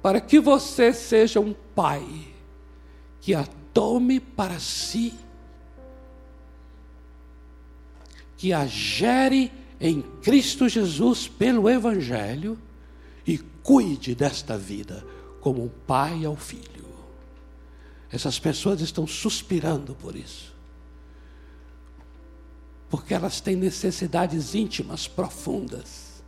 Para 0.00 0.20
que 0.20 0.38
você 0.38 0.92
seja 0.92 1.40
um 1.40 1.52
pai 1.52 2.28
que 3.20 3.34
a 3.34 3.44
tome 3.74 4.20
para 4.20 4.60
si, 4.60 5.12
que 8.36 8.52
a 8.52 8.66
gere 8.66 9.50
em 9.80 10.00
Cristo 10.22 10.68
Jesus 10.68 11.26
pelo 11.26 11.68
Evangelho 11.68 12.56
e 13.26 13.36
cuide 13.36 14.14
desta 14.14 14.56
vida 14.56 15.04
como 15.40 15.64
um 15.64 15.68
pai 15.88 16.24
ao 16.24 16.36
filho. 16.36 16.86
Essas 18.12 18.38
pessoas 18.38 18.80
estão 18.80 19.08
suspirando 19.08 19.92
por 19.96 20.14
isso 20.14 20.56
porque 22.90 23.12
elas 23.12 23.40
têm 23.40 23.56
necessidades 23.56 24.54
íntimas 24.54 25.06
profundas, 25.06 26.22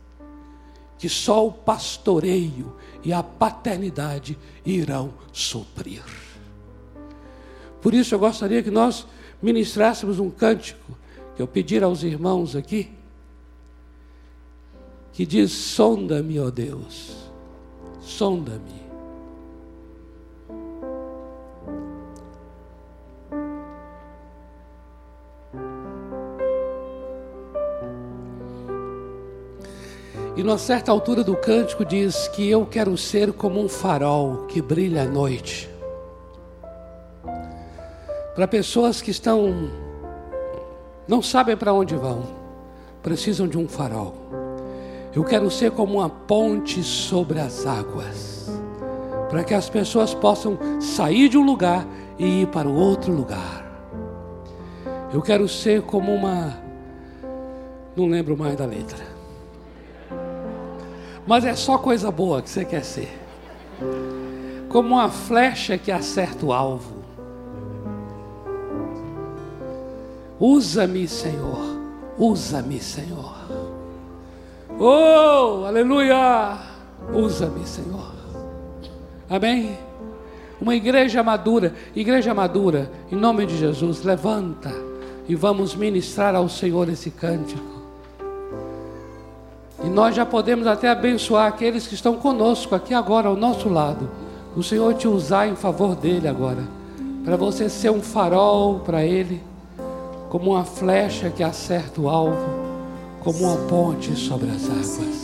que 0.97 1.09
só 1.09 1.47
o 1.47 1.51
pastoreio 1.51 2.75
e 3.03 3.11
a 3.11 3.23
paternidade 3.23 4.37
irão 4.65 5.13
suprir. 5.33 6.03
Por 7.81 7.93
isso 7.93 8.13
eu 8.13 8.19
gostaria 8.19 8.61
que 8.61 8.69
nós 8.69 9.07
ministrássemos 9.41 10.19
um 10.19 10.29
cântico, 10.29 10.95
que 11.35 11.41
eu 11.41 11.47
pedir 11.47 11.83
aos 11.83 12.03
irmãos 12.03 12.55
aqui, 12.55 12.91
que 15.11 15.25
diz: 15.25 15.51
Sonda-me, 15.51 16.39
ó 16.39 16.51
Deus, 16.51 17.31
sonda-me. 18.01 18.80
E 30.41 30.43
numa 30.43 30.57
certa 30.57 30.91
altura 30.91 31.23
do 31.23 31.35
cântico 31.35 31.85
diz 31.85 32.27
que 32.29 32.49
eu 32.49 32.65
quero 32.65 32.97
ser 32.97 33.31
como 33.31 33.61
um 33.63 33.69
farol 33.69 34.47
que 34.47 34.59
brilha 34.59 35.03
à 35.03 35.05
noite. 35.05 35.69
Para 38.33 38.47
pessoas 38.47 39.03
que 39.03 39.11
estão 39.11 39.69
não 41.07 41.21
sabem 41.21 41.55
para 41.55 41.71
onde 41.71 41.95
vão, 41.95 42.23
precisam 43.03 43.47
de 43.47 43.55
um 43.55 43.67
farol. 43.67 44.15
Eu 45.13 45.23
quero 45.23 45.51
ser 45.51 45.69
como 45.69 45.99
uma 45.99 46.09
ponte 46.09 46.81
sobre 46.81 47.39
as 47.39 47.67
águas, 47.67 48.49
para 49.29 49.43
que 49.43 49.53
as 49.53 49.69
pessoas 49.69 50.15
possam 50.15 50.57
sair 50.81 51.29
de 51.29 51.37
um 51.37 51.45
lugar 51.45 51.85
e 52.17 52.41
ir 52.41 52.47
para 52.47 52.67
o 52.67 52.73
outro 52.73 53.13
lugar. 53.13 53.63
Eu 55.13 55.21
quero 55.21 55.47
ser 55.47 55.83
como 55.83 56.11
uma. 56.11 56.57
Não 57.95 58.07
lembro 58.07 58.35
mais 58.35 58.55
da 58.55 58.65
letra. 58.65 59.10
Mas 61.25 61.45
é 61.45 61.55
só 61.55 61.77
coisa 61.77 62.09
boa 62.11 62.41
que 62.41 62.49
você 62.49 62.65
quer 62.65 62.83
ser. 62.83 63.19
Como 64.69 64.95
uma 64.95 65.09
flecha 65.09 65.77
que 65.77 65.91
acerta 65.91 66.45
o 66.45 66.53
alvo. 66.53 67.01
Usa-me, 70.39 71.07
Senhor. 71.07 71.77
Usa-me, 72.17 72.79
Senhor. 72.79 73.35
Oh, 74.79 75.65
aleluia! 75.65 76.57
Usa-me, 77.13 77.65
Senhor. 77.67 78.11
Amém? 79.29 79.77
Uma 80.59 80.75
igreja 80.75 81.23
madura, 81.23 81.73
igreja 81.95 82.33
madura, 82.33 82.91
em 83.11 83.15
nome 83.15 83.45
de 83.45 83.57
Jesus, 83.57 84.03
levanta 84.03 84.71
e 85.27 85.35
vamos 85.35 85.75
ministrar 85.75 86.35
ao 86.35 86.49
Senhor 86.49 86.89
esse 86.89 87.09
cântico. 87.09 87.80
E 89.83 89.89
nós 89.89 90.15
já 90.15 90.25
podemos 90.25 90.67
até 90.67 90.89
abençoar 90.89 91.47
aqueles 91.47 91.87
que 91.87 91.95
estão 91.95 92.15
conosco 92.15 92.75
aqui 92.75 92.93
agora, 92.93 93.27
ao 93.27 93.35
nosso 93.35 93.67
lado. 93.69 94.09
O 94.55 94.61
Senhor 94.61 94.93
te 94.93 95.07
usar 95.07 95.47
em 95.47 95.55
favor 95.55 95.95
dele 95.95 96.27
agora, 96.27 96.63
para 97.23 97.35
você 97.35 97.69
ser 97.69 97.89
um 97.89 98.01
farol 98.01 98.79
para 98.79 99.03
ele, 99.03 99.41
como 100.29 100.51
uma 100.51 100.63
flecha 100.63 101.29
que 101.29 101.43
acerta 101.43 101.99
o 102.01 102.09
alvo 102.09 102.71
como 103.23 103.39
uma 103.39 103.57
ponte 103.67 104.15
sobre 104.15 104.49
as 104.49 104.65
águas. 104.65 105.21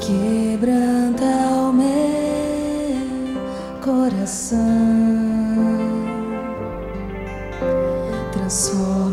Quebranta 0.00 1.24
o 1.24 1.72
meu 1.72 3.40
coração. 3.80 5.31
Usa-me. 8.52 9.11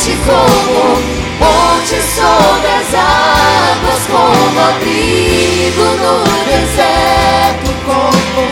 Como 0.00 0.96
ponte 1.38 2.00
sobre 2.00 2.68
as 2.68 2.94
águas, 2.94 4.02
como 4.06 4.60
abrigo 4.60 5.84
no 6.00 6.24
deserto, 6.46 7.70
como 7.84 8.44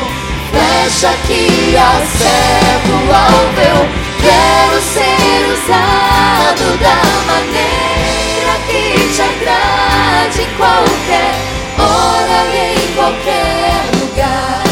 flecha 0.51 1.15
que 1.27 1.75
acerta 1.77 2.93
o 2.93 3.13
alvo. 3.15 3.59
Eu 3.59 3.81
quero 4.21 4.77
ser 4.83 5.41
usado 5.55 6.67
da 6.79 7.01
maneira 7.27 8.53
que 8.69 8.85
te 9.15 9.23
agrade 9.23 10.47
qualquer 10.59 11.35
hora 11.79 12.39
e 12.53 12.57
em 12.75 12.95
qualquer 12.95 13.81
lugar. 13.99 14.63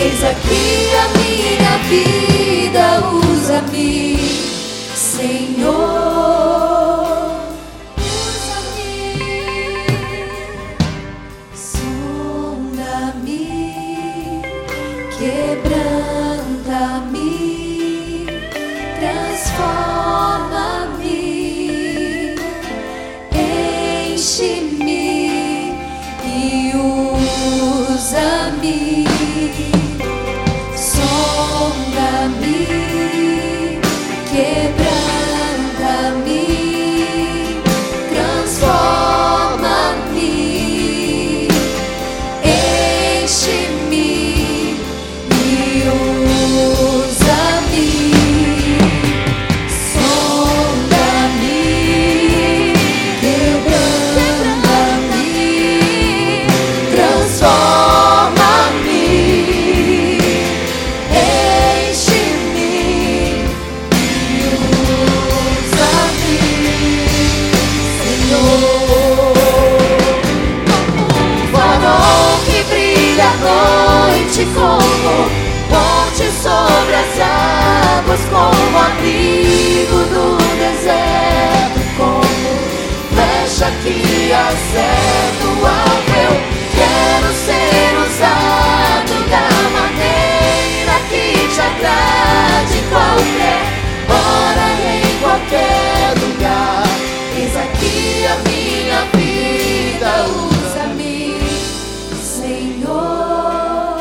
Eis 0.00 0.24
aqui 0.24 0.90
a 0.96 1.06
minha 1.18 1.74
vida, 1.88 2.84
usa-me, 3.12 4.18
Senhor. 4.94 5.95
Acerto 84.32 85.46
o 85.46 85.66
alvo. 85.66 86.12
Eu 86.26 86.34
quero 86.74 87.28
ser 87.34 87.90
usado 88.06 89.14
da 89.30 89.46
maneira 89.78 90.96
que 91.08 91.24
te 91.54 91.60
agrade. 91.60 92.76
Qualquer 92.90 93.62
hora, 94.10 94.66
em 94.92 95.18
qualquer 95.20 96.14
lugar. 96.20 96.84
Eis 97.36 97.56
aqui 97.56 98.26
a 98.26 98.36
minha 98.48 99.00
vida. 99.14 100.10
Usa-me, 100.50 101.38
Senhor. 102.20 104.00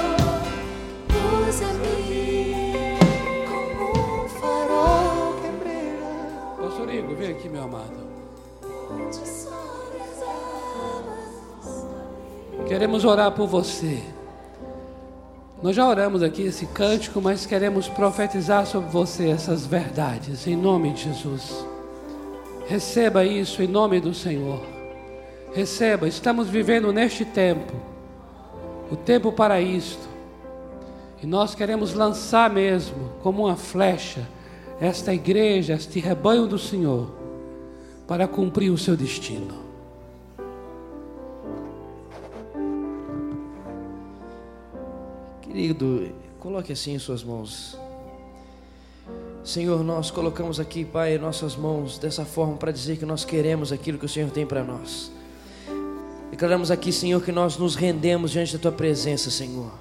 Usa-me 1.47 2.97
como 3.47 4.23
um 4.23 4.27
farol 4.29 5.36
que 5.41 5.49
brilha. 5.63 6.67
Pastor 6.69 6.93
Igor, 6.93 7.15
vem 7.15 7.31
aqui, 7.31 7.49
meu 7.49 7.63
amado. 7.63 8.05
onde 8.89 9.15
sobre 9.15 9.64
Queremos 12.68 13.05
orar 13.05 13.32
por 13.32 13.47
você. 13.47 14.01
Nós 15.61 15.76
já 15.76 15.88
oramos 15.88 16.24
aqui 16.24 16.41
esse 16.41 16.66
cântico, 16.66 17.22
mas 17.22 17.45
queremos 17.45 17.88
profetizar 17.88 18.66
sobre 18.66 18.89
você 18.89 19.30
essas 19.30 19.68
verdades, 19.68 20.47
em 20.47 20.55
nome 20.55 20.91
de 20.93 21.03
Jesus. 21.03 21.66
Receba 22.68 23.24
isso 23.24 23.61
em 23.61 23.68
nome 23.68 23.99
do 23.99 24.13
Senhor. 24.16 24.61
Receba, 25.53 26.07
estamos 26.07 26.49
vivendo 26.49 26.91
neste 26.91 27.24
tempo, 27.24 27.74
o 28.91 28.95
tempo 28.95 29.32
para 29.32 29.61
isto. 29.61 30.09
E 31.22 31.28
nós 31.28 31.53
queremos 31.53 31.93
lançar 31.93 32.49
mesmo, 32.49 33.11
como 33.22 33.45
uma 33.45 33.55
flecha, 33.55 34.28
esta 34.82 35.13
igreja, 35.13 35.76
este 35.76 35.99
rebanho 35.99 36.47
do 36.47 36.59
Senhor, 36.59 37.11
para 38.07 38.28
cumprir 38.28 38.72
o 38.72 38.78
seu 38.78 38.97
destino. 38.97 39.64
Querido, 45.56 46.10
coloque 46.38 46.74
assim 46.74 46.95
em 46.95 46.99
suas 46.99 47.24
mãos. 47.24 47.78
Senhor, 49.41 49.82
nós 49.86 50.12
colocamos 50.12 50.60
aqui, 50.60 50.84
Pai, 50.84 51.18
nossas 51.18 51.56
mãos 51.56 51.97
dessa 51.97 52.26
forma 52.26 52.58
para 52.58 52.74
dizer 52.74 52.97
que 52.97 53.06
nós 53.06 53.24
queremos 53.24 53.72
aquilo 53.72 53.97
que 53.97 54.03
o 54.03 54.10
Senhor 54.10 54.30
tem 54.32 54.45
para 54.45 54.66
nós. 54.66 55.10
Declaramos 56.30 56.72
aqui, 56.72 56.91
Senhor, 56.91 57.24
que 57.24 57.32
nós 57.32 57.56
nos 57.56 57.76
rendemos 57.76 58.32
diante 58.32 58.51
da 58.51 58.60
Tua 58.60 58.72
presença, 58.74 59.32
Senhor. 59.32 59.72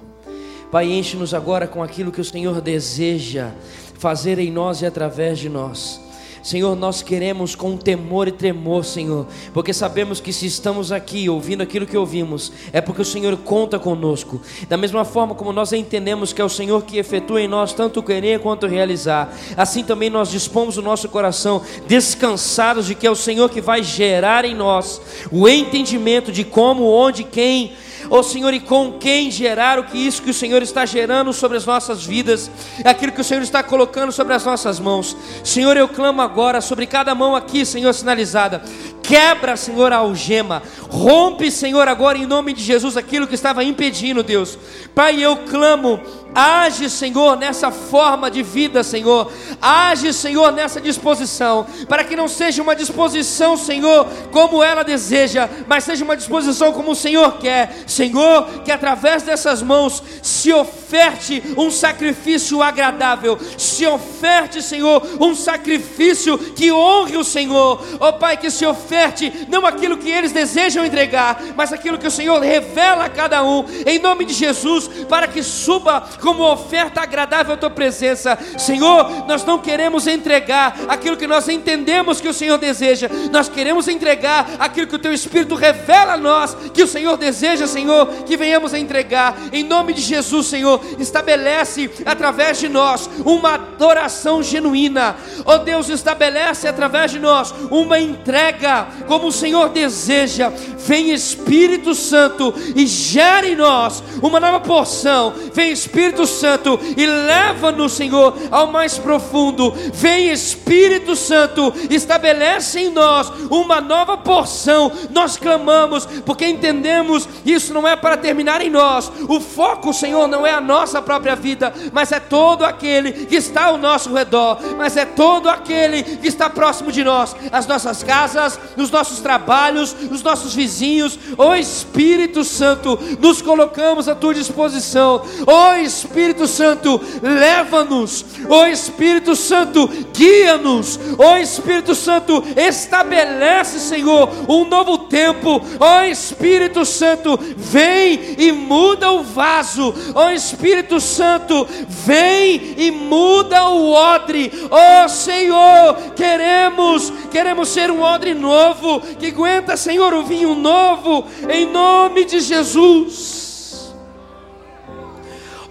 Pai, 0.71 0.89
enche-nos 0.89 1.33
agora 1.33 1.67
com 1.67 1.83
aquilo 1.83 2.09
que 2.09 2.21
o 2.21 2.25
Senhor 2.25 2.61
deseja 2.61 3.51
fazer 3.99 4.39
em 4.39 4.49
nós 4.49 4.81
e 4.81 4.85
através 4.85 5.39
de 5.39 5.49
nós. 5.49 5.99
Senhor, 6.45 6.75
nós 6.75 7.01
queremos 7.01 7.55
com 7.55 7.75
temor 7.75 8.27
e 8.27 8.31
tremor, 8.31 8.85
Senhor, 8.85 9.25
porque 9.51 9.73
sabemos 9.73 10.19
que 10.19 10.31
se 10.31 10.45
estamos 10.45 10.91
aqui 10.91 11.27
ouvindo 11.27 11.63
aquilo 11.63 11.87
que 11.87 11.97
ouvimos, 11.97 12.51
é 12.71 12.79
porque 12.79 13.01
o 13.01 13.05
Senhor 13.05 13.35
conta 13.37 13.79
conosco. 13.79 14.39
Da 14.69 14.77
mesma 14.77 15.03
forma 15.03 15.33
como 15.33 15.51
nós 15.51 15.73
entendemos 15.73 16.31
que 16.31 16.39
é 16.39 16.45
o 16.45 16.49
Senhor 16.49 16.83
que 16.83 16.99
efetua 16.99 17.41
em 17.41 17.47
nós 17.47 17.73
tanto 17.73 18.03
querer 18.03 18.41
quanto 18.41 18.67
realizar, 18.67 19.35
assim 19.57 19.83
também 19.83 20.11
nós 20.11 20.29
dispomos 20.29 20.77
o 20.77 20.83
nosso 20.83 21.09
coração 21.09 21.63
descansados 21.87 22.85
de 22.85 22.93
que 22.93 23.07
é 23.07 23.09
o 23.09 23.15
Senhor 23.15 23.49
que 23.49 23.59
vai 23.59 23.81
gerar 23.81 24.45
em 24.45 24.53
nós 24.53 25.01
o 25.31 25.49
entendimento 25.49 26.31
de 26.31 26.43
como, 26.43 26.83
onde, 26.83 27.23
quem 27.23 27.73
Ó 28.09 28.21
Senhor, 28.23 28.53
e 28.53 28.59
com 28.59 28.93
quem 28.93 29.31
gerar 29.31 29.79
o 29.79 29.83
que 29.85 29.97
isso 29.97 30.21
que 30.21 30.29
o 30.29 30.33
Senhor 30.33 30.61
está 30.61 30.85
gerando 30.85 31.33
sobre 31.33 31.57
as 31.57 31.65
nossas 31.65 32.05
vidas, 32.05 32.49
é 32.83 32.89
aquilo 32.89 33.11
que 33.11 33.21
o 33.21 33.23
Senhor 33.23 33.41
está 33.41 33.63
colocando 33.63 34.11
sobre 34.11 34.33
as 34.33 34.45
nossas 34.45 34.79
mãos. 34.79 35.15
Senhor, 35.43 35.75
eu 35.77 35.87
clamo 35.87 36.21
agora 36.21 36.61
sobre 36.61 36.85
cada 36.85 37.13
mão 37.15 37.35
aqui, 37.35 37.65
Senhor, 37.65 37.93
sinalizada. 37.93 38.63
Quebra, 39.01 39.55
Senhor, 39.55 39.93
a 39.93 39.97
algema. 39.97 40.63
Rompe, 40.89 41.51
Senhor, 41.51 41.87
agora 41.87 42.17
em 42.17 42.25
nome 42.25 42.53
de 42.53 42.63
Jesus 42.63 42.97
aquilo 42.97 43.27
que 43.27 43.35
estava 43.35 43.63
impedindo, 43.63 44.23
Deus. 44.23 44.57
Pai, 44.93 45.23
eu 45.23 45.37
clamo 45.37 45.99
Age, 46.35 46.89
Senhor, 46.89 47.37
nessa 47.37 47.71
forma 47.71 48.29
de 48.29 48.43
vida, 48.43 48.83
Senhor. 48.83 49.31
Age, 49.61 50.11
Senhor, 50.11 50.51
nessa 50.51 50.81
disposição. 50.81 51.65
Para 51.87 52.03
que 52.03 52.15
não 52.15 52.27
seja 52.27 52.61
uma 52.61 52.75
disposição, 52.75 53.55
Senhor, 53.55 54.05
como 54.31 54.61
ela 54.61 54.83
deseja, 54.83 55.49
mas 55.65 55.85
seja 55.85 56.03
uma 56.03 56.17
disposição 56.17 56.73
como 56.73 56.91
o 56.91 56.95
Senhor 56.95 57.37
quer. 57.37 57.83
Senhor, 57.87 58.63
que 58.65 58.71
através 58.71 59.23
dessas 59.23 59.61
mãos 59.61 60.03
se 60.21 60.51
oferte 60.51 61.41
um 61.57 61.71
sacrifício 61.71 62.61
agradável. 62.61 63.39
Se 63.57 63.87
oferte, 63.87 64.61
Senhor, 64.61 65.01
um 65.21 65.33
sacrifício 65.33 66.37
que 66.37 66.71
honre 66.71 67.15
o 67.15 67.23
Senhor. 67.23 67.81
Ó 67.99 68.09
oh, 68.09 68.13
Pai, 68.13 68.35
que 68.35 68.49
se 68.51 68.65
oferte 68.65 69.47
não 69.47 69.65
aquilo 69.65 69.97
que 69.97 70.09
eles 70.09 70.33
desejam 70.33 70.85
entregar, 70.85 71.41
mas 71.55 71.71
aquilo 71.71 71.97
que 71.97 72.07
o 72.07 72.11
Senhor 72.11 72.41
revela 72.41 73.05
a 73.05 73.09
cada 73.09 73.43
um. 73.43 73.63
Em 73.85 73.99
nome 73.99 74.25
de 74.25 74.33
Jesus, 74.33 74.89
para 75.07 75.27
que 75.27 75.41
suba 75.41 76.01
como 76.25 76.51
oferta 76.51 77.01
agradável 77.01 77.53
à 77.53 77.57
tua 77.57 77.69
presença. 77.69 78.35
Senhor, 78.57 79.27
nós 79.27 79.45
não 79.45 79.59
queremos 79.59 80.07
entregar 80.07 80.75
aquilo 80.87 81.15
que 81.15 81.27
nós 81.27 81.47
entendemos 81.47 82.19
que 82.19 82.27
o 82.27 82.33
Senhor 82.33 82.57
deseja, 82.57 83.07
nós 83.31 83.47
queremos 83.47 83.87
entregar 83.87 84.55
aquilo 84.57 84.87
que 84.87 84.95
o 84.95 84.99
teu 84.99 85.13
Espírito 85.13 85.53
revela 85.53 86.13
a 86.13 86.17
nós 86.17 86.57
que 86.73 86.81
o 86.81 86.87
Senhor 86.87 87.15
deseja, 87.15 87.67
Senhor, 87.67 88.07
que 88.25 88.35
venhamos 88.35 88.73
a 88.73 88.79
entregar. 88.79 89.37
Em 89.53 89.61
nome 89.61 89.93
de 89.93 90.01
Jesus, 90.01 90.47
Senhor, 90.47 90.81
estabelece 90.97 91.91
através 92.03 92.57
de 92.59 92.69
nós 92.69 93.07
uma 93.23 93.53
adoração 93.53 94.41
genuína. 94.41 95.15
Ó 95.45 95.55
oh, 95.55 95.57
Deus, 95.59 95.89
estabelece 95.89 96.67
através 96.67 97.11
de 97.11 97.19
nós 97.19 97.53
uma 97.69 97.99
entrega 97.99 98.87
como 99.07 99.27
o 99.27 99.31
Senhor 99.31 99.69
deseja. 99.69 100.49
Vem 100.49 101.11
Espírito 101.11 101.93
Santo 101.93 102.51
e 102.75 102.87
gere 102.87 103.49
em 103.49 103.55
nós 103.55 104.03
uma 104.23 104.39
nova 104.39 104.59
porção. 104.59 105.33
Vem 105.53 105.71
Espírito 105.71 106.14
Santo 106.27 106.79
e 106.95 107.05
leva-nos, 107.05 107.93
Senhor, 107.93 108.37
ao 108.51 108.67
mais 108.67 108.99
profundo. 108.99 109.73
Vem 109.93 110.31
Espírito 110.31 111.15
Santo, 111.15 111.73
estabelece 111.89 112.79
em 112.79 112.91
nós 112.91 113.31
uma 113.49 113.81
nova 113.81 114.15
porção. 114.17 114.91
Nós 115.09 115.37
clamamos 115.37 116.05
porque 116.25 116.45
entendemos 116.45 117.27
isso 117.45 117.73
não 117.73 117.87
é 117.87 117.95
para 117.95 118.17
terminar 118.17 118.61
em 118.61 118.69
nós. 118.69 119.11
O 119.27 119.39
foco, 119.39 119.93
Senhor, 119.93 120.27
não 120.27 120.45
é 120.45 120.51
a 120.51 120.61
nossa 120.61 121.01
própria 121.01 121.35
vida, 121.35 121.73
mas 121.91 122.11
é 122.11 122.19
todo 122.19 122.63
aquele 122.63 123.11
que 123.11 123.35
está 123.35 123.65
ao 123.65 123.77
nosso 123.77 124.13
redor, 124.13 124.59
mas 124.77 124.97
é 124.97 125.05
todo 125.05 125.49
aquele 125.49 126.03
que 126.03 126.27
está 126.27 126.49
próximo 126.49 126.91
de 126.91 127.03
nós, 127.03 127.35
as 127.51 127.65
nossas 127.65 128.03
casas, 128.03 128.59
os 128.77 128.91
nossos 128.91 129.19
trabalhos, 129.19 129.95
os 130.11 130.21
nossos 130.21 130.53
vizinhos. 130.53 131.17
Ó 131.37 131.55
Espírito 131.55 132.43
Santo, 132.43 132.99
nos 133.19 133.41
colocamos 133.41 134.07
à 134.07 134.15
tua 134.15 134.33
disposição. 134.33 135.21
Ó 135.45 135.75
Espírito 136.05 136.45
Santo, 136.45 137.01
leva-nos. 137.21 138.23
Ó 138.47 138.65
Espírito 138.67 139.35
Santo, 139.35 139.89
guia-nos. 140.13 140.99
Ó 141.17 141.37
Espírito 141.37 141.95
Santo, 141.95 142.43
estabelece, 142.55 143.79
Senhor, 143.79 144.29
um 144.47 144.65
novo 144.65 144.99
tempo. 144.99 145.61
Ó 145.79 146.01
Espírito 146.03 146.85
Santo, 146.85 147.37
vem 147.57 148.35
e 148.37 148.51
muda 148.51 149.11
o 149.11 149.23
vaso. 149.23 149.93
Ó 150.13 150.29
Espírito 150.29 150.99
Santo, 151.01 151.67
vem 151.89 152.75
e 152.77 152.91
muda 152.91 153.67
o 153.69 153.91
odre. 153.91 154.51
Ó 154.69 155.07
Senhor, 155.07 156.13
queremos, 156.15 157.11
queremos 157.31 157.69
ser 157.69 157.89
um 157.89 158.01
odre 158.01 158.33
novo 158.33 159.01
que 159.19 159.27
aguenta, 159.27 159.75
Senhor, 159.75 160.13
o 160.13 160.23
vinho 160.23 160.53
novo, 160.53 161.25
em 161.49 161.65
nome 161.65 162.25
de 162.25 162.39
Jesus. 162.39 163.44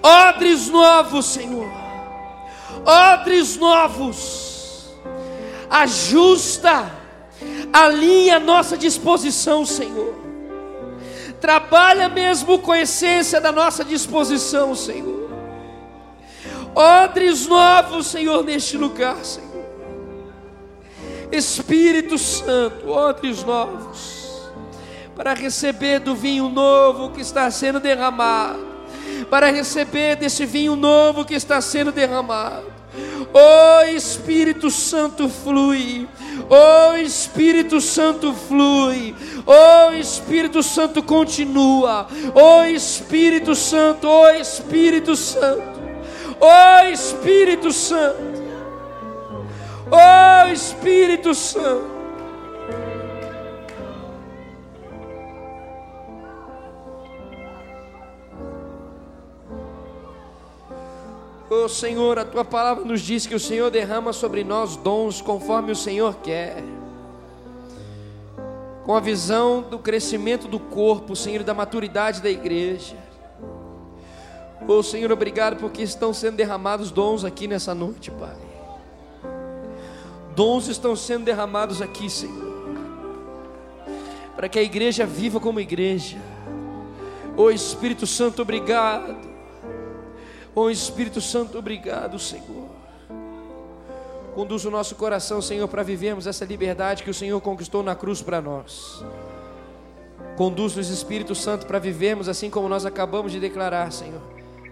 Odres 0.04 0.68
novos, 0.68 1.24
Senhor. 1.24 1.66
Odres 2.84 3.56
novos. 3.56 4.92
Ajusta, 5.70 6.92
alinha 7.72 8.36
a 8.36 8.40
nossa 8.40 8.76
disposição, 8.76 9.64
Senhor. 9.64 10.14
Trabalha 11.40 12.10
mesmo 12.10 12.58
com 12.58 12.72
a 12.72 12.80
essência 12.80 13.40
da 13.40 13.50
nossa 13.50 13.82
disposição, 13.82 14.74
Senhor. 14.74 15.30
Odres 16.74 17.46
novos, 17.46 18.06
Senhor, 18.08 18.44
neste 18.44 18.76
lugar, 18.76 19.24
Senhor. 19.24 19.64
Espírito 21.32 22.18
Santo, 22.18 22.90
odres 22.90 23.42
novos, 23.42 24.50
para 25.16 25.32
receber 25.32 25.98
do 25.98 26.14
vinho 26.14 26.48
novo 26.48 27.10
que 27.10 27.22
está 27.22 27.50
sendo 27.50 27.80
derramado, 27.80 28.73
para 29.24 29.50
receber 29.50 30.16
desse 30.16 30.44
vinho 30.46 30.76
novo 30.76 31.24
que 31.24 31.34
está 31.34 31.60
sendo 31.60 31.92
derramado. 31.92 32.72
Oh 33.32 33.82
Espírito 33.88 34.70
Santo 34.70 35.28
flui, 35.28 36.08
oh 36.48 36.96
Espírito 36.96 37.80
Santo 37.80 38.32
flui, 38.32 39.14
oh 39.44 39.92
Espírito 39.92 40.62
Santo 40.62 41.02
continua, 41.02 42.06
oh 42.34 42.62
Espírito 42.62 43.56
Santo, 43.56 44.06
oh 44.06 44.28
Espírito 44.28 45.16
Santo, 45.16 45.80
oh 46.38 46.86
Espírito 46.92 47.72
Santo, 47.72 48.44
oh 49.90 50.52
Espírito 50.52 51.34
Santo. 51.34 51.93
Oh 61.50 61.68
Senhor, 61.68 62.18
a 62.18 62.24
tua 62.24 62.44
palavra 62.44 62.84
nos 62.84 63.02
diz 63.02 63.26
que 63.26 63.34
o 63.34 63.40
Senhor 63.40 63.70
derrama 63.70 64.14
sobre 64.14 64.42
nós 64.42 64.76
dons 64.76 65.20
conforme 65.20 65.72
o 65.72 65.76
Senhor 65.76 66.16
quer. 66.16 66.64
Com 68.84 68.94
a 68.94 69.00
visão 69.00 69.60
do 69.60 69.78
crescimento 69.78 70.48
do 70.48 70.58
corpo, 70.58 71.14
Senhor, 71.14 71.42
da 71.42 71.52
maturidade 71.52 72.22
da 72.22 72.30
igreja. 72.30 72.96
Oh 74.66 74.82
Senhor, 74.82 75.12
obrigado 75.12 75.56
porque 75.56 75.82
estão 75.82 76.14
sendo 76.14 76.36
derramados 76.36 76.90
dons 76.90 77.24
aqui 77.24 77.46
nessa 77.46 77.74
noite, 77.74 78.10
Pai. 78.10 78.36
Dons 80.34 80.68
estão 80.68 80.96
sendo 80.96 81.24
derramados 81.24 81.82
aqui, 81.82 82.08
Senhor. 82.08 82.54
Para 84.34 84.48
que 84.48 84.58
a 84.58 84.62
igreja 84.62 85.04
viva 85.04 85.38
como 85.38 85.60
igreja. 85.60 86.16
Oh 87.36 87.50
Espírito 87.50 88.06
Santo, 88.06 88.40
obrigado. 88.40 89.33
Oh 90.54 90.70
Espírito 90.70 91.20
Santo, 91.20 91.58
obrigado, 91.58 92.18
Senhor. 92.18 92.68
Conduz 94.34 94.64
o 94.64 94.70
nosso 94.70 94.96
coração, 94.96 95.40
Senhor, 95.40 95.66
para 95.68 95.82
vivermos 95.82 96.26
essa 96.26 96.44
liberdade 96.44 97.02
que 97.02 97.10
o 97.10 97.14
Senhor 97.14 97.40
conquistou 97.40 97.82
na 97.82 97.94
cruz 97.94 98.20
para 98.20 98.40
nós. 98.40 99.04
Conduz-nos, 100.36 100.88
Espírito 100.88 101.34
Santo, 101.34 101.66
para 101.66 101.78
vivermos 101.78 102.28
assim 102.28 102.50
como 102.50 102.68
nós 102.68 102.84
acabamos 102.84 103.30
de 103.30 103.38
declarar, 103.38 103.92
Senhor. 103.92 104.20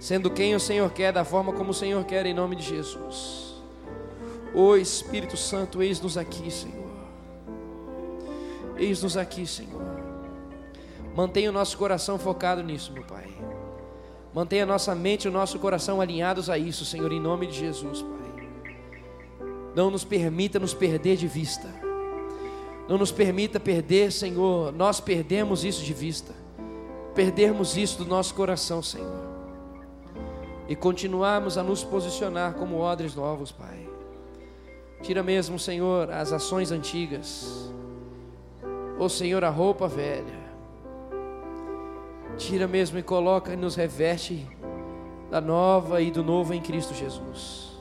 Sendo 0.00 0.30
quem 0.30 0.54
o 0.54 0.60
Senhor 0.60 0.90
quer, 0.90 1.12
da 1.12 1.24
forma 1.24 1.52
como 1.52 1.70
o 1.70 1.74
Senhor 1.74 2.04
quer, 2.04 2.26
em 2.26 2.34
nome 2.34 2.56
de 2.56 2.64
Jesus. 2.64 3.54
Oh 4.52 4.76
Espírito 4.76 5.36
Santo, 5.36 5.82
eis-nos 5.82 6.18
aqui, 6.18 6.50
Senhor. 6.50 6.90
Eis-nos 8.76 9.16
aqui, 9.16 9.46
Senhor. 9.46 9.80
Mantenha 11.14 11.50
o 11.50 11.52
nosso 11.52 11.78
coração 11.78 12.18
focado 12.18 12.62
nisso, 12.62 12.92
meu 12.92 13.04
Pai. 13.04 13.28
Mantenha 14.34 14.64
nossa 14.64 14.94
mente 14.94 15.24
e 15.24 15.28
o 15.28 15.32
nosso 15.32 15.58
coração 15.58 16.00
alinhados 16.00 16.48
a 16.48 16.56
isso, 16.56 16.84
Senhor, 16.84 17.12
em 17.12 17.20
nome 17.20 17.46
de 17.46 17.58
Jesus, 17.58 18.02
Pai. 18.02 18.48
Não 19.74 19.90
nos 19.90 20.04
permita 20.04 20.58
nos 20.58 20.72
perder 20.72 21.16
de 21.16 21.26
vista. 21.26 21.68
Não 22.88 22.98
nos 22.98 23.12
permita 23.12 23.60
perder, 23.60 24.10
Senhor. 24.10 24.72
Nós 24.72 25.00
perdemos 25.00 25.64
isso 25.64 25.84
de 25.84 25.92
vista. 25.92 26.32
Perdermos 27.14 27.76
isso 27.76 27.98
do 27.98 28.06
nosso 28.06 28.34
coração, 28.34 28.82
Senhor. 28.82 29.32
E 30.68 30.74
continuarmos 30.74 31.58
a 31.58 31.62
nos 31.62 31.84
posicionar 31.84 32.54
como 32.54 32.78
odres 32.78 33.14
novos, 33.14 33.52
Pai. 33.52 33.86
Tira 35.02 35.22
mesmo, 35.22 35.58
Senhor, 35.58 36.10
as 36.10 36.32
ações 36.32 36.70
antigas. 36.70 37.70
Ô 38.98 39.08
Senhor, 39.08 39.44
a 39.44 39.50
roupa 39.50 39.88
velha. 39.88 40.41
Tira 42.36 42.66
mesmo 42.66 42.98
e 42.98 43.02
coloca 43.02 43.52
e 43.52 43.56
nos 43.56 43.74
reveste 43.74 44.46
da 45.30 45.40
nova 45.40 46.00
e 46.00 46.10
do 46.10 46.22
novo 46.22 46.52
em 46.52 46.60
Cristo 46.60 46.94
Jesus. 46.94 47.72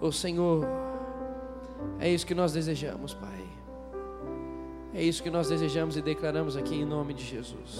Ô 0.00 0.10
Senhor, 0.10 0.66
é 1.98 2.08
isso 2.08 2.26
que 2.26 2.34
nós 2.34 2.52
desejamos, 2.52 3.14
Pai. 3.14 3.40
É 4.92 5.02
isso 5.02 5.22
que 5.22 5.30
nós 5.30 5.48
desejamos 5.48 5.96
e 5.96 6.02
declaramos 6.02 6.56
aqui 6.56 6.74
em 6.74 6.84
nome 6.84 7.14
de 7.14 7.24
Jesus. 7.24 7.78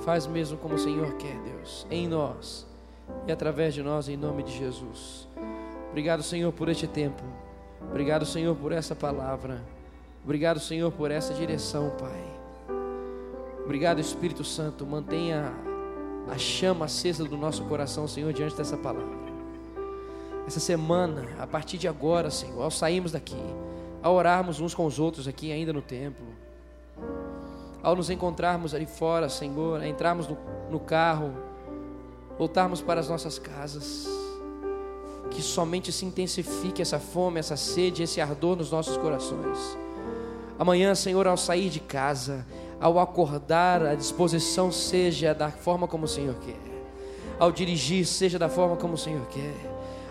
Faz 0.00 0.26
mesmo 0.26 0.58
como 0.58 0.74
o 0.74 0.78
Senhor 0.78 1.14
quer, 1.14 1.38
Deus, 1.40 1.86
em 1.90 2.06
nós 2.06 2.66
e 3.26 3.32
através 3.32 3.74
de 3.74 3.82
nós, 3.82 4.08
em 4.08 4.16
nome 4.16 4.42
de 4.42 4.56
Jesus. 4.56 5.28
Obrigado, 5.90 6.22
Senhor, 6.22 6.52
por 6.52 6.68
este 6.68 6.86
tempo. 6.86 7.22
Obrigado, 7.88 8.26
Senhor, 8.26 8.54
por 8.54 8.72
essa 8.72 8.94
palavra. 8.94 9.62
Obrigado, 10.24 10.60
Senhor, 10.60 10.92
por 10.92 11.10
essa 11.10 11.32
direção, 11.32 11.90
Pai. 11.98 12.45
Obrigado, 13.66 14.00
Espírito 14.00 14.44
Santo. 14.44 14.86
Mantenha 14.86 15.52
a 16.30 16.38
chama 16.38 16.84
acesa 16.84 17.24
do 17.24 17.36
nosso 17.36 17.64
coração, 17.64 18.06
Senhor, 18.06 18.32
diante 18.32 18.54
dessa 18.54 18.76
palavra. 18.76 19.26
Essa 20.46 20.60
semana, 20.60 21.26
a 21.36 21.48
partir 21.48 21.76
de 21.76 21.88
agora, 21.88 22.30
Senhor, 22.30 22.62
ao 22.62 22.70
sairmos 22.70 23.10
daqui, 23.10 23.42
ao 24.00 24.14
orarmos 24.14 24.60
uns 24.60 24.72
com 24.72 24.86
os 24.86 25.00
outros 25.00 25.26
aqui 25.26 25.50
ainda 25.50 25.72
no 25.72 25.82
templo, 25.82 26.24
ao 27.82 27.96
nos 27.96 28.08
encontrarmos 28.08 28.72
ali 28.72 28.86
fora, 28.86 29.28
Senhor, 29.28 29.80
a 29.80 29.88
entrarmos 29.88 30.28
no, 30.28 30.38
no 30.70 30.78
carro, 30.78 31.34
voltarmos 32.38 32.80
para 32.80 33.00
as 33.00 33.08
nossas 33.08 33.36
casas, 33.36 34.06
que 35.28 35.42
somente 35.42 35.90
se 35.90 36.06
intensifique 36.06 36.80
essa 36.80 37.00
fome, 37.00 37.40
essa 37.40 37.56
sede, 37.56 38.04
esse 38.04 38.20
ardor 38.20 38.54
nos 38.54 38.70
nossos 38.70 38.96
corações. 38.96 39.76
Amanhã, 40.56 40.94
Senhor, 40.94 41.26
ao 41.26 41.36
sair 41.36 41.68
de 41.68 41.80
casa, 41.80 42.46
ao 42.80 42.98
acordar, 42.98 43.84
a 43.84 43.94
disposição 43.94 44.70
seja 44.70 45.34
da 45.34 45.50
forma 45.50 45.88
como 45.88 46.04
o 46.04 46.08
Senhor 46.08 46.34
quer. 46.36 46.60
Ao 47.38 47.50
dirigir, 47.50 48.06
seja 48.06 48.38
da 48.38 48.48
forma 48.48 48.76
como 48.76 48.94
o 48.94 48.98
Senhor 48.98 49.26
quer. 49.26 49.54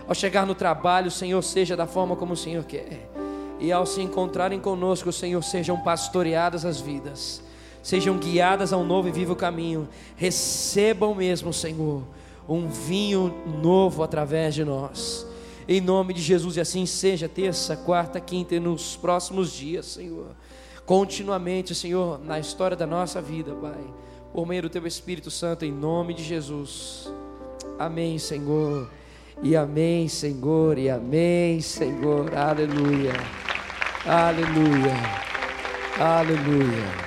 Ao 0.06 0.14
chegar 0.14 0.46
no 0.46 0.54
trabalho, 0.54 1.08
o 1.08 1.10
Senhor 1.10 1.42
seja 1.42 1.76
da 1.76 1.86
forma 1.86 2.16
como 2.16 2.32
o 2.32 2.36
Senhor 2.36 2.64
quer. 2.64 3.10
E 3.58 3.72
ao 3.72 3.86
se 3.86 4.02
encontrarem 4.02 4.60
conosco, 4.60 5.10
o 5.10 5.12
Senhor, 5.12 5.42
sejam 5.42 5.78
pastoreadas 5.80 6.64
as 6.64 6.80
vidas, 6.80 7.42
sejam 7.82 8.18
guiadas 8.18 8.72
a 8.72 8.76
um 8.76 8.84
novo 8.84 9.08
e 9.08 9.12
vivo 9.12 9.34
caminho. 9.34 9.88
Recebam 10.16 11.14
mesmo, 11.14 11.52
Senhor, 11.52 12.02
um 12.48 12.68
vinho 12.68 13.34
novo 13.62 14.02
através 14.02 14.54
de 14.54 14.64
nós. 14.64 15.26
Em 15.68 15.80
nome 15.80 16.14
de 16.14 16.22
Jesus, 16.22 16.56
e 16.56 16.60
assim 16.60 16.86
seja 16.86 17.28
terça, 17.28 17.76
quarta, 17.76 18.20
quinta 18.20 18.54
e 18.54 18.60
nos 18.60 18.96
próximos 18.96 19.52
dias, 19.52 19.86
Senhor 19.86 20.26
continuamente, 20.86 21.74
Senhor, 21.74 22.24
na 22.24 22.38
história 22.38 22.76
da 22.76 22.86
nossa 22.86 23.20
vida, 23.20 23.52
Pai, 23.54 23.84
por 24.32 24.46
meio 24.46 24.62
do 24.62 24.70
Teu 24.70 24.86
Espírito 24.86 25.30
Santo, 25.30 25.64
em 25.64 25.72
nome 25.72 26.14
de 26.14 26.22
Jesus. 26.22 27.12
Amém, 27.78 28.18
Senhor. 28.18 28.88
E 29.42 29.56
amém, 29.56 30.08
Senhor. 30.08 30.78
E 30.78 30.88
amém, 30.88 31.60
Senhor. 31.60 32.34
Aleluia. 32.34 33.12
Aleluia. 34.06 34.94
Aleluia. 35.98 37.06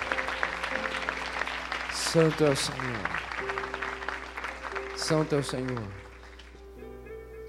Santo 1.93 2.43
é 2.43 2.49
o 2.49 2.55
Senhor. 2.55 3.19
Santo 4.97 5.35
é 5.35 5.37
o 5.39 5.43
Senhor. 5.43 5.83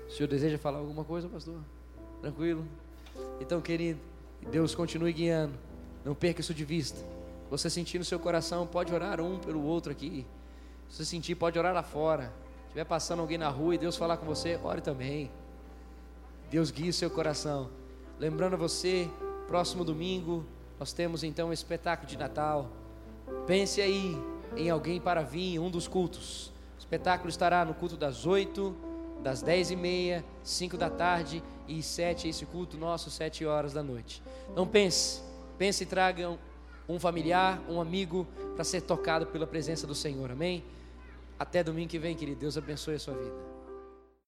O 0.06 0.10
senhor 0.10 0.28
deseja 0.28 0.58
falar 0.58 0.78
alguma 0.78 1.04
coisa, 1.04 1.28
pastor? 1.28 1.60
Tranquilo? 2.20 2.64
Então, 3.40 3.60
querido, 3.60 3.98
Deus 4.50 4.74
continue 4.74 5.12
guiando. 5.12 5.69
Não 6.04 6.14
perca 6.14 6.40
isso 6.40 6.54
de 6.54 6.64
vista. 6.64 6.98
Você 7.50 7.68
sentir 7.68 7.98
no 7.98 8.04
seu 8.04 8.18
coração, 8.18 8.66
pode 8.66 8.94
orar 8.94 9.20
um 9.20 9.38
pelo 9.38 9.62
outro 9.62 9.90
aqui. 9.90 10.26
Você 10.88 11.04
sentir, 11.04 11.34
pode 11.34 11.58
orar 11.58 11.74
lá 11.74 11.82
fora. 11.82 12.24
Se 12.24 12.66
estiver 12.66 12.84
passando 12.84 13.20
alguém 13.20 13.38
na 13.38 13.48
rua 13.48 13.74
e 13.74 13.78
Deus 13.78 13.96
falar 13.96 14.16
com 14.16 14.26
você, 14.26 14.58
ore 14.62 14.80
também. 14.80 15.30
Deus 16.50 16.70
guia 16.70 16.90
o 16.90 16.92
seu 16.92 17.10
coração. 17.10 17.70
Lembrando 18.18 18.56
você, 18.56 19.08
próximo 19.46 19.84
domingo, 19.84 20.44
nós 20.78 20.92
temos 20.92 21.24
então 21.24 21.48
um 21.48 21.52
espetáculo 21.52 22.08
de 22.08 22.16
Natal. 22.16 22.70
Pense 23.46 23.80
aí 23.80 24.16
em 24.56 24.70
alguém 24.70 25.00
para 25.00 25.22
vir 25.22 25.54
em 25.54 25.58
um 25.58 25.70
dos 25.70 25.86
cultos. 25.86 26.52
O 26.76 26.78
espetáculo 26.78 27.28
estará 27.28 27.64
no 27.64 27.74
culto 27.74 27.96
das 27.96 28.26
oito, 28.26 28.74
das 29.22 29.42
dez 29.42 29.70
e 29.70 29.76
meia, 29.76 30.24
cinco 30.42 30.76
da 30.76 30.88
tarde 30.88 31.42
e 31.68 31.82
sete, 31.82 32.28
esse 32.28 32.46
culto 32.46 32.76
nosso, 32.76 33.10
sete 33.10 33.44
horas 33.44 33.72
da 33.72 33.82
noite. 33.82 34.22
Não 34.56 34.66
pense 34.66 35.22
Pense 35.60 35.82
e 35.82 35.86
traga 35.86 36.38
um 36.88 36.98
familiar, 36.98 37.62
um 37.68 37.82
amigo, 37.82 38.26
para 38.54 38.64
ser 38.64 38.80
tocado 38.80 39.26
pela 39.26 39.46
presença 39.46 39.86
do 39.86 39.94
Senhor. 39.94 40.30
Amém? 40.30 40.64
Até 41.38 41.62
domingo 41.62 41.90
que 41.90 41.98
vem, 41.98 42.16
querido. 42.16 42.40
Deus 42.40 42.56
abençoe 42.56 42.94
a 42.94 42.98
sua 42.98 43.12
vida. 43.12 43.59